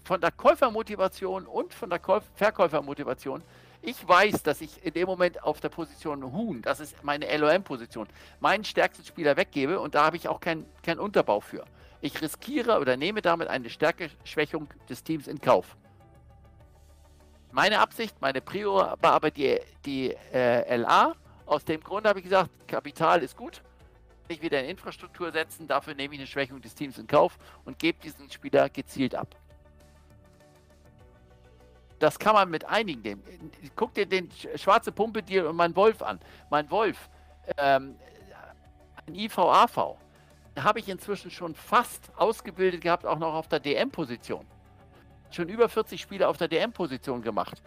[0.05, 3.43] von der Käufermotivation und von der Käuf Verkäufermotivation
[3.83, 8.09] ich weiß, dass ich in dem Moment auf der Position Huhn, das ist meine LOM-Position,
[8.41, 11.65] meinen stärksten Spieler weggebe und da habe ich auch keinen kein Unterbau für.
[12.03, 15.77] Ich riskiere oder nehme damit eine Stärkeschwächung des Teams in Kauf.
[17.53, 21.15] Meine Absicht, meine Prior war aber die, die äh, LA.
[21.47, 23.63] Aus dem Grund habe ich gesagt, Kapital ist gut.
[24.29, 27.79] Ich wieder in Infrastruktur setzen, dafür nehme ich eine Schwächung des Teams in Kauf und
[27.81, 29.35] gebe diesen Spieler gezielt ab.
[32.01, 33.23] Das kann man mit einigen nehmen.
[33.77, 36.19] Guck dir den schwarze Pumpe-Deal und mein Wolf an.
[36.49, 37.09] Mein Wolf,
[37.59, 37.95] ähm,
[39.07, 39.97] ein IVAV,
[40.59, 44.45] habe ich inzwischen schon fast ausgebildet gehabt, auch noch auf der DM-Position.
[45.31, 47.63] Schon über 40 Spiele auf der DM-Position gemacht,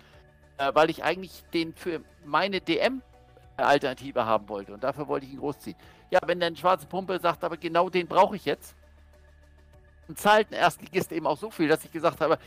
[0.57, 5.39] äh, weil ich eigentlich den für meine DM-Alternative haben wollte und dafür wollte ich ihn
[5.39, 5.77] großziehen.
[6.09, 8.75] Ja, wenn der schwarze Pumpe sagt, aber genau den brauche ich jetzt,
[10.07, 12.37] und zahlt ein Erstligist eben auch so viel, dass ich gesagt habe,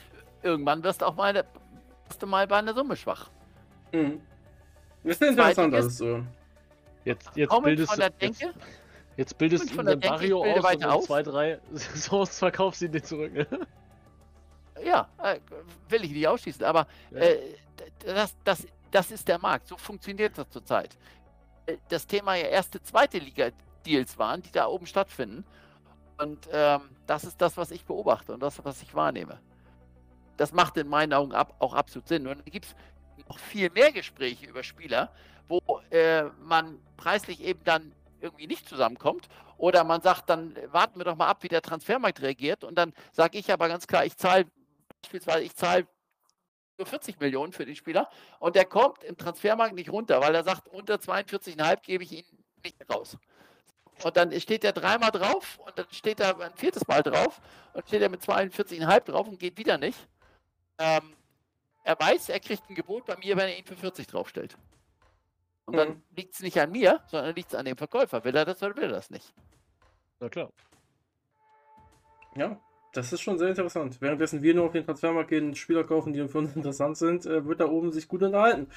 [0.42, 1.44] irgendwann wirst du auch mal
[2.06, 3.30] erste Mal bei einer Summe schwach.
[3.92, 4.20] Mhm.
[5.04, 6.22] Das ist interessant, dass es so.
[7.04, 8.46] Jetzt, jetzt bildest von der Denke.
[8.46, 8.58] Jetzt,
[9.16, 13.32] jetzt bildest du den Barrio aus und in zwei, drei Saisons verkaufst du den zurück.
[14.84, 15.38] ja, äh,
[15.88, 17.18] will ich nicht ausschließen, aber ja.
[17.18, 17.38] äh,
[18.04, 19.68] das, das, das ist der Markt.
[19.68, 20.96] So funktioniert das zurzeit.
[21.66, 25.44] Äh, das Thema ja erste, zweite Liga-Deals waren, die da oben stattfinden.
[26.18, 29.38] Und ähm, das ist das, was ich beobachte und das, was ich wahrnehme.
[30.36, 32.26] Das macht in meinen Augen ab, auch absolut Sinn.
[32.26, 32.76] Und dann gibt es
[33.28, 35.12] noch viel mehr Gespräche über Spieler,
[35.48, 35.60] wo
[35.90, 39.28] äh, man preislich eben dann irgendwie nicht zusammenkommt.
[39.58, 42.64] Oder man sagt, dann warten wir doch mal ab, wie der Transfermarkt reagiert.
[42.64, 44.46] Und dann sage ich aber ganz klar, ich zahle
[45.02, 45.86] beispielsweise, ich zahle
[46.78, 48.08] nur 40 Millionen für den Spieler
[48.38, 52.24] und der kommt im Transfermarkt nicht runter, weil er sagt, unter 42,5 gebe ich ihn
[52.62, 53.16] nicht raus.
[54.04, 57.40] Und dann steht er dreimal drauf und dann steht er ein viertes Mal drauf
[57.72, 59.98] und steht er mit 42,5 drauf und geht wieder nicht.
[60.78, 61.14] Ähm,
[61.84, 64.56] er weiß, er kriegt ein Gebot bei mir, wenn er ihn für 40 draufstellt.
[65.66, 65.78] Und mhm.
[65.78, 68.24] dann liegt es nicht an mir, sondern liegt es an dem Verkäufer.
[68.24, 69.32] Will er das oder will er das nicht?
[70.20, 70.50] Na klar.
[72.36, 72.60] Ja,
[72.92, 74.00] das ist schon sehr interessant.
[74.00, 77.44] Währenddessen wir nur auf den Transfermarkt gehen, Spieler kaufen, die für uns interessant sind, äh,
[77.44, 78.68] wird da oben sich gut unterhalten.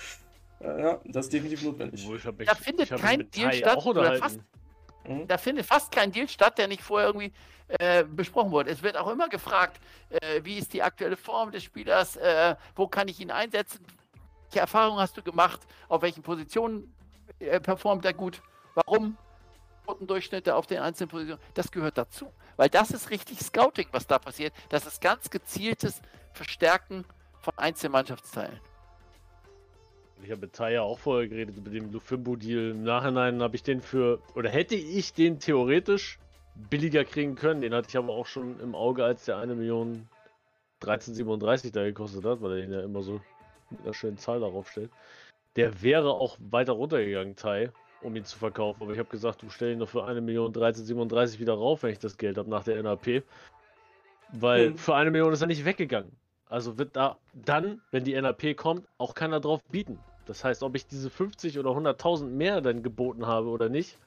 [0.59, 2.05] Äh, ja, das ist definitiv notwendig.
[2.45, 4.39] da findet kein Deal statt, oder fast,
[5.05, 5.27] mhm.
[5.27, 7.33] da findet fast kein Deal statt, der nicht vorher irgendwie
[7.67, 8.71] äh, besprochen wurde.
[8.71, 12.87] Es wird auch immer gefragt, äh, wie ist die aktuelle Form des Spielers, äh, wo
[12.87, 13.85] kann ich ihn einsetzen,
[14.45, 16.93] welche Erfahrungen hast du gemacht, auf welchen Positionen
[17.39, 18.41] äh, performt er gut,
[18.73, 19.17] warum,
[20.01, 22.31] Durchschnitte auf den einzelnen Positionen, das gehört dazu.
[22.57, 24.53] Weil das ist richtig Scouting, was da passiert.
[24.69, 26.01] Das ist ganz gezieltes
[26.33, 27.05] Verstärken
[27.39, 28.59] von Einzelmannschaftsteilen.
[30.23, 32.71] Ich habe mit Taya auch vorher geredet über den Lufimbo-Deal.
[32.71, 36.19] Im Nachhinein habe ich den für, oder hätte ich den theoretisch
[36.69, 37.61] billiger kriegen können.
[37.61, 40.07] Den hatte ich aber auch schon im Auge, als der 1 Million
[40.81, 43.21] 1337 da gekostet hat, weil er den ja immer so
[43.69, 44.91] mit einer schönen Zahl darauf stellt.
[45.55, 47.71] Der wäre auch weiter runtergegangen, Tai,
[48.01, 48.83] um ihn zu verkaufen.
[48.83, 51.91] Aber ich habe gesagt, du stell ihn doch für 1 Million 1337 wieder rauf, wenn
[51.91, 53.23] ich das Geld habe nach der NAP.
[54.33, 54.77] Weil mhm.
[54.77, 56.11] für eine Million ist er nicht weggegangen.
[56.47, 59.99] Also wird da dann, wenn die NAP kommt, auch keiner drauf bieten.
[60.29, 63.97] Das heißt, ob ich diese 50 oder 100.000 mehr dann geboten habe oder nicht,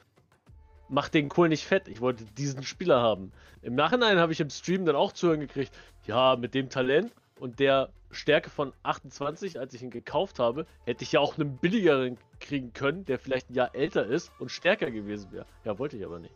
[0.89, 1.89] macht den Kohl nicht fett.
[1.89, 3.33] Ich wollte diesen Spieler haben.
[3.61, 5.73] Im Nachhinein habe ich im Stream dann auch zuhören gekriegt,
[6.07, 11.03] ja, mit dem Talent und der Stärke von 28, als ich ihn gekauft habe, hätte
[11.03, 14.93] ich ja auch einen billigeren kriegen können, der vielleicht ein Jahr älter ist und stärker
[14.93, 15.47] gewesen wäre.
[15.65, 16.35] Ja, wollte ich aber nicht.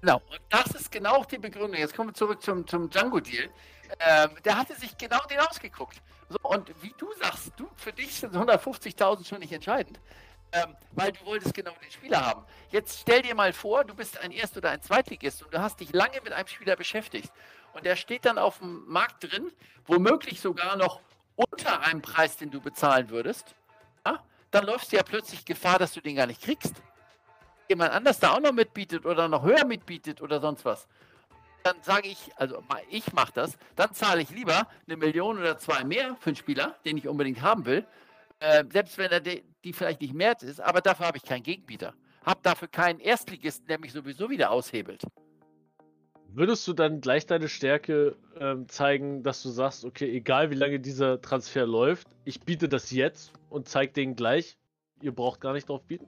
[0.00, 1.78] Genau, und das ist genau die Begründung.
[1.78, 3.48] Jetzt kommen wir zurück zum, zum Django-Deal.
[4.00, 6.00] Ähm, der hatte sich genau den ausgeguckt.
[6.28, 9.98] So, und wie du sagst, du, für dich sind 150.000 schon nicht entscheidend
[10.52, 12.44] ähm, weil du wolltest genau den Spieler haben.
[12.70, 15.80] Jetzt stell dir mal vor, du bist ein Erst- oder ein Zweitligist und du hast
[15.80, 17.32] dich lange mit einem Spieler beschäftigt
[17.72, 19.52] und der steht dann auf dem Markt drin,
[19.86, 21.00] womöglich sogar noch
[21.34, 23.54] unter einem Preis, den du bezahlen würdest.
[24.04, 24.22] Ja?
[24.50, 26.74] Dann läufst du ja plötzlich Gefahr, dass du den gar nicht kriegst.
[27.68, 30.86] Jemand anders da auch noch mitbietet oder noch höher mitbietet oder sonst was
[31.66, 35.82] dann sage ich, also ich mache das, dann zahle ich lieber eine Million oder zwei
[35.82, 37.84] mehr für einen Spieler, den ich unbedingt haben will,
[38.38, 41.42] äh, selbst wenn er die, die, vielleicht nicht mehr ist, aber dafür habe ich keinen
[41.42, 41.92] Gegenbieter.
[42.24, 45.02] Habe dafür keinen Erstligisten, der mich sowieso wieder aushebelt.
[46.28, 50.78] Würdest du dann gleich deine Stärke ähm, zeigen, dass du sagst, okay, egal wie lange
[50.78, 54.56] dieser Transfer läuft, ich biete das jetzt und zeige denen gleich,
[55.00, 56.06] ihr braucht gar nicht drauf bieten?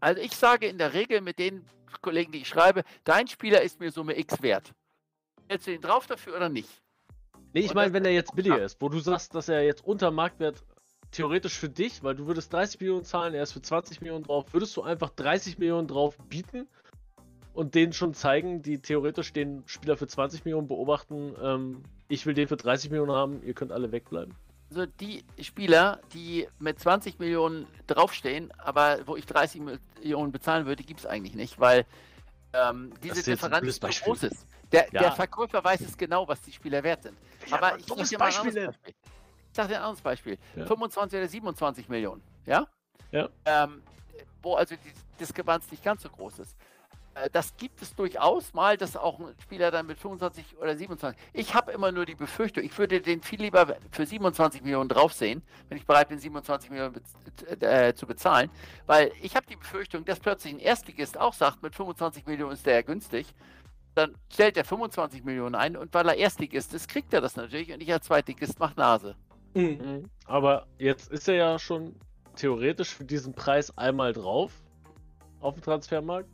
[0.00, 1.64] Also ich sage in der Regel mit den
[2.02, 4.72] Kollegen, die ich schreibe, dein Spieler ist mir Summe X wert.
[5.48, 6.68] Hältst du ihn drauf dafür oder nicht?
[7.52, 10.10] Nee, ich meine, wenn er jetzt billiger ist, wo du sagst, dass er jetzt unter
[10.10, 10.62] Marktwert
[11.10, 14.52] theoretisch für dich, weil du würdest 30 Millionen zahlen, er ist für 20 Millionen drauf,
[14.52, 16.68] würdest du einfach 30 Millionen drauf bieten
[17.54, 22.34] und denen schon zeigen, die theoretisch den Spieler für 20 Millionen beobachten, ähm, ich will
[22.34, 24.34] den für 30 Millionen haben, ihr könnt alle wegbleiben?
[24.70, 30.82] Also die Spieler, die mit 20 Millionen draufstehen, aber wo ich 30 Millionen bezahlen würde,
[30.82, 31.86] gibt es eigentlich nicht, weil
[32.52, 34.46] ähm, diese Differenz so groß ist.
[34.72, 35.02] Der, ja.
[35.02, 37.16] der, Verkäufer weiß es genau, was die Spieler wert sind.
[37.46, 38.94] Ja, aber ich gebe dir mal ein anderes Beispiel
[39.56, 40.38] sage dir ein anderes Beispiel.
[40.54, 40.66] Ja.
[40.66, 42.66] 25 oder 27 Millionen, ja?
[43.10, 43.28] Ja.
[43.44, 43.82] Ähm,
[44.42, 46.56] wo also die Diskrepanz nicht ganz so groß ist.
[47.16, 51.20] Äh, das gibt es durchaus mal, dass auch ein Spieler dann mit 25 oder 27.
[51.32, 55.12] Ich habe immer nur die Befürchtung, ich würde den viel lieber für 27 Millionen drauf
[55.12, 58.50] sehen, wenn ich bereit bin, 27 Millionen bez äh, zu bezahlen,
[58.86, 62.66] weil ich habe die Befürchtung, dass plötzlich ein Erstligist auch sagt, mit 25 Millionen ist
[62.66, 63.26] der ja günstig.
[63.94, 67.72] Dann stellt er 25 Millionen ein und weil er Erstligist ist, kriegt er das natürlich
[67.72, 69.16] und ich als Zweitligist mache Nase.
[69.54, 69.62] Mhm.
[69.62, 70.10] mhm.
[70.26, 71.94] Aber jetzt ist er ja schon
[72.34, 74.52] theoretisch für diesen Preis einmal drauf
[75.40, 76.28] auf dem Transfermarkt.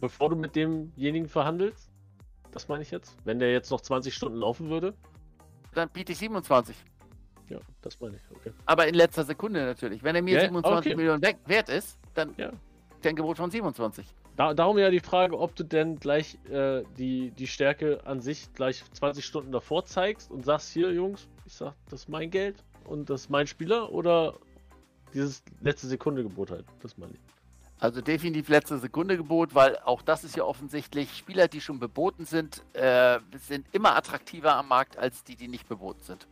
[0.00, 1.90] Bevor du mit demjenigen verhandelst.
[2.52, 3.16] Das meine ich jetzt.
[3.24, 4.94] Wenn der jetzt noch 20 Stunden laufen würde.
[5.74, 6.76] Dann biete ich 27.
[7.48, 8.52] Ja, das meine ich, okay.
[8.66, 10.02] Aber in letzter Sekunde natürlich.
[10.02, 10.96] Wenn er mir ja, 27 okay.
[10.96, 12.52] Millionen wert ist, dann ja.
[13.00, 14.06] Gebot von 27.
[14.36, 18.52] Da, darum ja die Frage, ob du denn gleich äh, die, die Stärke an sich
[18.54, 22.62] gleich 20 Stunden davor zeigst und sagst, hier Jungs, ich sag, das ist mein Geld
[22.84, 24.34] und das ist mein Spieler oder
[25.12, 27.20] dieses letzte Sekunde Gebot halt, das meine ich.
[27.80, 32.24] Also definitiv letzte Sekunde Gebot, weil auch das ist ja offensichtlich, Spieler, die schon beboten
[32.24, 36.26] sind, äh, sind immer attraktiver am Markt als die, die nicht beboten sind.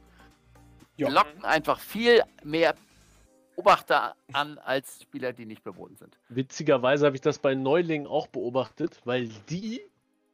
[0.96, 1.08] Ja.
[1.08, 2.74] Locken einfach viel mehr
[3.54, 6.18] Beobachter an als Spieler, die nicht beboten sind.
[6.28, 9.80] Witzigerweise habe ich das bei Neulingen auch beobachtet, weil die,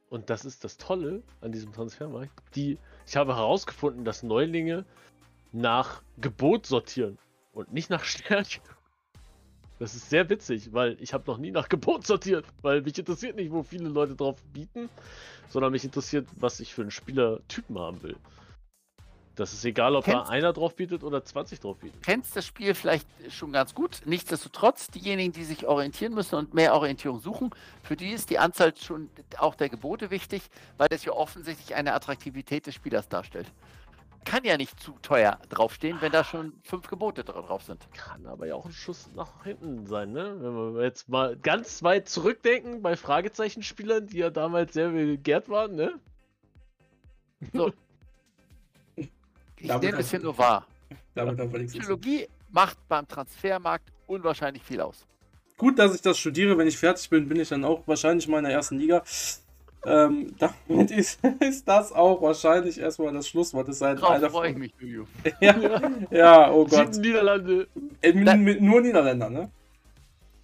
[0.09, 4.84] und das ist das Tolle an diesem Transfermarkt, die, ich habe herausgefunden, dass Neulinge
[5.52, 7.18] nach Gebot sortieren
[7.52, 8.60] und nicht nach Stärke.
[9.82, 13.34] Das ist sehr witzig, weil ich habe noch nie nach Gebot sortiert, weil mich interessiert
[13.34, 14.88] nicht, wo viele Leute drauf bieten,
[15.48, 18.14] sondern mich interessiert, was ich für einen Spielertypen haben will.
[19.34, 22.00] Das ist egal, ob kennst, da einer drauf bietet oder 20 drauf bietet.
[22.04, 24.02] Kennst das Spiel vielleicht schon ganz gut.
[24.04, 27.50] Nichtsdestotrotz, diejenigen, die sich orientieren müssen und mehr Orientierung suchen,
[27.82, 30.42] für die ist die Anzahl schon auch der Gebote wichtig,
[30.76, 33.50] weil das ja offensichtlich eine Attraktivität des Spielers darstellt
[34.24, 37.86] kann ja nicht zu teuer draufstehen, wenn da schon fünf Gebote drauf sind.
[37.92, 40.36] Kann aber ja auch ein Schuss nach hinten sein, ne?
[40.40, 45.74] Wenn wir jetzt mal ganz weit zurückdenken bei Fragezeichenspielern, die ja damals sehr begehrt waren,
[45.74, 45.98] ne?
[47.52, 47.72] So.
[49.56, 50.66] Ich nehme es hier nur wahr.
[51.68, 55.06] Psychologie macht beim Transfermarkt unwahrscheinlich viel aus.
[55.56, 56.58] Gut, dass ich das studiere.
[56.58, 59.04] Wenn ich fertig bin, bin ich dann auch wahrscheinlich mal in der ersten Liga.
[59.84, 63.68] Ähm, damit ist, ist das auch wahrscheinlich erstmal das Schlusswort.
[63.68, 65.06] Das ist Darauf freue ich mich, Julio.
[65.40, 65.56] ja,
[66.10, 66.94] ja, oh Gott.
[66.94, 67.68] Sieben Niederlande.
[68.00, 69.50] Äh, mit, nur Niederländer, ne?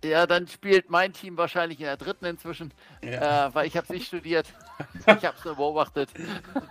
[0.05, 3.49] Ja, dann spielt mein Team wahrscheinlich in der dritten inzwischen, ja.
[3.49, 4.47] äh, weil ich habe es nicht studiert.
[5.07, 6.11] ich habe es nur beobachtet.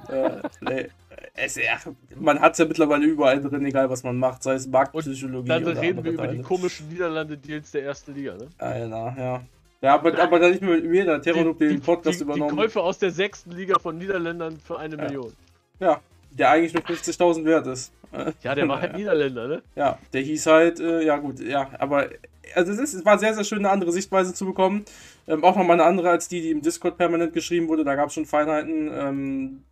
[0.07, 0.88] äh, nee.
[1.35, 1.77] es, ja,
[2.15, 5.60] man hat es ja mittlerweile überall drin, egal was man macht, sei es Marktpsychologie oder
[5.60, 6.38] Dann reden wir über Teile.
[6.38, 8.48] die komischen Niederlande-Deals der ersten Liga, ne?
[8.60, 9.41] Einer, ja.
[9.82, 12.56] Ja, aber, aber dann nicht mehr mit mir, da Terranub den Podcast die, übernommen.
[12.56, 15.04] Die Käufe aus der sechsten Liga von Niederländern für eine ja.
[15.04, 15.34] Million.
[15.80, 16.02] Ja,
[16.32, 17.94] der eigentlich nur 50.000 wert ist.
[18.41, 19.62] Ja, der war halt Niederländer, ne?
[19.76, 22.08] Ja, der hieß halt, äh, ja gut, ja, aber
[22.56, 24.86] also es, ist, es war sehr, sehr schön, eine andere Sichtweise zu bekommen.
[25.28, 27.84] Ähm, auch nochmal eine andere als die, die im Discord permanent geschrieben wurde.
[27.84, 28.90] Da gab es schon Feinheiten.
[28.94, 29.64] Ähm,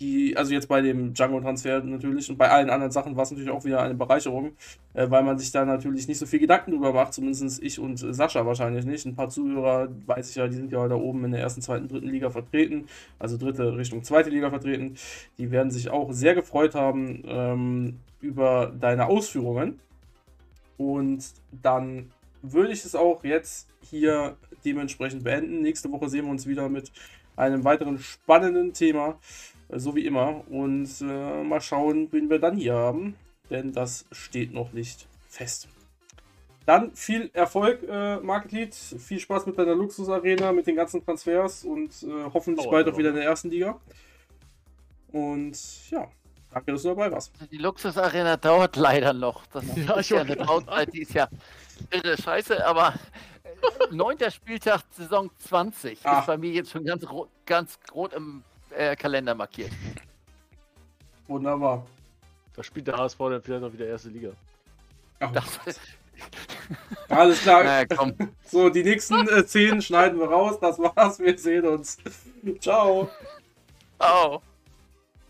[0.00, 3.50] die, also jetzt bei dem Django-Transfer natürlich und bei allen anderen Sachen war es natürlich
[3.50, 4.52] auch wieder eine Bereicherung,
[4.94, 7.96] äh, weil man sich da natürlich nicht so viel Gedanken drüber macht, zumindest ich und
[7.96, 9.06] Sascha wahrscheinlich nicht.
[9.06, 11.88] Ein paar Zuhörer, weiß ich ja, die sind ja da oben in der ersten, zweiten,
[11.88, 12.86] dritten Liga vertreten,
[13.18, 14.96] also dritte Richtung zweite Liga vertreten.
[15.38, 19.78] Die werden sich auch sehr gefreut haben ähm, über deine Ausführungen.
[20.78, 21.24] Und
[21.62, 22.10] dann
[22.42, 25.62] würde ich es auch jetzt hier dementsprechend beenden.
[25.62, 26.90] Nächste Woche sehen wir uns wieder mit
[27.36, 29.18] einem weiteren spannenden Thema
[29.78, 30.42] so wie immer.
[30.48, 33.16] Und äh, mal schauen, wen wir dann hier haben.
[33.50, 35.68] Denn das steht noch nicht fest.
[36.64, 41.90] Dann viel Erfolg, äh, Market Viel Spaß mit deiner Luxusarena, mit den ganzen Transfers und
[42.02, 43.80] äh, hoffentlich oh, bald auch wieder in der ersten Liga.
[45.10, 45.58] Und
[45.90, 46.08] ja,
[46.52, 47.32] danke, dass du dabei warst.
[47.50, 49.44] Die Luxusarena dauert leider noch.
[49.46, 51.28] Das ja, ist ja eine Trauzeit, die ist ja
[51.90, 52.94] irre scheiße, aber
[53.42, 56.20] äh, neunter Spieltag Saison 20 Ach.
[56.20, 57.04] ist bei mir jetzt schon ganz,
[57.44, 58.44] ganz rot im
[58.76, 59.70] äh, Kalender markiert.
[61.26, 61.86] Wunderbar.
[62.54, 64.30] Da spielt der HSV dann vielleicht noch wieder erste Liga.
[65.20, 65.32] Ach,
[67.08, 67.64] Alles klar.
[67.64, 67.86] Naja,
[68.44, 70.58] so, die nächsten äh, 10 schneiden wir raus.
[70.60, 71.18] Das war's.
[71.18, 71.98] Wir sehen uns.
[72.60, 73.10] Ciao.
[73.98, 74.42] Ciao.